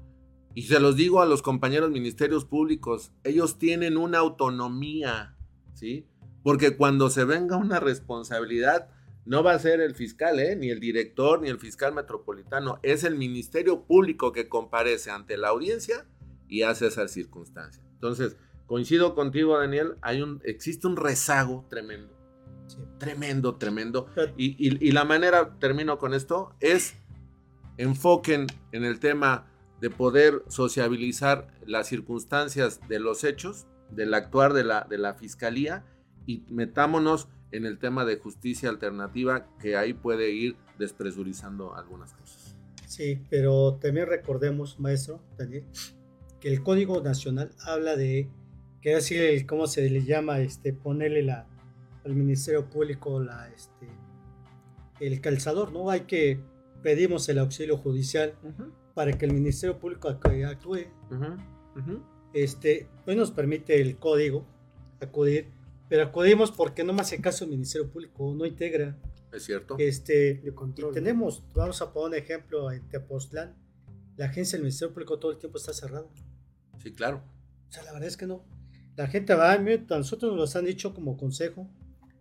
Y 0.54 0.64
se 0.64 0.80
los 0.80 0.98
digo 0.98 1.22
a 1.22 1.26
los 1.26 1.42
compañeros 1.42 1.92
ministerios 1.92 2.44
públicos, 2.44 3.14
ellos 3.24 3.58
tienen 3.58 3.96
una 3.96 4.18
autonomía, 4.18 5.38
¿sí? 5.74 6.08
Porque 6.44 6.76
cuando 6.76 7.10
se 7.10 7.24
venga 7.24 7.56
una 7.56 7.80
responsabilidad, 7.80 8.90
no 9.30 9.44
va 9.44 9.54
a 9.54 9.60
ser 9.60 9.80
el 9.80 9.96
fiscal, 9.96 10.40
¿eh? 10.40 10.58
ni 10.58 10.70
el 10.70 10.82
director, 10.82 11.42
ni 11.42 11.48
el 11.50 11.60
fiscal 11.60 11.94
metropolitano, 11.94 12.80
es 12.84 13.04
el 13.04 13.16
ministerio 13.16 13.86
público 13.86 14.34
que 14.34 14.50
comparece 14.50 15.12
ante 15.12 15.38
la 15.38 15.50
audiencia 15.50 16.06
y 16.48 16.64
hace 16.64 16.88
esa 16.88 17.08
circunstancia. 17.08 17.82
Entonces, 17.94 18.36
Coincido 18.70 19.16
contigo, 19.16 19.58
Daniel, 19.58 19.96
hay 20.04 20.22
un, 20.22 20.42
existe 20.44 20.86
un 20.86 20.96
rezago 20.96 21.66
tremendo. 21.72 22.14
Tremendo, 23.00 23.56
tremendo. 23.56 24.06
Y, 24.38 24.92
la 24.92 25.06
manera, 25.06 25.58
termino 25.58 25.98
con 25.98 26.14
esto, 26.14 26.54
es 26.60 26.94
enfoquen 27.78 28.46
en 28.72 28.84
el 28.84 29.00
tema 29.00 29.48
de 29.82 29.90
poder 29.90 30.44
sociabilizar 30.50 31.48
las 31.66 31.88
circunstancias 31.88 32.80
de 32.88 33.00
los 33.00 33.24
hechos, 33.24 33.66
del 33.90 34.14
actuar 34.14 34.54
de 34.54 34.64
la, 34.64 34.86
de 34.88 35.00
la 35.00 35.16
fiscalía 35.16 35.84
y 36.28 36.46
metámonos 36.52 37.28
en 37.52 37.66
el 37.66 37.80
tema 37.80 38.06
de 38.06 38.18
justicia 38.18 38.70
alternativa 38.70 39.48
que 39.62 39.76
ahí 39.76 39.94
puede 39.94 40.32
ir 40.32 40.56
despresurizando 40.78 41.76
algunas 41.76 42.14
cosas. 42.14 42.56
Sí, 42.88 43.22
pero 43.30 43.76
también 43.76 44.08
recordemos, 44.08 44.80
maestro 44.80 45.22
Daniel, 45.38 45.64
que 46.40 46.50
el 46.50 46.64
Código 46.64 47.02
Nacional 47.02 47.52
habla 47.66 47.96
de 47.96 48.28
que 48.82 48.96
así 48.96 49.46
cómo 49.46 49.68
se 49.68 49.90
le 49.90 50.04
llama, 50.04 50.40
este, 50.40 50.74
ponerle 50.74 51.24
la, 51.24 51.48
al 52.06 52.16
Ministerio 52.16 52.66
Público 52.70 53.20
la, 53.20 53.50
este, 53.50 53.88
el 55.00 55.22
calzador, 55.22 55.72
¿no? 55.72 55.90
Hay 55.90 56.02
que 56.02 56.40
pedimos 56.82 57.28
el 57.30 57.40
auxilio 57.40 57.78
judicial 57.78 58.34
para 58.94 59.14
que 59.18 59.26
el 59.26 59.34
Ministerio 59.34 59.78
Público 59.78 60.10
actúe. 60.10 60.88
Este, 62.34 62.88
hoy 63.06 63.16
nos 63.16 63.32
permite 63.32 63.82
el 63.82 63.98
código 63.98 64.46
acudir, 65.02 65.48
pero 65.90 66.04
acudimos 66.04 66.52
porque 66.52 66.84
no 66.84 66.94
me 66.94 67.02
hace 67.02 67.20
caso 67.20 67.44
el 67.44 67.50
Ministerio 67.50 67.92
Público, 67.92 68.34
no 68.34 68.46
integra. 68.46 68.96
Es 69.34 69.44
cierto. 69.44 69.76
Este, 69.78 70.42
y 70.44 70.92
tenemos, 70.94 71.44
vamos 71.54 71.82
a 71.82 71.92
poner 71.92 72.20
un 72.20 72.24
ejemplo 72.24 72.72
en 72.72 72.88
Tepoztlán, 72.88 73.56
la 74.16 74.26
agencia 74.26 74.58
del 74.58 74.64
Ministerio 74.64 74.94
Público 74.94 75.18
todo 75.20 75.32
el 75.32 75.38
tiempo 75.38 75.58
está 75.58 75.74
cerrada. 75.74 76.08
Sí, 76.82 76.94
claro. 76.94 77.24
O 77.68 77.72
sea, 77.72 77.84
la 77.84 77.92
verdad 77.92 78.08
es 78.08 78.18
que 78.18 78.28
no. 78.28 78.46
La 78.96 79.08
gente 79.08 79.34
va, 79.34 79.54
a 79.54 79.58
nosotros 79.58 80.36
nos 80.36 80.56
han 80.56 80.66
dicho 80.66 80.94
como 80.94 81.18
consejo, 81.18 81.70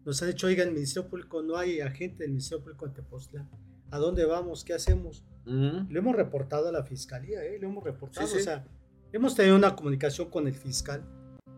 nos 0.04 0.22
han 0.22 0.28
dicho, 0.28 0.46
oiga, 0.46 0.62
en 0.62 0.70
el 0.70 0.74
Ministerio 0.74 1.08
Público 1.08 1.42
no 1.42 1.56
hay 1.56 1.80
agente 1.80 2.22
del 2.22 2.30
Ministerio 2.30 2.62
Público 2.62 2.86
en 2.86 2.94
Tepoztlán. 2.94 3.50
¿A 3.90 3.98
dónde 3.98 4.24
vamos? 4.24 4.64
¿Qué 4.64 4.74
hacemos? 4.74 5.24
Lo 5.44 5.98
hemos 5.98 6.14
reportado 6.14 6.68
a 6.68 6.72
la 6.72 6.84
fiscalía, 6.84 7.42
¿eh? 7.42 7.58
Lo 7.58 7.68
hemos 7.68 7.82
reportado. 7.82 8.26
O 8.26 8.38
sea, 8.38 8.66
hemos 9.12 9.34
tenido 9.34 9.56
una 9.56 9.74
comunicación 9.74 10.30
con 10.30 10.46
el 10.46 10.54
fiscal. 10.54 11.02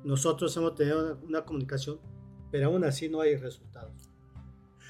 Nosotros 0.04 0.56
hemos 0.56 0.74
tenido 0.74 1.18
una, 1.22 1.44
comunicación, 1.44 2.00
pero 2.50 2.66
aún 2.66 2.84
así 2.84 3.08
no 3.08 3.20
hay 3.20 3.36
resultados. 3.36 4.10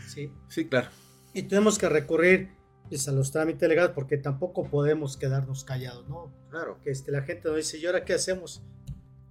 Sí, 0.06 0.32
sí 0.48 0.66
claro. 0.68 0.88
Y 1.34 1.42
tenemos 1.42 1.78
que 1.78 1.88
recurrir 1.88 2.50
pues, 2.88 3.08
a 3.08 3.12
los 3.12 3.30
trámites 3.30 3.68
legales 3.68 3.92
porque 3.94 4.16
tampoco 4.16 4.68
podemos 4.68 5.16
quedarnos 5.16 5.64
callados, 5.64 6.08
¿no? 6.08 6.32
Claro. 6.50 6.80
Que 6.82 6.90
este, 6.90 7.12
la 7.12 7.22
gente 7.22 7.48
nos 7.48 7.56
dice, 7.56 7.78
¿y 7.78 7.86
ahora 7.86 8.04
qué 8.04 8.14
hacemos? 8.14 8.62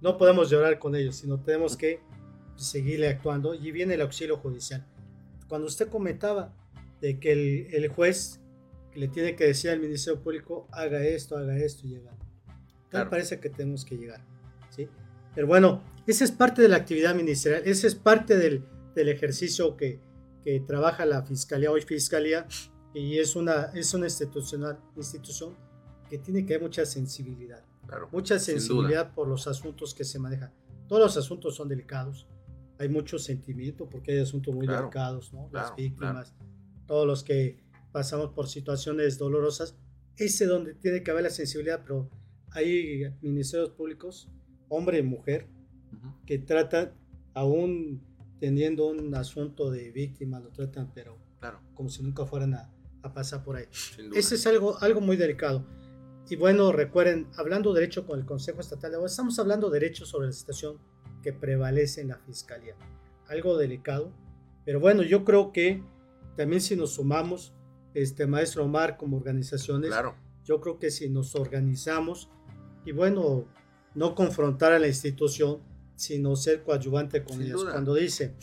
no 0.00 0.16
podemos 0.16 0.50
llorar 0.50 0.78
con 0.78 0.94
ellos, 0.96 1.16
sino 1.16 1.40
tenemos 1.40 1.76
que 1.76 2.00
seguirle 2.56 3.08
actuando 3.08 3.54
y 3.54 3.70
viene 3.70 3.94
el 3.94 4.00
auxilio 4.00 4.36
judicial. 4.36 4.86
Cuando 5.48 5.66
usted 5.66 5.88
comentaba 5.88 6.54
de 7.00 7.18
que 7.18 7.68
el, 7.72 7.88
juez 7.88 8.40
que 8.92 9.00
le 9.00 9.08
tiene 9.08 9.36
que 9.36 9.44
decir 9.44 9.70
al 9.70 9.80
Ministerio 9.80 10.22
Público, 10.22 10.68
haga 10.72 11.02
esto, 11.04 11.36
haga 11.36 11.56
esto 11.56 11.86
y 11.86 11.90
llega. 11.90 12.10
Tal 12.10 12.88
Claro. 12.90 13.10
parece 13.10 13.40
que 13.40 13.50
tenemos 13.50 13.84
que 13.84 13.96
llegar. 13.96 14.24
Pero 15.34 15.46
bueno, 15.46 15.82
esa 16.06 16.24
es 16.24 16.32
parte 16.32 16.62
de 16.62 16.68
la 16.68 16.76
actividad 16.76 17.14
ministerial, 17.14 17.62
esa 17.64 17.86
es 17.86 17.94
parte 17.94 18.36
del, 18.36 18.64
del 18.94 19.08
ejercicio 19.08 19.76
que, 19.76 20.00
que 20.42 20.60
trabaja 20.60 21.04
la 21.06 21.22
Fiscalía, 21.22 21.70
hoy 21.70 21.82
Fiscalía, 21.82 22.46
y 22.94 23.18
es 23.18 23.36
una, 23.36 23.66
es 23.74 23.94
una 23.94 24.06
institucional, 24.06 24.78
institución 24.96 25.54
que 26.08 26.18
tiene 26.18 26.44
que 26.44 26.54
haber 26.54 26.66
mucha 26.66 26.84
sensibilidad, 26.86 27.64
Claro. 27.86 28.08
mucha 28.12 28.38
sensibilidad 28.38 29.14
por 29.14 29.26
los 29.28 29.46
asuntos 29.48 29.94
que 29.94 30.04
se 30.04 30.18
manejan. 30.18 30.52
Todos 30.88 31.02
los 31.02 31.16
asuntos 31.16 31.54
son 31.56 31.68
delicados, 31.68 32.26
hay 32.78 32.88
mucho 32.88 33.18
sentimiento 33.18 33.88
porque 33.88 34.12
hay 34.12 34.18
asuntos 34.20 34.54
muy 34.54 34.66
Claro, 34.66 34.82
delicados, 34.82 35.32
¿no? 35.32 35.42
Las 35.52 35.70
claro, 35.70 35.76
víctimas, 35.76 36.34
todos 36.86 37.06
los 37.06 37.22
que 37.22 37.60
pasamos 37.92 38.30
por 38.30 38.48
situaciones 38.48 39.18
dolorosas, 39.18 39.76
ese 40.16 40.46
donde 40.46 40.74
tiene 40.74 41.02
que 41.02 41.10
haber 41.10 41.24
la 41.24 41.30
sensibilidad, 41.30 41.80
pero 41.82 42.08
hay 42.52 43.04
ministerios 43.22 43.70
públicos, 43.70 44.28
hombre 44.70 44.98
y 44.98 45.02
mujer, 45.02 45.46
Ujú. 45.92 46.14
que 46.24 46.38
tratan, 46.38 46.92
aún 47.34 48.00
teniendo 48.38 48.86
un 48.88 49.14
asunto 49.14 49.70
de 49.70 49.90
víctima, 49.90 50.40
lo 50.40 50.48
tratan, 50.50 50.90
pero 50.94 51.18
Claro, 51.40 51.60
como 51.74 51.88
si 51.90 52.02
nunca 52.02 52.24
fueran 52.24 52.54
a, 52.54 52.70
a 53.02 53.12
pasar 53.12 53.42
por 53.44 53.56
ahí. 53.56 53.64
Ese 54.14 54.34
es 54.36 54.46
algo, 54.46 54.78
algo 54.80 55.00
muy 55.02 55.16
delicado. 55.16 55.64
Y 56.28 56.36
bueno, 56.36 56.70
recuerden, 56.72 57.26
hablando 57.36 57.72
derecho 57.74 58.06
con 58.06 58.18
el 58.20 58.24
Consejo 58.26 58.60
Estatal 58.60 58.90
de 58.90 58.96
Abogados, 58.96 59.12
estamos 59.12 59.38
hablando 59.38 59.68
derecho 59.68 60.06
sobre 60.06 60.26
la 60.28 60.32
situación 60.32 60.78
que 61.22 61.32
prevalece 61.32 62.00
en 62.02 62.08
la 62.08 62.16
Fiscalía. 62.18 62.76
Algo 63.28 63.56
delicado. 63.58 64.12
Pero 64.64 64.80
bueno, 64.80 65.02
yo 65.02 65.24
creo 65.24 65.50
que 65.52 65.82
también 66.36 66.60
si 66.60 66.76
nos 66.76 66.94
sumamos, 66.94 67.52
este 67.94 68.26
maestro 68.26 68.64
Omar, 68.64 68.96
como 68.96 69.16
organizaciones, 69.16 69.90
Claro, 69.90 70.14
yo 70.44 70.60
creo 70.60 70.78
que 70.78 70.90
si 70.90 71.08
nos 71.10 71.34
organizamos 71.34 72.30
y 72.84 72.92
bueno, 72.92 73.46
no 73.94 74.14
confrontar 74.14 74.72
a 74.72 74.78
la 74.78 74.88
institución, 74.88 75.58
sino 75.96 76.36
ser 76.36 76.62
coadyuvante 76.62 77.22
con 77.22 77.38
Sin 77.38 77.46
ellos. 77.46 77.62
duda. 77.62 77.72
Cuando 77.72 77.94
dice, 77.94 78.34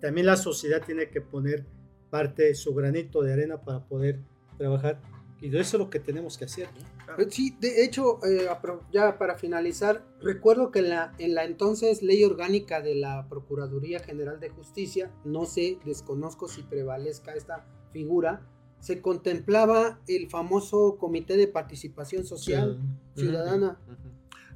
también 0.00 0.26
la 0.26 0.36
sociedad 0.36 0.82
tiene 0.84 1.08
que 1.10 1.20
poner 1.20 1.66
parte 2.10 2.44
de 2.44 2.54
su 2.54 2.74
granito 2.74 3.22
de 3.22 3.32
arena 3.32 3.60
para 3.60 3.84
poder 3.86 4.20
trabajar. 4.58 5.00
Y 5.40 5.50
de 5.50 5.60
eso 5.60 5.76
es 5.76 5.80
lo 5.80 5.90
que 5.90 6.00
tenemos 6.00 6.38
que 6.38 6.46
hacer. 6.46 6.68
¿no? 7.06 7.22
Eh, 7.22 7.26
Sí, 7.28 7.56
de 7.60 7.84
hecho, 7.84 8.18
eh, 8.24 8.48
ya 8.92 9.18
para 9.18 9.36
finalizar, 9.36 10.04
recuerdo 10.20 10.70
que 10.70 10.78
en 10.78 10.88
la, 10.90 11.12
en 11.18 11.34
la 11.34 11.44
entonces 11.44 12.02
ley 12.02 12.24
orgánica 12.24 12.80
de 12.80 12.94
la 12.94 13.28
Procuraduría 13.28 13.98
General 13.98 14.40
de 14.40 14.48
Justicia, 14.48 15.10
no 15.24 15.44
sé, 15.44 15.78
desconozco 15.84 16.48
si 16.48 16.62
prevalezca 16.62 17.34
esta 17.34 17.66
figura, 17.92 18.46
se 18.80 19.00
contemplaba 19.00 20.00
el 20.08 20.28
famoso 20.28 20.96
Comité 20.98 21.36
de 21.36 21.48
Participación 21.48 22.24
Social 22.24 22.78
Ciudadana. 23.14 23.78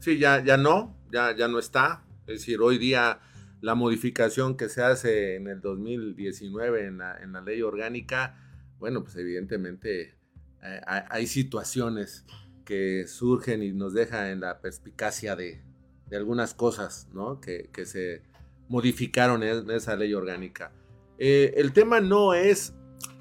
Sí, 0.01 0.19
ya, 0.19 0.43
ya 0.45 0.57
no, 0.57 0.97
ya, 1.11 1.35
ya 1.37 1.49
no 1.49 1.59
está. 1.59 2.05
Es 2.27 2.41
decir, 2.41 2.61
hoy 2.61 2.79
día 2.79 3.21
la 3.61 3.75
modificación 3.75 4.57
que 4.57 4.69
se 4.69 4.83
hace 4.83 5.37
en 5.37 5.49
el 5.49 5.61
2019 5.61 6.87
en 6.87 6.99
la, 6.99 7.17
en 7.19 7.33
la 7.33 7.41
ley 7.41 7.63
orgánica, 7.63 8.39
bueno, 8.79 9.03
pues 9.03 9.17
evidentemente 9.17 10.15
eh, 10.63 10.81
hay, 10.87 11.27
situaciones 11.27 12.25
que 12.65 13.07
surgen 13.09 13.63
y 13.63 13.73
nos 13.73 13.95
deja 13.95 14.31
en 14.31 14.41
la 14.41 14.61
perspicacia 14.61 15.35
de, 15.35 15.63
de 16.09 16.17
algunas 16.17 16.55
cosas, 16.55 17.09
¿no? 17.13 17.41
Que, 17.41 17.71
que 17.73 17.87
se 17.87 18.23
modificaron 18.69 19.43
en 19.43 19.71
esa 19.71 19.97
ley 19.97 20.15
orgánica. 20.15 20.73
Eh, 21.19 21.55
el 21.57 21.73
tema 21.73 22.01
no 22.01 22.35
es 22.35 22.75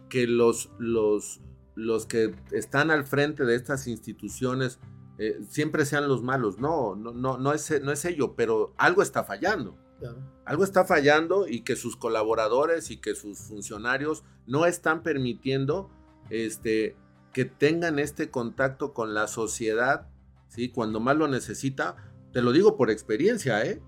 que 0.09 0.27
los, 0.27 0.69
los, 0.77 1.41
los 1.75 2.05
que 2.05 2.35
están 2.51 2.91
al 2.91 3.05
frente 3.05 3.45
de 3.45 3.55
estas 3.55 3.87
instituciones 3.87 4.79
eh, 5.17 5.39
siempre 5.49 5.85
sean 5.85 6.07
los 6.07 6.21
malos. 6.23 6.59
No, 6.59 6.95
no, 6.95 7.11
no, 7.11 7.37
no, 7.37 7.53
es, 7.53 7.81
no 7.81 7.91
es 7.91 8.05
ello, 8.05 8.35
pero 8.35 8.73
algo 8.77 9.01
está 9.01 9.23
fallando. 9.23 9.77
Claro. 9.99 10.17
Algo 10.45 10.63
está 10.63 10.85
fallando 10.85 11.47
y 11.47 11.61
que 11.61 11.75
sus 11.75 11.97
colaboradores 11.97 12.91
y 12.91 12.97
que 12.97 13.15
sus 13.15 13.39
funcionarios 13.39 14.23
no 14.45 14.65
están 14.65 15.01
permitiendo 15.01 15.89
este, 16.29 16.95
que 17.33 17.45
tengan 17.45 17.99
este 17.99 18.29
contacto 18.29 18.93
con 18.93 19.13
la 19.13 19.27
sociedad, 19.27 20.07
¿sí? 20.49 20.69
Cuando 20.69 20.99
más 20.99 21.17
lo 21.17 21.27
necesita. 21.27 21.95
Te 22.31 22.41
lo 22.41 22.51
digo 22.51 22.77
por 22.77 22.91
experiencia, 22.91 23.65
¿eh? 23.65 23.81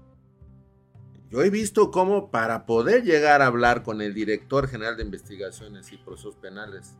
Yo 1.29 1.43
he 1.43 1.51
visto 1.51 1.91
cómo 1.91 2.31
para 2.31 2.65
poder 2.65 3.03
llegar 3.03 3.43
a 3.43 3.45
hablar 3.45 3.83
con 3.83 4.01
el 4.01 4.15
director 4.15 4.67
general 4.67 4.97
de 4.97 5.03
investigaciones 5.03 5.91
y 5.93 5.97
procesos 5.97 6.35
penales 6.35 6.97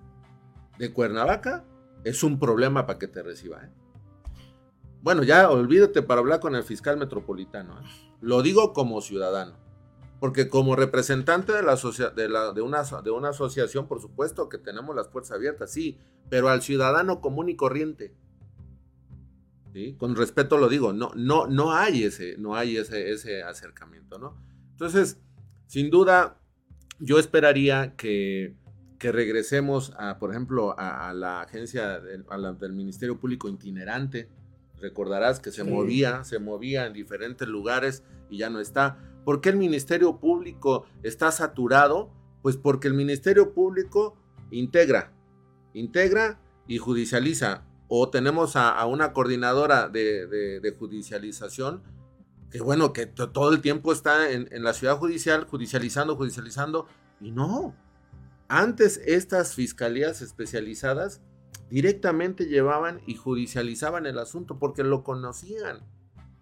de 0.78 0.94
Cuernavaca 0.94 1.66
es 2.04 2.24
un 2.24 2.40
problema 2.40 2.86
para 2.86 3.00
que 3.00 3.08
te 3.08 3.24
reciba, 3.24 3.66
¿eh? 3.66 3.79
Bueno, 5.02 5.24
ya 5.24 5.50
olvídate 5.50 6.02
para 6.02 6.20
hablar 6.20 6.40
con 6.40 6.56
el 6.56 6.64
fiscal 6.64 6.98
metropolitano. 6.98 7.80
¿eh? 7.80 7.84
Lo 8.22 8.42
digo 8.42 8.74
como 8.74 9.02
ciudadano. 9.02 9.54
Porque 10.20 10.50
como 10.50 10.76
representante 10.76 11.54
de, 11.54 12.62
una, 12.62 12.84
de 12.84 13.12
una 13.12 13.30
asociación, 13.30 13.88
por 13.88 14.02
supuesto 14.02 14.50
que 14.50 14.58
tenemos 14.58 14.94
las 14.94 15.08
puertas 15.08 15.32
abiertas, 15.32 15.72
sí, 15.72 15.98
pero 16.30 16.50
al 16.50 16.62
ciudadano 16.62 17.22
común 17.22 17.48
y 17.48 17.56
corriente. 17.56 18.14
¿sí? 19.72 19.96
Con 19.98 20.18
respeto 20.18 20.58
lo 20.58 20.68
digo, 20.68 20.92
no, 20.92 21.12
no, 21.16 21.48
no 21.48 21.74
hay, 21.74 22.04
ese, 22.04 22.36
no 22.38 22.56
hay 22.56 22.76
ese, 22.76 23.12
ese 23.12 23.44
acercamiento. 23.44 24.20
¿no? 24.20 24.36
Entonces, 24.72 25.22
sin 25.68 25.90
duda, 25.90 26.38
yo 27.00 27.18
esperaría 27.18 27.96
que, 27.96 28.56
que 29.00 29.12
regresemos, 29.12 29.94
a, 29.98 30.20
por 30.20 30.32
ejemplo, 30.32 30.76
a, 30.78 31.14
la 31.14 31.42
agencia 31.42 32.00
del 32.00 32.74
Ministerio 32.74 33.18
Público 33.18 33.48
itinerante. 33.48 34.30
Recordarás 34.82 35.40
que 35.40 35.52
se 35.52 35.64
Sí. 35.64 35.70
movía, 35.70 36.24
se 36.24 36.40
movía 36.40 36.86
en 36.86 36.94
diferentes 36.94 37.48
lugares 37.48 38.04
y 38.30 38.38
ya 38.38 38.50
no 38.50 38.60
está. 38.60 38.98
¿Por 39.26 39.42
qué 39.42 39.50
el 39.50 39.58
Ministerio 39.58 40.20
Público 40.20 40.86
está 41.04 41.32
saturado? 41.32 42.12
Pues 42.42 42.56
porque 42.58 42.88
el 42.88 42.94
Ministerio 42.94 43.54
Público 43.54 44.16
integra, 44.52 45.12
integra 45.74 46.40
y 46.68 46.78
judicializa. 46.78 47.66
O 47.88 48.10
tenemos 48.10 48.56
a, 48.56 48.70
a 48.70 48.86
una 48.86 49.14
coordinadora 49.14 49.90
de, 49.90 50.28
de- 50.28 50.60
de 50.60 50.72
judicialización 50.72 51.82
que 52.52 52.62
bueno, 52.62 52.94
que 52.94 53.06
to- 53.06 53.30
todo 53.30 53.52
el 53.54 53.62
tiempo 53.62 53.92
está 53.92 54.32
en, 54.32 54.48
en 54.52 54.64
la 54.64 54.74
ciudad 54.74 54.98
judicial, 54.98 55.46
judicializando, 55.46 56.16
judicializando, 56.16 56.88
y 57.22 57.30
no. 57.32 57.76
Antes 58.48 59.00
estas 59.06 59.54
fiscalías 59.54 60.22
especializadas 60.24 61.22
directamente 61.70 62.46
llevaban 62.46 63.02
y 63.06 63.16
judicializaban 63.16 64.06
el 64.06 64.18
asunto 64.20 64.58
porque 64.58 64.84
lo 64.84 65.04
conocían, 65.04 65.80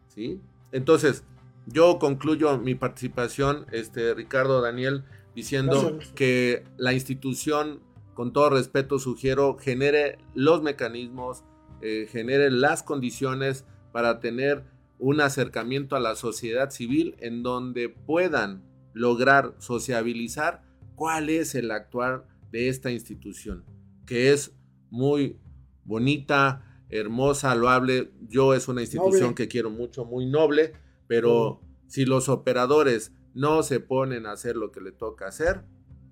¿sí? 0.08 0.42
Entonces, 0.72 1.24
yo 1.66 2.00
concluyo 2.00 2.58
mi 2.58 2.76
participación, 2.76 3.66
este, 3.72 4.14
Ricardo 4.14 4.62
Daniel, 4.62 5.04
diciendo 5.36 5.92
Gracias. 5.92 6.14
que 6.14 6.64
la 6.78 6.94
institución, 6.94 7.82
con 8.14 8.34
todo 8.34 8.50
respeto, 8.50 9.00
sugiero, 9.00 9.58
genere 9.58 10.18
los 10.34 10.64
mecanismos, 10.64 11.44
eh, 11.82 12.08
genere 12.10 12.50
las 12.50 12.84
condiciones 12.84 13.66
para 13.92 14.20
tener 14.20 14.64
un 15.00 15.22
acercamiento 15.22 15.96
a 15.96 16.00
la 16.00 16.16
sociedad 16.16 16.72
civil 16.72 17.16
en 17.20 17.44
donde 17.44 17.90
puedan 17.90 18.64
lograr 18.94 19.54
sociabilizar 19.60 20.64
cuál 20.96 21.30
es 21.30 21.54
el 21.54 21.70
actuar 21.70 22.26
de 22.52 22.70
esta 22.70 22.90
institución, 22.90 23.64
que 24.06 24.34
es 24.34 24.57
muy 24.90 25.40
bonita, 25.84 26.64
hermosa, 26.90 27.56
loable. 27.56 28.12
Yo 28.28 28.54
es 28.54 28.68
una 28.68 28.82
institución 28.82 29.22
Noble. 29.22 29.36
que 29.36 29.48
quiero 29.48 29.70
mucho, 29.70 30.06
muy 30.06 30.26
noble, 30.26 30.74
pero 31.08 31.62
si 31.88 32.06
los 32.06 32.30
operadores 32.30 33.14
no 33.34 33.64
se 33.64 33.80
ponen 33.80 34.26
a 34.26 34.32
hacer 34.32 34.56
lo 34.56 34.72
que 34.72 34.82
le 34.82 34.92
toca 34.92 35.28
hacer, 35.28 35.64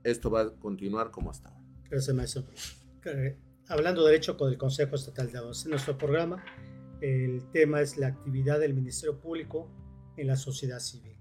esto 0.03 0.29
va 0.29 0.41
a 0.41 0.49
continuar 0.51 1.11
como 1.11 1.31
hasta 1.31 1.49
ahora. 1.49 1.61
Gracias, 1.89 2.15
maestro. 2.15 2.43
Hablando 3.67 4.03
de 4.03 4.11
derecho 4.11 4.37
con 4.37 4.51
el 4.51 4.57
Consejo 4.57 4.95
Estatal 4.95 5.31
de 5.31 5.37
Abogados. 5.37 5.65
En 5.65 5.71
nuestro 5.71 5.97
programa, 5.97 6.43
el 7.01 7.49
tema 7.51 7.81
es 7.81 7.97
la 7.97 8.07
actividad 8.07 8.59
del 8.59 8.73
Ministerio 8.73 9.19
Público 9.19 9.69
en 10.17 10.27
la 10.27 10.35
sociedad 10.35 10.79
civil. 10.79 11.15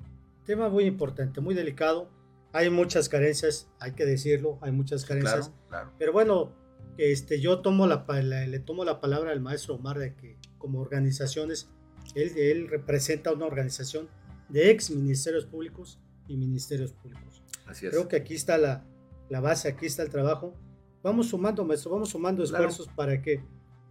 Tema 0.45 0.69
muy 0.69 0.85
importante, 0.85 1.41
muy 1.41 1.55
delicado. 1.55 2.11
Hay 2.53 2.71
muchas 2.71 3.09
carencias, 3.09 3.69
hay 3.81 3.93
que 3.93 4.05
decirlo, 4.05 4.59
hay 4.61 4.73
muchas 4.73 5.05
carencias. 5.05 5.49
Claro, 5.49 5.69
claro. 5.69 5.93
Pero 5.99 6.13
bueno, 6.13 6.53
este, 6.99 7.41
yo 7.41 7.61
tomo 7.61 7.87
la, 7.87 8.05
le 8.47 8.59
tomo 8.61 8.85
la 8.85 9.01
palabra 9.01 9.33
al 9.33 9.41
maestro 9.41 9.75
Omar 9.75 9.99
de 9.99 10.15
que 10.15 10.39
como 10.59 10.81
organizaciones, 10.81 11.69
él, 12.15 12.33
él 12.37 12.69
representa 12.69 13.33
una 13.33 13.47
organización 13.47 14.09
de 14.49 14.71
ex 14.71 14.91
ministerios 14.91 15.47
públicos 15.47 15.99
y 16.29 16.37
ministerios 16.37 16.93
públicos. 16.93 17.43
Así 17.67 17.87
es. 17.87 17.93
Creo 17.93 18.09
que 18.09 18.17
aquí 18.17 18.35
está 18.35 18.59
la, 18.59 18.85
la 19.29 19.41
base, 19.41 19.69
aquí 19.69 19.87
está 19.87 20.03
el 20.03 20.11
trabajo. 20.11 20.55
Vamos 21.03 21.29
sumando, 21.29 21.65
maestro, 21.65 21.91
vamos 21.93 22.11
sumando 22.11 22.45
Claro. 22.45 22.69
esfuerzos 22.69 22.93
para 22.95 23.21
que, 23.21 23.43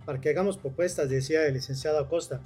para 0.06 0.20
que 0.20 0.30
hagamos 0.30 0.58
propuestas, 0.58 1.10
decía 1.10 1.46
el 1.48 1.54
licenciado 1.54 2.00
Acosta, 2.00 2.42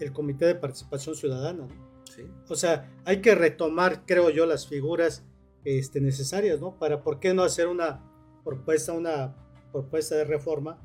el 0.00 0.12
Comité 0.12 0.46
de 0.46 0.54
Participación 0.54 1.14
Ciudadana. 1.14 1.66
¿no? 1.66 2.02
Sí, 2.04 2.22
O 2.48 2.54
sea, 2.54 2.90
hay 3.04 3.20
que 3.20 3.34
retomar, 3.34 4.04
creo 4.06 4.30
yo, 4.30 4.46
las 4.46 4.66
figuras 4.68 5.24
este, 5.64 6.00
necesarias, 6.00 6.60
¿no? 6.60 6.78
Para, 6.78 7.02
¿por 7.02 7.18
qué 7.20 7.34
no 7.34 7.42
hacer 7.42 7.66
una 7.66 8.02
propuesta, 8.44 8.92
una 8.92 9.34
propuesta 9.72 10.14
de 10.14 10.24
reforma 10.24 10.78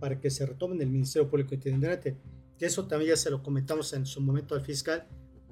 para 0.00 0.20
que 0.20 0.30
se 0.30 0.46
retomen 0.46 0.80
el 0.80 0.90
Ministerio 0.90 1.28
Público 1.28 1.54
Itinerante. 1.54 2.16
Y 2.58 2.64
eso 2.64 2.86
también 2.86 3.10
ya 3.10 3.16
se 3.16 3.30
lo 3.30 3.42
comentamos 3.42 3.92
en 3.92 4.06
su 4.06 4.20
momento 4.20 4.54
al 4.54 4.62
fiscal 4.62 5.06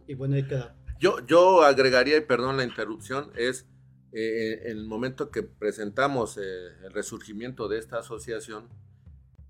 y 0.07 0.15
bueno, 0.15 0.37
ahí 0.37 0.47
queda. 0.47 0.77
Yo, 1.01 1.25
yo 1.27 1.63
agregaría, 1.63 2.17
y 2.17 2.21
perdón 2.23 2.57
la 2.57 2.65
interrupción, 2.65 3.31
es 3.37 3.67
eh, 4.13 4.71
en 4.71 4.79
el 4.79 4.87
momento 4.87 5.31
que 5.31 5.43
presentamos 5.43 6.37
eh, 6.37 6.41
el 6.85 6.93
resurgimiento 6.93 7.69
de 7.69 7.79
esta 7.79 7.99
asociación, 7.99 8.69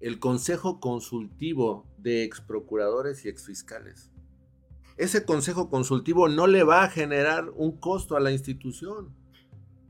el 0.01 0.19
Consejo 0.19 0.81
Consultivo 0.81 1.87
de 1.99 2.25
Exprocuradores 2.25 3.25
y 3.25 3.29
Exfiscales. 3.29 4.11
Ese 4.97 5.25
Consejo 5.25 5.71
Consultivo 5.71 6.29
no 6.29 6.47
le 6.47 6.63
va 6.63 6.85
a 6.85 6.89
generar 6.89 7.51
un 7.51 7.79
costo 7.79 8.17
a 8.17 8.21
la 8.21 8.31
institución. 8.31 9.15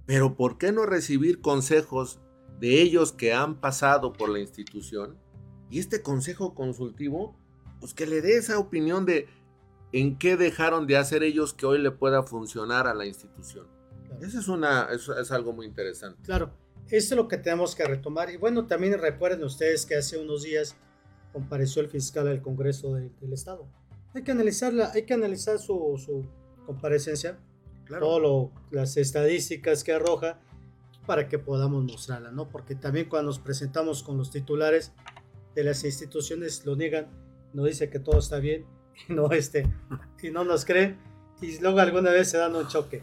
Pero 0.06 0.36
¿por 0.36 0.58
qué 0.58 0.72
no 0.72 0.86
recibir 0.86 1.40
consejos 1.40 2.20
de 2.60 2.82
ellos 2.82 3.12
que 3.12 3.32
han 3.32 3.60
pasado 3.60 4.12
por 4.12 4.28
la 4.28 4.40
institución? 4.40 5.18
Y 5.70 5.78
este 5.78 6.02
Consejo 6.02 6.54
Consultivo, 6.54 7.36
pues 7.80 7.94
que 7.94 8.06
le 8.06 8.20
dé 8.20 8.36
esa 8.36 8.58
opinión 8.58 9.06
de 9.06 9.26
en 9.92 10.18
qué 10.18 10.36
dejaron 10.36 10.86
de 10.86 10.96
hacer 10.96 11.22
ellos 11.22 11.54
que 11.54 11.66
hoy 11.66 11.78
le 11.78 11.92
pueda 11.92 12.24
funcionar 12.24 12.86
a 12.86 12.94
la 12.94 13.06
institución. 13.06 13.66
Eso 14.20 14.38
es, 14.38 14.48
una, 14.48 14.88
eso 14.92 15.18
es 15.18 15.30
algo 15.30 15.52
muy 15.52 15.66
interesante. 15.66 16.20
Claro, 16.24 16.52
esto 16.88 17.14
es 17.14 17.16
lo 17.16 17.28
que 17.28 17.38
tenemos 17.38 17.74
que 17.74 17.84
retomar. 17.84 18.30
Y 18.30 18.36
bueno, 18.36 18.66
también 18.66 18.98
recuerden 18.98 19.44
ustedes 19.44 19.86
que 19.86 19.96
hace 19.96 20.18
unos 20.18 20.42
días 20.42 20.76
compareció 21.32 21.82
el 21.82 21.88
fiscal 21.88 22.28
al 22.28 22.42
Congreso 22.42 22.94
del 22.94 23.32
Estado. 23.32 23.68
Hay 24.14 24.22
que 24.22 24.32
analizarla, 24.32 24.92
hay 24.92 25.04
que 25.04 25.14
analizar 25.14 25.58
su, 25.58 26.00
su 26.04 26.26
comparecencia, 26.66 27.38
claro. 27.84 28.06
todas 28.06 28.50
las 28.70 28.96
estadísticas 28.96 29.82
que 29.82 29.92
arroja 29.92 30.40
para 31.06 31.28
que 31.28 31.38
podamos 31.38 31.84
mostrarla, 31.84 32.30
¿no? 32.30 32.48
Porque 32.48 32.74
también 32.74 33.08
cuando 33.08 33.28
nos 33.28 33.38
presentamos 33.38 34.02
con 34.02 34.16
los 34.16 34.30
titulares 34.30 34.92
de 35.54 35.64
las 35.64 35.84
instituciones 35.84 36.64
lo 36.64 36.76
niegan, 36.76 37.08
nos 37.52 37.66
dice 37.66 37.90
que 37.90 37.98
todo 37.98 38.18
está 38.18 38.38
bien 38.38 38.66
y 39.08 39.12
no, 39.12 39.30
este, 39.30 39.70
y 40.22 40.30
no 40.30 40.44
nos 40.44 40.64
creen 40.64 40.98
y 41.40 41.58
luego 41.58 41.80
alguna 41.80 42.10
vez 42.10 42.28
se 42.28 42.38
dan 42.38 42.54
un 42.54 42.66
choque. 42.68 43.02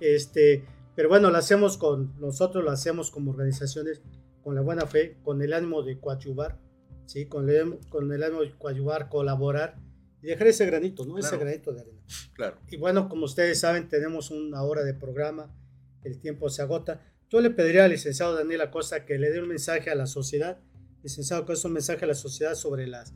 Este, 0.00 0.64
pero 0.94 1.08
bueno, 1.08 1.30
lo 1.30 1.38
hacemos 1.38 1.76
con 1.76 2.18
nosotros, 2.20 2.64
lo 2.64 2.70
hacemos 2.70 3.10
como 3.10 3.32
organizaciones 3.32 4.02
con 4.42 4.54
la 4.54 4.60
buena 4.60 4.86
fe, 4.86 5.18
con 5.22 5.42
el 5.42 5.52
ánimo 5.52 5.82
de 5.82 5.98
coadyuvar, 5.98 6.58
¿sí? 7.06 7.26
con, 7.26 7.48
el, 7.48 7.78
con 7.88 8.12
el 8.12 8.22
ánimo 8.22 8.42
de 8.42 8.56
coadyuvar, 8.56 9.08
colaborar 9.08 9.76
y 10.22 10.28
dejar 10.28 10.48
ese 10.48 10.66
granito, 10.66 11.04
¿no? 11.04 11.18
Ese 11.18 11.36
granito 11.36 11.72
de 11.72 11.82
arena. 11.82 12.00
Claro. 12.34 12.58
Y 12.68 12.76
bueno, 12.76 13.08
como 13.08 13.24
ustedes 13.24 13.60
saben, 13.60 13.88
tenemos 13.88 14.30
una 14.30 14.62
hora 14.62 14.82
de 14.82 14.94
programa, 14.94 15.54
el 16.02 16.18
tiempo 16.18 16.48
se 16.48 16.62
agota. 16.62 17.00
Yo 17.34 17.40
le 17.40 17.50
pediría 17.50 17.84
al 17.84 17.90
licenciado 17.90 18.36
Daniel 18.36 18.60
Acosta 18.60 19.04
que 19.04 19.18
le 19.18 19.28
dé 19.32 19.40
un 19.40 19.48
mensaje 19.48 19.90
a 19.90 19.96
la 19.96 20.06
sociedad, 20.06 20.56
licenciado, 21.02 21.52
es 21.52 21.64
un 21.64 21.72
mensaje 21.72 22.04
a 22.04 22.06
la 22.06 22.14
sociedad 22.14 22.54
sobre, 22.54 22.86
las, 22.86 23.12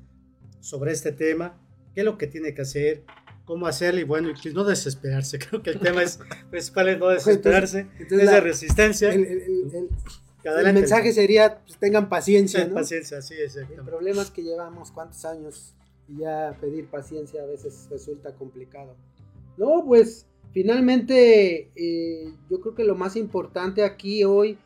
sobre 0.59 0.91
este 0.91 1.12
tema, 1.12 1.57
qué 1.95 2.01
es 2.01 2.05
lo 2.05 2.19
que 2.19 2.27
tiene 2.27 2.53
que 2.53 2.62
hacer, 2.62 3.05
cómo 3.45 3.69
hacerlo 3.69 4.01
y 4.01 4.03
bueno, 4.03 4.31
y 4.31 4.49
no 4.49 4.64
desesperarse. 4.64 5.39
Creo 5.49 5.62
que 5.62 5.71
el 5.71 5.79
tema 5.79 6.03
es 6.03 6.19
principal 6.51 6.89
es 6.89 6.99
no 6.99 7.11
desesperarse, 7.11 7.87
entonces, 7.97 8.23
es 8.23 8.31
de 8.33 8.41
resistencia. 8.41 9.14
El, 9.14 9.25
el, 9.25 9.89
el 10.43 10.75
mensaje 10.75 11.12
sería, 11.12 11.61
pues, 11.64 11.79
tengan 11.79 12.09
paciencia. 12.09 12.66
¿no? 12.66 12.75
Paciencia, 12.75 13.23
sí, 13.23 13.37
El 13.37 13.85
problema 13.85 14.23
es 14.23 14.33
que 14.33 14.43
llevamos 14.43 14.91
cuántos 14.91 15.25
años 15.27 15.77
y 16.09 16.23
ya 16.23 16.57
pedir 16.61 16.91
paciencia 16.91 17.45
a 17.45 17.47
veces 17.47 17.87
resulta 17.89 18.35
complicado. 18.35 18.97
No, 19.57 19.85
pues 19.87 20.27
finalmente 20.53 21.71
eh, 21.75 22.35
yo 22.51 22.61
creo 22.61 22.75
que 22.75 22.85
lo 22.85 22.95
más 22.95 23.17
importante 23.17 23.85
aquí 23.85 24.25
hoy 24.25 24.59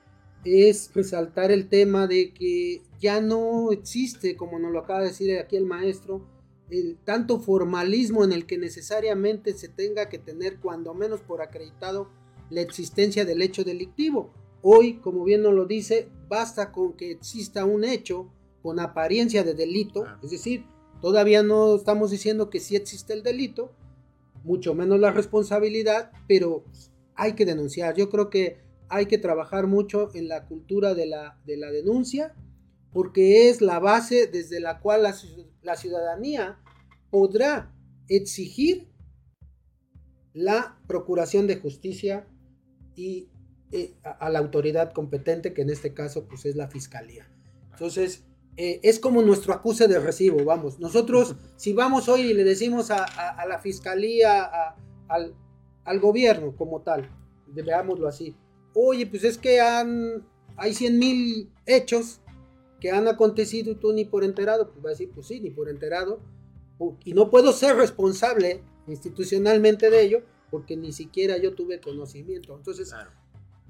es 0.44 0.90
resaltar 0.94 1.50
el 1.50 1.68
tema 1.68 2.06
de 2.06 2.32
que 2.32 2.82
ya 3.00 3.20
no 3.20 3.72
existe, 3.72 4.36
como 4.36 4.58
nos 4.58 4.72
lo 4.72 4.80
acaba 4.80 5.00
de 5.00 5.08
decir 5.08 5.38
aquí 5.38 5.56
el 5.56 5.66
maestro, 5.66 6.26
el 6.70 6.96
tanto 7.04 7.38
formalismo 7.38 8.24
en 8.24 8.32
el 8.32 8.46
que 8.46 8.58
necesariamente 8.58 9.52
se 9.54 9.68
tenga 9.68 10.08
que 10.08 10.18
tener 10.18 10.58
cuando 10.58 10.94
menos 10.94 11.20
por 11.20 11.42
acreditado 11.42 12.08
la 12.50 12.60
existencia 12.60 13.24
del 13.24 13.42
hecho 13.42 13.64
delictivo. 13.64 14.30
Hoy, 14.62 14.94
como 14.94 15.24
bien 15.24 15.42
nos 15.42 15.54
lo 15.54 15.66
dice, 15.66 16.08
basta 16.28 16.72
con 16.72 16.94
que 16.94 17.10
exista 17.10 17.64
un 17.64 17.84
hecho 17.84 18.30
con 18.62 18.78
apariencia 18.78 19.42
de 19.42 19.54
delito, 19.54 20.04
es 20.22 20.30
decir, 20.30 20.64
todavía 21.00 21.42
no 21.42 21.74
estamos 21.74 22.12
diciendo 22.12 22.48
que 22.48 22.60
sí 22.60 22.76
existe 22.76 23.12
el 23.12 23.24
delito, 23.24 23.72
mucho 24.44 24.74
menos 24.74 25.00
la 25.00 25.10
responsabilidad, 25.10 26.10
pero 26.28 26.64
hay 27.14 27.34
que 27.34 27.44
denunciar. 27.44 27.94
Yo 27.96 28.10
creo 28.10 28.30
que 28.30 28.60
hay 28.88 29.06
que 29.06 29.18
trabajar 29.18 29.66
mucho 29.66 30.10
en 30.14 30.28
la 30.28 30.46
cultura 30.46 30.94
de 30.94 31.06
la, 31.06 31.38
de 31.46 31.56
la 31.56 31.70
denuncia, 31.70 32.34
porque 32.92 33.48
es 33.48 33.62
la 33.62 33.78
base 33.78 34.26
desde 34.26 34.60
la 34.60 34.80
cual 34.80 35.02
la, 35.02 35.76
ciudadanía 35.76 36.58
podrá 37.10 37.74
exigir 38.08 38.88
la 40.34 40.78
procuración 40.86 41.46
de 41.46 41.56
justicia 41.56 42.26
y 42.94 43.28
eh, 43.70 43.94
a, 44.02 44.28
la 44.28 44.38
autoridad 44.38 44.92
competente, 44.92 45.54
que 45.54 45.62
en 45.62 45.70
este 45.70 45.94
caso 45.94 46.26
pues 46.26 46.44
es 46.44 46.56
la 46.56 46.68
fiscalía. 46.68 47.30
Entonces, 47.70 48.24
eh, 48.56 48.80
es 48.82 48.98
como 48.98 49.22
nuestro 49.22 49.54
acuse 49.54 49.88
de 49.88 49.98
recibo, 49.98 50.44
vamos. 50.44 50.78
Nosotros, 50.78 51.36
si 51.56 51.72
vamos 51.72 52.08
hoy 52.08 52.22
y 52.22 52.34
le 52.34 52.44
decimos 52.44 52.90
a, 52.90 53.06
la 53.46 53.58
fiscalía, 53.58 54.74
al, 55.08 55.34
al, 55.84 56.00
gobierno 56.00 56.54
como 56.56 56.82
tal, 56.82 57.08
veámoslo 57.46 58.08
así, 58.08 58.36
oye, 58.74 59.06
pues 59.06 59.24
es 59.24 59.38
que 59.38 59.60
han, 59.60 60.26
hay 60.56 60.74
100 60.74 60.98
mil 60.98 61.50
hechos 61.66 62.20
que 62.80 62.90
han 62.90 63.08
acontecido 63.08 63.72
y 63.72 63.76
tú 63.76 63.92
ni 63.92 64.04
por 64.04 64.24
enterado, 64.24 64.70
pues 64.70 64.84
va 64.84 64.88
a 64.88 64.92
decir, 64.92 65.10
pues 65.14 65.26
sí, 65.26 65.40
ni 65.40 65.50
por 65.50 65.68
enterado, 65.68 66.20
y 67.04 67.14
no 67.14 67.30
puedo 67.30 67.52
ser 67.52 67.76
responsable 67.76 68.62
institucionalmente 68.86 69.88
de 69.88 70.02
ello 70.02 70.22
porque 70.50 70.76
ni 70.76 70.92
siquiera 70.92 71.38
yo 71.38 71.54
tuve 71.54 71.80
conocimiento. 71.80 72.54
Entonces, 72.56 72.92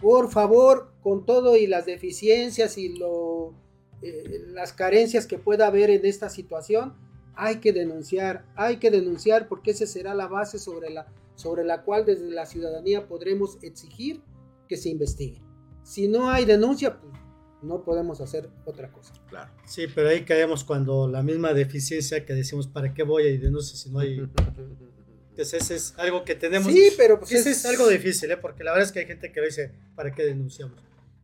por 0.00 0.30
favor, 0.30 0.92
con 1.02 1.24
todo 1.24 1.56
y 1.56 1.66
las 1.66 1.86
deficiencias 1.86 2.76
y 2.76 2.96
lo, 2.96 3.54
eh, 4.02 4.44
las 4.48 4.72
carencias 4.72 5.26
que 5.26 5.38
pueda 5.38 5.66
haber 5.66 5.90
en 5.90 6.04
esta 6.04 6.28
situación, 6.28 6.94
hay 7.34 7.56
que 7.56 7.72
denunciar, 7.72 8.44
hay 8.56 8.76
que 8.76 8.90
denunciar 8.90 9.48
porque 9.48 9.70
esa 9.70 9.86
será 9.86 10.14
la 10.14 10.26
base 10.26 10.58
sobre 10.58 10.90
la, 10.90 11.06
sobre 11.34 11.64
la 11.64 11.82
cual 11.82 12.04
desde 12.04 12.30
la 12.30 12.46
ciudadanía 12.46 13.06
podremos 13.06 13.58
exigir 13.62 14.20
que 14.68 14.76
se 14.76 14.88
investigue. 14.88 15.40
Si 15.82 16.08
no 16.08 16.30
hay 16.30 16.44
denuncia, 16.44 17.00
pues 17.00 17.12
no 17.62 17.84
podemos 17.84 18.20
hacer 18.20 18.50
otra 18.64 18.90
cosa. 18.90 19.14
Claro. 19.28 19.52
Sí, 19.64 19.86
pero 19.94 20.08
ahí 20.08 20.24
caemos 20.24 20.64
cuando 20.64 21.08
la 21.08 21.22
misma 21.22 21.52
deficiencia 21.54 22.24
que 22.24 22.34
decimos, 22.34 22.66
¿para 22.66 22.92
qué 22.92 23.02
voy 23.02 23.28
a 23.28 23.38
denunciar 23.38 23.76
si 23.76 23.90
no 23.90 24.00
hay... 24.00 24.18
Entonces 25.30 25.62
ese 25.62 25.76
es 25.76 25.94
algo 25.96 26.24
que 26.24 26.34
tenemos. 26.34 26.70
Sí, 26.70 26.90
pero 26.98 27.18
pues 27.18 27.32
ese 27.32 27.52
es... 27.52 27.64
algo 27.64 27.88
difícil, 27.88 28.30
¿eh? 28.30 28.36
porque 28.36 28.64
la 28.64 28.72
verdad 28.72 28.86
es 28.86 28.92
que 28.92 28.98
hay 28.98 29.06
gente 29.06 29.32
que 29.32 29.40
dice, 29.40 29.72
¿para 29.94 30.12
qué 30.12 30.24
denunciamos? 30.24 30.78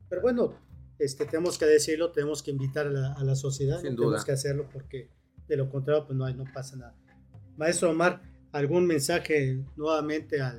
Pero 0.09 0.23
bueno, 0.23 0.55
este, 0.99 1.27
tenemos 1.27 1.59
que 1.59 1.67
decirlo, 1.67 2.13
tenemos 2.13 2.43
que 2.43 2.51
invitar 2.51 2.87
a 2.87 2.91
la, 2.91 3.13
a 3.13 3.25
la 3.25 3.35
sociedad, 3.37 3.81
Sin 3.81 3.97
tenemos 3.97 4.25
que 4.25 4.33
hacerlo 4.33 4.69
porque 4.73 5.11
de 5.47 5.57
lo 5.57 5.71
contrario 5.71 6.07
pues 6.07 6.17
no, 6.17 6.25
hay, 6.25 6.35
no 6.35 6.45
pasa 6.53 6.77
nada. 6.77 6.97
Maestro 7.57 7.91
Omar, 7.91 8.23
¿algún 8.53 8.87
mensaje 8.87 9.65
nuevamente 9.77 10.41
a 10.41 10.59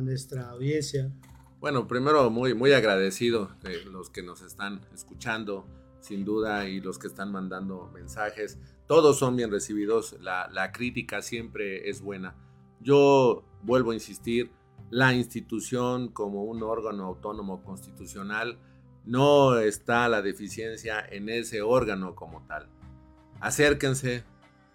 nuestra 0.00 0.50
audiencia? 0.50 1.10
Bueno, 1.58 1.88
primero 1.88 2.30
muy, 2.30 2.54
muy 2.54 2.72
agradecido 2.72 3.50
de 3.62 3.84
los 3.86 4.10
que 4.10 4.22
nos 4.22 4.42
están 4.42 4.82
escuchando, 4.94 5.66
sin 6.00 6.24
duda, 6.24 6.68
y 6.68 6.80
los 6.80 6.98
que 6.98 7.06
están 7.06 7.32
mandando 7.32 7.90
mensajes. 7.94 8.58
Todos 8.86 9.18
son 9.18 9.36
bien 9.36 9.50
recibidos, 9.50 10.16
la, 10.20 10.48
la 10.52 10.70
crítica 10.70 11.22
siempre 11.22 11.88
es 11.88 12.02
buena. 12.02 12.36
Yo 12.80 13.42
vuelvo 13.62 13.92
a 13.92 13.94
insistir, 13.94 14.50
la 14.90 15.14
institución 15.14 16.08
como 16.08 16.44
un 16.44 16.62
órgano 16.62 17.06
autónomo 17.06 17.64
constitucional, 17.64 18.58
no 19.06 19.58
está 19.58 20.08
la 20.08 20.20
deficiencia 20.20 21.00
en 21.00 21.28
ese 21.28 21.62
órgano 21.62 22.14
como 22.14 22.44
tal. 22.46 22.68
Acérquense, 23.40 24.24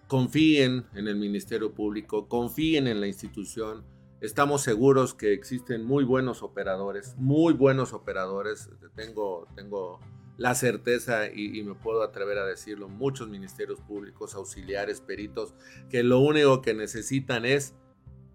confíen 0.07 0.85
en 0.95 1.07
el 1.07 1.15
Ministerio 1.15 1.73
Público, 1.73 2.27
confíen 2.27 2.87
en 2.87 3.01
la 3.01 3.07
institución, 3.07 3.85
Estamos 4.21 4.61
seguros 4.61 5.15
que 5.15 5.33
existen 5.33 5.83
muy 5.83 6.03
buenos 6.03 6.43
operadores, 6.43 7.15
muy 7.17 7.55
buenos 7.55 7.91
operadores. 7.91 8.69
Tengo, 8.93 9.47
tengo 9.55 9.99
la 10.37 10.53
certeza 10.53 11.25
y, 11.27 11.63
me 11.63 11.73
puedo 11.73 12.03
atrever 12.03 12.37
a 12.37 12.45
decirlo, 12.45 12.87
muchos 12.87 13.29
ministerios 13.29 13.79
públicos, 13.81 14.35
auxiliares, 14.35 15.01
peritos, 15.01 15.55
que 15.89 16.03
lo 16.03 16.19
único 16.19 16.61
que 16.61 16.75
necesitan 16.75 17.45
es 17.45 17.73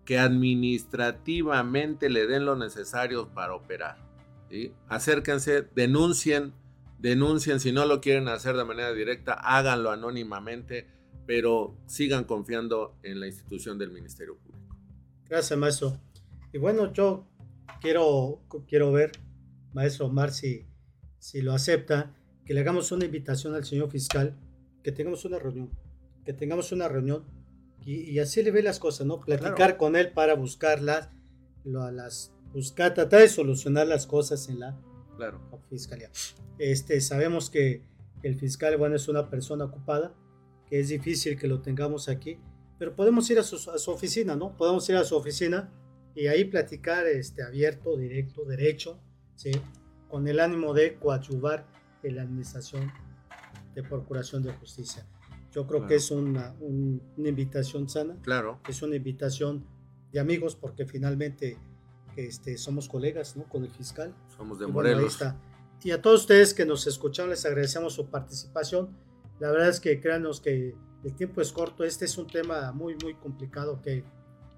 que 0.05 0.19
administrativamente 0.19 2.11
le 2.11 2.27
den 2.27 2.47
lo 2.47 2.57
necesario 2.57 3.33
para 3.33 3.55
operar. 3.55 4.06
Acérquense, 4.89 5.67
denuncien, 5.75 6.53
denuncien, 6.99 7.61
si 7.61 7.73
no 7.73 7.85
lo 7.85 8.01
quieren 8.01 8.29
hacer 8.29 8.57
de 8.57 8.65
manera 8.65 8.93
directa, 8.93 9.35
háganlo 9.35 9.91
anónimamente, 9.91 10.87
pero 11.27 11.77
sigan 11.87 12.25
confiando 12.25 12.97
en 13.03 13.21
la 13.21 13.27
institución 13.27 13.79
del 13.79 13.91
Ministerio 13.91 14.37
Público. 14.37 14.77
Gracias, 15.29 15.59
maestro. 15.59 16.01
Y 16.53 16.59
bueno, 16.59 16.93
yo 16.93 17.27
quiero, 17.81 18.41
quiero 18.69 18.93
ver, 18.93 19.13
maestro 19.73 20.07
Omar, 20.07 20.33
si, 20.33 20.67
si 21.19 21.43
lo 21.43 21.53
acepta, 21.53 22.15
que 22.45 22.55
le 22.55 22.61
hagamos 22.61 22.93
una 22.93 23.05
invitación 23.05 23.55
al 23.55 23.65
señor 23.65 23.91
fiscal, 23.91 24.37
que 24.83 24.93
tengamos 24.93 25.25
una 25.25 25.39
reunión, 25.39 25.71
que 26.25 26.33
tengamos 26.33 26.71
una 26.71 26.89
reunión 26.89 27.25
y, 27.85 28.19
así 28.19 28.43
le 28.43 28.51
ve 28.51 28.63
las 28.63 28.81
cosas, 28.81 29.07
¿no? 29.07 29.21
Platicar 29.21 29.77
con 29.77 29.95
él 29.95 30.11
para 30.11 30.35
buscarlas, 30.35 31.11
las, 31.65 32.33
buscar, 32.57 32.95
tratar 32.95 33.21
de 33.21 33.29
solucionar 33.29 33.87
las 33.87 34.07
cosas 34.07 34.49
en 34.49 34.61
la 34.61 34.81
claro. 35.15 35.39
fiscalía. 35.69 36.11
Este, 36.59 37.03
sabemos 37.03 37.51
que 37.51 37.83
el 38.23 38.35
fiscal, 38.35 38.79
bueno, 38.79 38.97
es 38.97 39.09
una 39.09 39.29
persona 39.29 39.67
ocupada, 39.67 40.15
que 40.67 40.81
es 40.81 40.89
difícil 40.89 41.39
que 41.39 41.49
lo 41.49 41.61
tengamos 41.61 42.09
aquí, 42.09 42.39
pero 42.79 42.97
podemos 42.97 43.29
ir 43.29 43.39
a 43.39 43.43
su, 43.43 43.71
a 43.71 43.79
su 43.79 43.91
oficina, 43.91 44.37
¿no? 44.37 44.57
Podemos 44.57 44.89
ir 44.89 44.97
a 44.97 45.05
su 45.05 45.15
oficina 45.17 45.71
y 46.15 46.29
ahí 46.29 46.45
platicar 46.45 47.07
este, 47.07 47.43
abierto, 47.43 47.95
directo, 47.95 48.47
derecho, 48.47 48.99
¿sí? 49.35 49.51
con 50.09 50.27
el 50.27 50.41
ánimo 50.41 50.73
de 50.73 50.95
coadyuvar 50.95 51.67
en 52.03 52.17
la 52.17 52.23
administración 52.23 52.91
de 53.75 53.83
Procuración 53.83 54.43
de 54.43 54.55
Justicia. 54.55 55.07
Yo 55.53 55.67
creo 55.67 55.87
que 55.87 55.97
es 55.97 56.11
una, 56.11 56.55
una, 56.61 57.29
invitación 57.29 57.89
sana. 57.91 58.17
Claro. 58.23 58.61
Es 58.67 58.81
una 58.81 58.97
invitación 58.97 59.67
de 60.11 60.21
amigos 60.21 60.57
porque 60.57 60.87
finalmente 60.87 61.59
este, 62.17 62.57
somos 62.59 62.89
colegas 62.89 63.37
¿no? 63.37 63.45
con 63.45 63.65
el 63.65 63.71
fiscal. 63.71 64.15
Somos 64.37 64.59
de 64.59 64.67
Morelos. 64.67 65.19
y 65.83 65.91
a 65.91 66.01
todos 66.01 66.23
ustedes 66.23 66.55
que 66.55 66.65
nos 66.65 66.87
escucharon 66.87 67.31
les 67.31 67.45
agradecemos 67.45 67.95
su 67.95 68.09
participación. 68.09 68.97
La 69.39 69.51
verdad 69.51 69.69
es 69.69 69.81
que 69.81 70.01
créanos 70.01 70.41
que 70.41 70.75
el 71.05 71.15
tiempo 71.15 71.41
es 71.41 71.53
corto. 71.53 71.85
Este 71.85 72.07
es 72.07 72.17
un 72.19 72.27
tema 72.27 72.73
muy, 72.73 72.97
muy 73.03 73.15
complicado 73.15 73.81
que, 73.83 74.05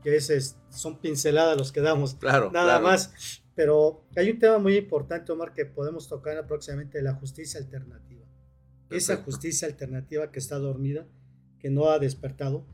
que 0.02 0.16
es, 0.16 0.56
son 0.70 0.98
pinceladas 0.98 1.58
los 1.58 1.72
que 1.72 1.80
damos. 1.80 2.14
Claro. 2.14 2.50
Nada 2.52 2.80
más. 2.80 3.42
Pero 3.54 4.04
hay 4.14 4.30
un 4.30 4.38
tema 4.38 4.58
muy 4.58 4.76
importante, 4.76 5.32
Omar, 5.32 5.52
que 5.52 5.66
podemos 5.66 6.08
tocar 6.08 6.46
próximamente, 6.46 7.02
la 7.02 7.14
justicia 7.14 7.58
alternativa. 7.58 8.24
Esa 8.88 9.16
justicia 9.16 9.66
alternativa 9.66 10.30
que 10.30 10.38
está 10.38 10.58
dormida, 10.58 11.08
que 11.58 11.68
no 11.68 11.90
ha 11.90 11.98
despertado, 11.98 12.64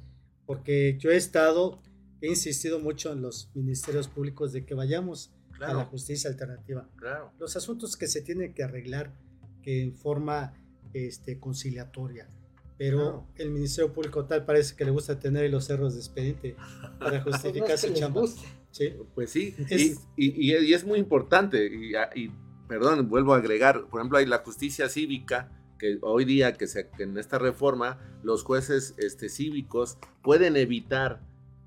porque 0.45 0.99
yo 0.99 1.11
he 1.11 1.17
estado, 1.17 1.83
he 2.27 2.29
insistido 2.29 2.81
mucho 2.81 3.13
en 3.13 3.23
los 3.23 3.51
ministerios 3.55 4.09
públicos 4.09 4.53
de 4.53 4.65
que 4.65 4.75
vayamos 4.75 5.33
a 5.61 5.73
la 5.73 5.85
justicia 5.85 6.29
alternativa. 6.31 6.89
Claro. 6.97 7.33
Los 7.39 7.57
asuntos 7.57 7.97
que 7.97 8.09
se 8.09 8.23
tienen 8.23 8.55
que 8.55 8.65
arreglar 8.65 9.15
que 9.63 9.83
en 9.83 9.95
forma 9.95 10.55
este, 10.93 11.39
conciliatoria 11.39 12.29
pero 12.77 13.27
el 13.37 13.51
Ministerio 13.51 13.93
Público 13.93 14.25
tal 14.25 14.45
parece 14.45 14.75
que 14.75 14.85
le 14.85 14.91
gusta 14.91 15.19
tener 15.19 15.49
los 15.51 15.65
cerros 15.65 15.95
de 15.95 16.01
expediente 16.01 16.57
para 16.99 17.21
justificar 17.25 17.79
su 17.79 17.93
chamba. 17.93 18.23
¿Sí? 18.71 18.93
Pues 19.15 19.31
sí, 19.31 19.55
y, 19.71 19.97
y, 20.17 20.75
es 20.75 20.85
muy 20.85 20.99
importante, 20.99 21.71
y, 22.17 22.31
perdón, 22.67 23.09
vuelvo 23.09 23.35
a 23.35 23.37
agregar, 23.37 23.87
por 23.87 24.01
ejemplo, 24.01 24.19
hay 24.19 24.27
la 24.27 24.39
justicia 24.39 24.89
cívica, 24.89 25.53
que 25.79 25.99
hoy 26.03 26.25
día 26.25 26.55
que, 26.55 26.67
se, 26.67 26.91
en 26.99 27.17
esta 27.17 27.39
reforma 27.39 28.01
los 28.25 28.43
jueces 28.43 28.95
este, 28.99 29.29
cívicos 29.29 29.99
pueden 30.23 30.57
evitar, 30.57 31.21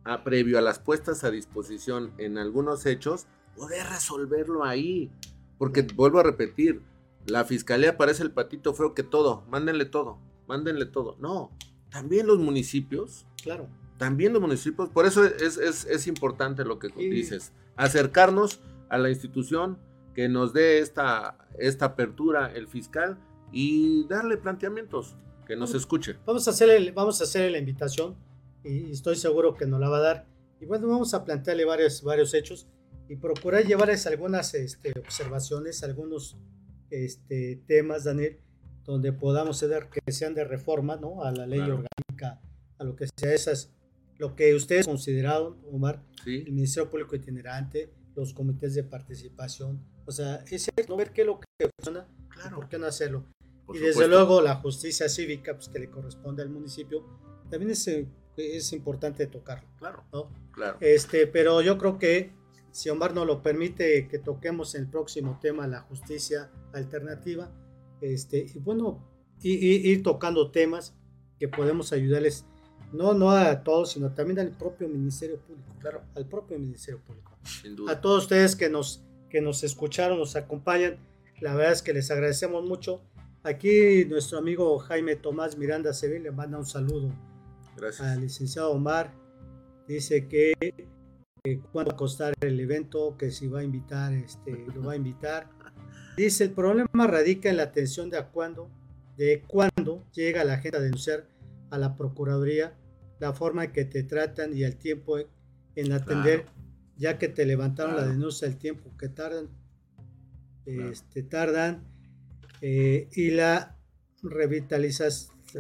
a, 0.10 0.24
previo 0.24 0.58
a 0.58 0.62
las 0.62 0.80
puestas 0.80 1.24
a 1.24 1.32
disposición 1.32 2.14
en 2.18 2.38
algunos 2.38 2.86
hechos, 2.86 3.28
poder 3.56 3.88
resolverlo 3.88 4.64
ahí. 4.64 5.12
Porque 5.58 5.82
vuelvo 5.82 6.20
a 6.20 6.24
repetir, 6.24 6.82
la 7.26 7.46
fiscalía 7.46 7.98
parece 7.98 8.24
el 8.24 8.32
patito 8.32 8.74
feo 8.74 8.94
que 8.94 9.04
todo, 9.04 9.44
mándenle 9.50 9.86
todo 9.86 10.20
mándenle 10.48 10.86
todo. 10.86 11.16
No, 11.20 11.52
también 11.92 12.26
los 12.26 12.40
municipios. 12.40 13.26
Claro. 13.44 13.68
También 13.98 14.34
los 14.34 14.42
municipios. 14.42 14.90
Por 14.90 15.06
eso 15.06 15.26
es, 15.26 16.08
importante 16.08 16.64
lo 16.64 16.80
que 16.80 16.90
dices. 16.90 17.52
Acercarnos 17.76 18.60
a 18.90 18.98
la 18.98 19.10
institución 19.10 19.78
que 20.14 20.30
nos 20.30 20.54
dé 20.54 20.80
esta, 20.80 21.38
esta 21.60 21.86
apertura, 21.86 22.52
el 22.54 22.68
fiscal, 22.68 23.18
y 23.52 24.06
darle 24.08 24.38
planteamientos, 24.38 25.16
que 25.46 25.56
nos 25.56 25.74
escuche. 25.74 26.18
Vamos 26.26 26.48
a 26.48 26.52
hacerle, 26.52 26.92
vamos 26.92 27.22
a 27.22 27.24
hacerle 27.24 27.52
la 27.52 27.58
invitación 27.60 28.16
y 28.64 28.92
estoy 28.92 29.16
seguro 29.16 29.56
que 29.56 29.66
nos 29.66 29.80
la 29.80 29.90
va 29.90 29.98
a 29.98 30.02
dar. 30.02 30.28
Y 30.60 30.66
bueno, 30.66 30.88
vamos 30.88 31.14
a 31.14 31.24
plantearle 31.24 31.66
varios, 31.66 32.02
varios 32.04 32.34
hechos 32.34 32.68
y 33.10 33.16
procurar 33.16 33.66
llevarles 33.66 34.06
algunas 34.08 34.54
este, 34.54 34.92
observaciones, 35.00 35.84
algunos 35.84 36.38
este, 36.90 37.62
temas, 37.68 38.04
Daniel, 38.04 38.40
donde 38.84 39.14
podamos 39.14 39.60
ceder 39.60 39.90
que 39.90 40.12
sean 40.12 40.34
de 40.34 40.44
reforma 40.44 40.96
¿no? 40.96 41.24
a 41.24 41.32
la 41.32 41.46
ley 41.46 41.60
orgánica, 41.60 42.42
a 42.78 42.84
lo 42.84 42.96
que 42.96 43.08
sea 43.18 43.34
esas, 43.34 43.74
lo 44.18 44.36
que 44.36 44.54
ustedes 44.56 44.88
consideraron, 44.88 45.58
Omar, 45.72 46.04
el 46.26 46.52
Ministerio 46.52 46.90
Público 46.90 47.16
Itinerante, 47.16 47.94
los 48.16 48.34
comités 48.34 48.74
de 48.74 48.84
participación, 48.84 49.86
o 50.06 50.12
sea, 50.12 50.44
es 50.50 50.68
no 50.88 50.96
ver 50.96 51.12
qué 51.12 51.22
es 51.22 51.28
lo 51.28 51.40
que 51.40 51.70
funciona, 51.78 52.08
claro. 52.30 52.56
por 52.56 52.70
qué 52.70 52.80
no 52.80 52.88
hacerlo. 52.88 53.26
y 53.74 53.78
desde 53.78 54.08
luego 54.08 54.42
la 54.42 54.56
justicia 54.56 55.08
cívica, 55.08 55.54
pues 55.54 55.70
que 55.70 55.80
le 55.80 55.90
corresponde 55.90 56.42
al 56.42 56.50
municipio, 56.50 57.06
también 57.50 57.72
es, 57.72 57.88
es 58.38 58.72
importante 58.74 59.28
tocarlo. 59.28 59.68
Claro. 59.78 60.04
¿no? 60.14 60.30
claro. 60.52 60.78
Este, 60.80 61.28
pero 61.28 61.62
yo 61.62 61.78
creo 61.78 61.98
que 61.98 62.32
si 62.72 62.90
Omar 62.90 63.14
nos 63.14 63.26
lo 63.26 63.42
permite, 63.42 64.08
que 64.08 64.20
toquemos 64.20 64.76
el 64.76 64.88
próximo 64.88 65.40
tema, 65.42 65.68
la 65.68 65.82
justicia 65.82 66.52
alternativa, 66.74 67.52
este, 68.02 68.46
y 68.54 68.60
bueno, 68.60 69.04
ir 69.42 70.04
tocando 70.04 70.52
temas 70.52 70.96
que 71.40 71.48
podemos 71.48 71.92
ayudarles, 71.92 72.46
no, 72.94 73.14
no 73.14 73.32
a 73.32 73.64
todos, 73.64 73.92
sino 73.92 74.14
también 74.14 74.40
al 74.40 74.52
propio 74.52 74.88
Ministerio 74.88 75.40
Público, 75.40 75.74
claro, 75.80 76.04
al 76.16 76.28
propio 76.28 76.60
Ministerio 76.60 77.02
Público. 77.02 77.38
A 77.90 78.00
todos 78.00 78.24
ustedes 78.24 78.56
que 78.56 78.70
nos, 78.70 79.04
que 79.30 79.42
nos 79.42 79.64
escucharon, 79.64 80.20
nos 80.20 80.36
acompañan, 80.36 80.98
la 81.42 81.56
verdad 81.56 81.74
es 81.74 81.82
que 81.82 81.94
les 81.94 82.12
agradecemos 82.12 82.64
mucho. 82.64 83.02
Aquí 83.44 84.06
nuestro 84.06 84.38
amigo 84.38 84.78
Jaime 84.80 85.16
Tomás 85.16 85.58
Miranda 85.58 85.94
Sevilla 85.94 86.24
le 86.24 86.32
manda 86.32 86.58
un 86.58 86.66
saludo 86.66 87.12
al 88.00 88.22
licenciado 88.22 88.72
Omar. 88.72 89.14
Dice 89.88 90.28
que, 90.28 90.54
que 91.44 91.60
cuánto 91.72 91.92
va 91.92 91.96
a 91.96 91.98
costar 91.98 92.34
el 92.42 92.60
evento, 92.60 93.16
que 93.18 93.32
si 93.32 93.48
va 93.48 93.60
a 93.60 93.64
invitar, 93.64 94.14
este, 94.14 94.66
lo 94.74 94.84
va 94.84 94.94
a 94.94 94.96
invitar. 94.96 95.50
Dice, 96.18 96.46
el 96.46 96.52
problema 96.52 97.08
radica 97.08 97.50
en 97.50 97.58
la 97.58 97.64
atención 97.64 98.10
de 98.10 98.24
cuándo, 98.34 98.70
de 99.16 99.44
cuándo 99.48 100.04
llega 100.14 100.44
la 100.44 100.58
gente 100.58 100.78
a 100.78 100.82
denunciar 100.82 101.28
a 101.70 101.78
la 101.78 101.96
Procuraduría, 101.96 102.76
la 103.20 103.34
forma 103.34 103.66
en 103.66 103.72
que 103.72 103.86
te 103.86 104.04
tratan 104.04 104.56
y 104.56 104.64
el 104.64 104.78
tiempo 104.78 105.18
en 105.76 105.92
atender, 105.92 106.46
ya 106.98 107.18
que 107.20 107.28
te 107.28 107.46
levantaron 107.46 107.96
la 107.96 108.06
denuncia, 108.06 108.48
el 108.48 108.58
tiempo 108.58 108.96
que 108.98 109.10
tardan, 109.10 109.50
este, 110.66 111.24
tardan, 111.24 111.88
eh, 112.62 113.08
y 113.14 113.30
la 113.32 113.78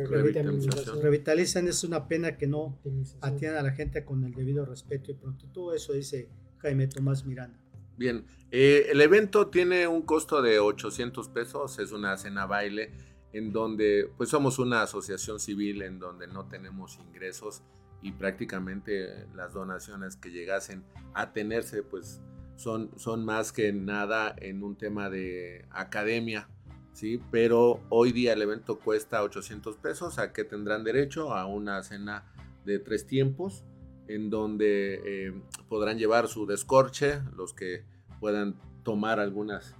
revitalizan 0.06 1.68
es 1.68 1.84
una 1.84 2.08
pena 2.08 2.38
que 2.38 2.48
no 2.48 2.78
atiendan 3.22 3.66
a 3.66 3.70
la 3.70 3.74
gente 3.74 4.04
con 4.06 4.24
el 4.24 4.34
debido 4.34 4.66
respeto 4.66 5.12
y 5.12 5.16
pronto. 5.16 5.45
Todo 5.54 5.74
eso 5.74 5.93
dice 5.93 6.30
Jaime 6.60 6.88
Tomás 6.88 7.26
Miranda. 7.26 7.58
Bien, 7.98 8.26
eh, 8.52 8.88
el 8.91 9.02
evento 9.02 9.48
tiene 9.48 9.88
un 9.88 10.04
costo 10.04 10.41
de 10.41 10.60
800 10.60 11.30
pesos, 11.30 11.80
es 11.80 11.91
una 11.91 12.16
cena 12.18 12.45
baile 12.45 12.91
en 13.34 13.52
donde 13.52 14.10
pues 14.18 14.30
somos 14.30 14.60
una 14.60 14.84
asociación 14.84 15.39
civil 15.39 15.82
en 15.82 16.00
donde 16.00 16.28
no 16.28 16.48
tenemos 16.48 17.00
ingresos 17.00 17.64
y 18.02 18.12
prácticamente 18.12 19.26
las 19.36 19.54
donaciones 19.54 20.16
que 20.16 20.32
llegasen 20.32 20.84
a 21.14 21.34
tenerse 21.34 21.84
pues 21.84 22.22
son, 22.56 22.91
son 22.98 23.26
más 23.26 23.52
que 23.52 23.74
nada 23.74 24.36
en 24.38 24.64
un 24.64 24.78
tema 24.78 25.10
de 25.10 25.66
academia, 25.72 26.50
¿sí? 26.98 27.22
Pero 27.32 27.80
hoy 27.89 28.12
día 28.12 28.34
el 28.34 28.41
evento 28.41 28.80
cuesta 28.80 29.22
800 29.22 29.78
pesos, 29.78 30.18
¿a 30.18 30.34
qué 30.34 30.43
tendrán 30.43 30.84
derecho? 30.84 31.34
A 31.34 31.45
una 31.45 31.84
cena 31.84 32.26
de 32.66 32.80
tres 32.80 33.06
tiempos, 33.06 33.64
en 34.08 34.32
donde 34.32 35.02
eh, 35.06 35.41
podrán 35.70 36.00
llevar 36.00 36.28
su 36.28 36.48
descorche, 36.48 37.22
los 37.36 37.54
que 37.54 37.86
puedan 38.20 38.56
tomar 38.84 39.20
algunas 39.20 39.76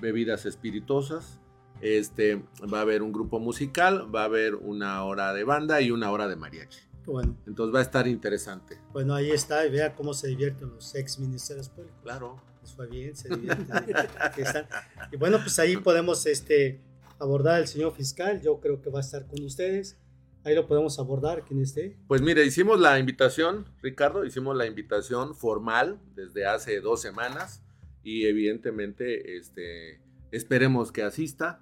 bebidas 0.00 0.46
espirituosas. 0.46 1.40
Este, 1.80 2.44
va 2.72 2.78
a 2.78 2.82
haber 2.82 3.02
un 3.02 3.12
grupo 3.12 3.40
musical, 3.40 4.14
va 4.14 4.22
a 4.22 4.26
haber 4.26 4.54
una 4.54 5.02
hora 5.04 5.32
de 5.32 5.42
banda 5.44 5.80
y 5.80 5.90
una 5.90 6.10
hora 6.12 6.28
de 6.28 6.36
mariachi. 6.36 6.80
Bueno. 7.04 7.36
Entonces 7.46 7.74
va 7.74 7.80
a 7.80 7.82
estar 7.82 8.06
interesante. 8.06 8.78
Bueno, 8.92 9.14
ahí 9.14 9.30
está, 9.30 9.66
y 9.66 9.70
vea 9.70 9.96
cómo 9.96 10.14
se 10.14 10.28
divierten 10.28 10.70
los 10.70 10.94
ex 10.94 11.18
ministerios 11.18 11.68
públicos. 11.68 11.98
Claro. 12.02 12.49
Les 12.62 12.72
fue 12.72 12.86
bien, 12.86 13.16
se 13.16 13.28
y 15.12 15.16
bueno, 15.16 15.38
pues 15.38 15.58
ahí 15.58 15.76
podemos 15.76 16.26
este, 16.26 16.80
abordar 17.18 17.56
al 17.56 17.68
señor 17.68 17.92
fiscal, 17.94 18.40
yo 18.42 18.60
creo 18.60 18.80
que 18.82 18.90
va 18.90 18.98
a 18.98 19.02
estar 19.02 19.26
con 19.26 19.42
ustedes. 19.42 19.98
Ahí 20.42 20.54
lo 20.54 20.66
podemos 20.66 20.98
abordar, 20.98 21.44
quien 21.44 21.60
esté. 21.60 21.98
Pues 22.08 22.22
mire, 22.22 22.44
hicimos 22.46 22.80
la 22.80 22.98
invitación, 22.98 23.66
Ricardo, 23.82 24.24
hicimos 24.24 24.56
la 24.56 24.66
invitación 24.66 25.34
formal 25.34 26.00
desde 26.14 26.46
hace 26.46 26.80
dos 26.80 27.02
semanas 27.02 27.62
y 28.02 28.24
evidentemente 28.24 29.36
este, 29.36 30.00
esperemos 30.32 30.92
que 30.92 31.02
asista, 31.02 31.60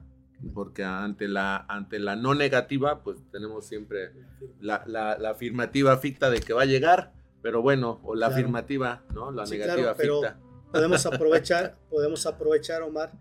porque 0.55 0.85
ante 0.85 1.27
la, 1.27 1.57
ante 1.69 1.99
la 1.99 2.15
no 2.15 2.35
negativa, 2.37 3.03
pues 3.03 3.19
tenemos 3.33 3.67
siempre 3.67 4.13
la, 4.61 4.85
la, 4.87 5.31
afirmativa 5.31 5.97
ficta 5.99 6.31
de 6.31 6.41
que 6.41 6.53
va 6.53 6.63
a 6.63 6.67
llegar, 6.67 7.13
pero 7.43 7.63
bueno, 7.63 8.01
o 8.05 8.15
la 8.15 8.29
afirmativa, 8.29 9.03
¿no? 9.13 9.33
La 9.33 9.45
negativa 9.45 9.97
ficta. 9.97 10.39
Podemos 10.73 11.07
aprovechar, 11.07 11.79
podemos 11.91 12.27
aprovechar, 12.27 12.83
Omar, 12.83 13.13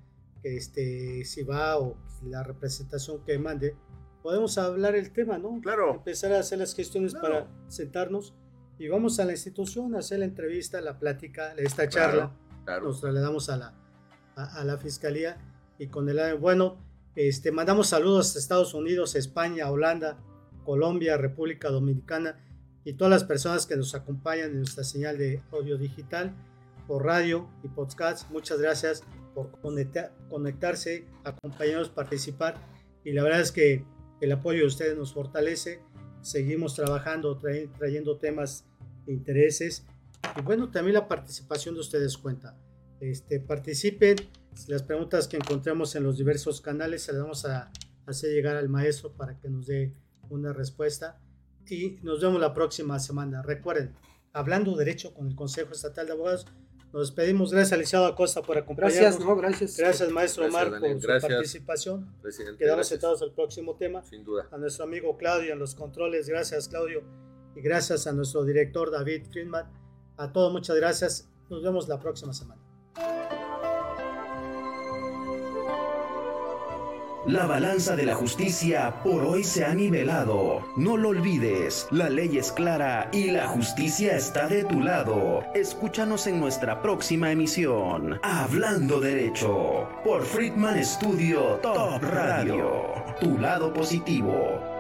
este, 0.44 1.24
si 1.26 1.44
va 1.44 1.78
o 1.80 1.98
la 2.24 2.44
representación 2.44 3.24
que 3.24 3.38
mande, 3.40 3.76
podemos 4.24 4.58
hablar 4.58 4.96
el 4.96 5.12
tema, 5.12 5.38
¿no? 5.38 5.60
Claro. 5.62 5.96
Empezar 5.96 6.34
a 6.34 6.40
hacer 6.40 6.60
las 6.60 6.74
gestiones 6.74 7.14
Claro. 7.14 7.46
para 7.46 7.48
sentarnos 7.70 8.34
y 8.80 8.88
vamos 8.88 9.20
a 9.20 9.26
la 9.26 9.32
institución 9.32 9.96
a 9.96 10.00
hacer 10.00 10.20
la 10.20 10.26
entrevista, 10.26 10.82
la 10.82 11.00
plática, 11.00 11.54
esta 11.58 11.88
charla. 11.90 12.36
Claro. 12.66 12.88
Nos 12.88 13.02
trasladamos 13.02 13.50
a 13.50 13.58
la, 13.58 13.74
a, 14.36 14.62
a 14.62 14.64
la 14.66 14.78
fiscalía 14.78 15.38
y 15.80 15.88
con 15.88 16.10
el 16.10 16.36
bueno, 16.38 16.78
este, 17.16 17.52
mandamos 17.52 17.88
saludos 17.88 18.36
a 18.36 18.40
Estados 18.40 18.74
Unidos, 18.74 19.16
España, 19.16 19.70
Holanda, 19.72 20.18
Colombia, 20.66 21.18
República 21.18 21.70
Dominicana 21.70 22.44
y 22.84 22.94
todas 22.94 23.12
las 23.12 23.24
personas 23.24 23.66
que 23.66 23.76
nos 23.78 23.96
acompañan 23.96 24.52
en 24.52 24.58
nuestra 24.60 24.84
señal 24.84 25.18
de 25.18 25.42
audio 25.52 25.78
digital 25.78 26.36
por 26.88 27.06
radio 27.06 27.50
y 27.64 27.68
podcast. 27.68 28.30
Muchas 28.32 28.60
gracias 28.60 29.04
por 29.36 29.52
conecta- 29.62 30.12
conectarse, 30.30 31.06
acompañarnos, 31.24 31.90
participar. 31.90 32.56
Y 33.04 33.12
la 33.12 33.24
verdad 33.24 33.42
es 33.42 33.52
que 33.52 33.86
el 34.22 34.32
apoyo 34.32 34.62
de 34.62 34.66
ustedes 34.68 34.98
nos 34.98 35.14
fortalece. 35.14 35.82
Seguimos 36.22 36.76
trabajando, 36.76 37.38
trae- 37.38 37.70
trayendo 37.78 38.18
temas 38.18 38.66
de 39.06 39.14
intereses. 39.14 39.86
Y 40.38 40.42
bueno, 40.42 40.72
también 40.72 40.96
la 40.96 41.08
participación 41.08 41.76
de 41.76 41.82
ustedes 41.82 42.18
cuenta. 42.18 42.58
Este, 43.00 43.40
participen. 43.40 44.16
Las 44.68 44.82
preguntas 44.82 45.28
que 45.28 45.38
encontremos 45.38 45.96
en 45.96 46.04
los 46.04 46.18
diversos 46.18 46.62
canales 46.62 47.04
se 47.04 47.14
las 47.14 47.22
vamos 47.22 47.46
a 47.46 47.72
hacer 48.08 48.32
llegar 48.32 48.56
al 48.56 48.70
maestro 48.70 49.14
para 49.14 49.38
que 49.38 49.50
nos 49.50 49.68
dé 49.68 49.94
una 50.30 50.52
respuesta. 50.52 51.22
Y 51.70 52.00
nos 52.02 52.22
vemos 52.22 52.40
la 52.42 52.54
próxima 52.54 52.98
semana. 52.98 53.42
Recuerden, 53.44 53.94
hablando 54.34 54.76
derecho 54.76 55.14
con 55.14 55.28
el 55.28 55.36
Consejo 55.36 55.74
Estatal 55.74 56.08
de 56.08 56.14
Abogados, 56.14 56.48
nos 56.94 57.10
despedimos. 57.10 57.52
Gracias, 57.52 57.74
Aliciado 57.74 58.06
Acosta, 58.06 58.42
por 58.42 58.58
acompañarnos. 58.58 59.00
Gracias, 59.00 59.26
no, 59.26 59.36
gracias. 59.36 59.78
Gracias, 59.78 60.10
maestro 60.12 60.44
Gracias, 60.44 60.62
Omar, 60.64 60.72
Daniel. 60.72 60.94
por 60.94 61.02
su 61.02 61.08
Gracias. 61.08 61.32
participación. 61.32 62.14
Presidente, 62.22 62.58
Quedamos 62.60 62.78
gracias. 62.78 62.88
sentados 63.00 63.22
al 63.22 63.32
próximo 63.34 63.76
tema. 63.76 64.04
Sin 64.04 64.24
duda. 64.24 64.48
A 64.52 64.58
nuestro 64.58 64.84
amigo 64.86 65.18
Claudio 65.18 65.54
en 65.54 65.60
los 65.60 65.76
controles, 65.76 66.28
gracias 66.30 66.68
Claudio. 66.68 67.04
Y 67.56 67.62
gracias 67.62 68.08
a 68.08 68.14
nuestro 68.14 68.44
director 68.46 68.92
David 68.92 69.26
Friedman. 69.32 69.66
A 70.18 70.32
todos, 70.32 70.52
muchas 70.52 70.76
gracias. 70.76 71.30
Nos 71.50 71.64
vemos 71.64 71.88
la 71.88 72.00
próxima 72.00 72.34
semana. 72.34 72.62
La 77.28 77.46
balanza 77.46 77.98
de 77.98 78.06
la 78.06 78.16
justicia 78.16 79.02
por 79.04 79.26
hoy 79.26 79.44
se 79.44 79.66
ha 79.66 79.74
nivelado. 79.74 80.62
No 80.78 80.96
lo 80.96 81.10
olvides, 81.10 81.86
la 81.92 82.10
ley 82.10 82.38
es 82.38 82.54
clara 82.54 83.10
y 83.12 83.32
la 83.32 83.48
justicia 83.48 84.16
está 84.16 84.48
de 84.48 84.64
tu 84.64 84.80
lado. 84.80 85.44
Escúchanos 85.54 86.26
en 86.28 86.40
nuestra 86.40 86.82
próxima 86.82 87.30
emisión. 87.30 88.18
Hablando 88.24 89.02
Derecho 89.02 89.90
por 90.06 90.24
Friedman 90.24 90.82
Studio 90.86 91.60
Top 91.62 92.02
Radio. 92.02 92.94
Tu 93.20 93.38
lado 93.38 93.74
positivo. 93.74 94.77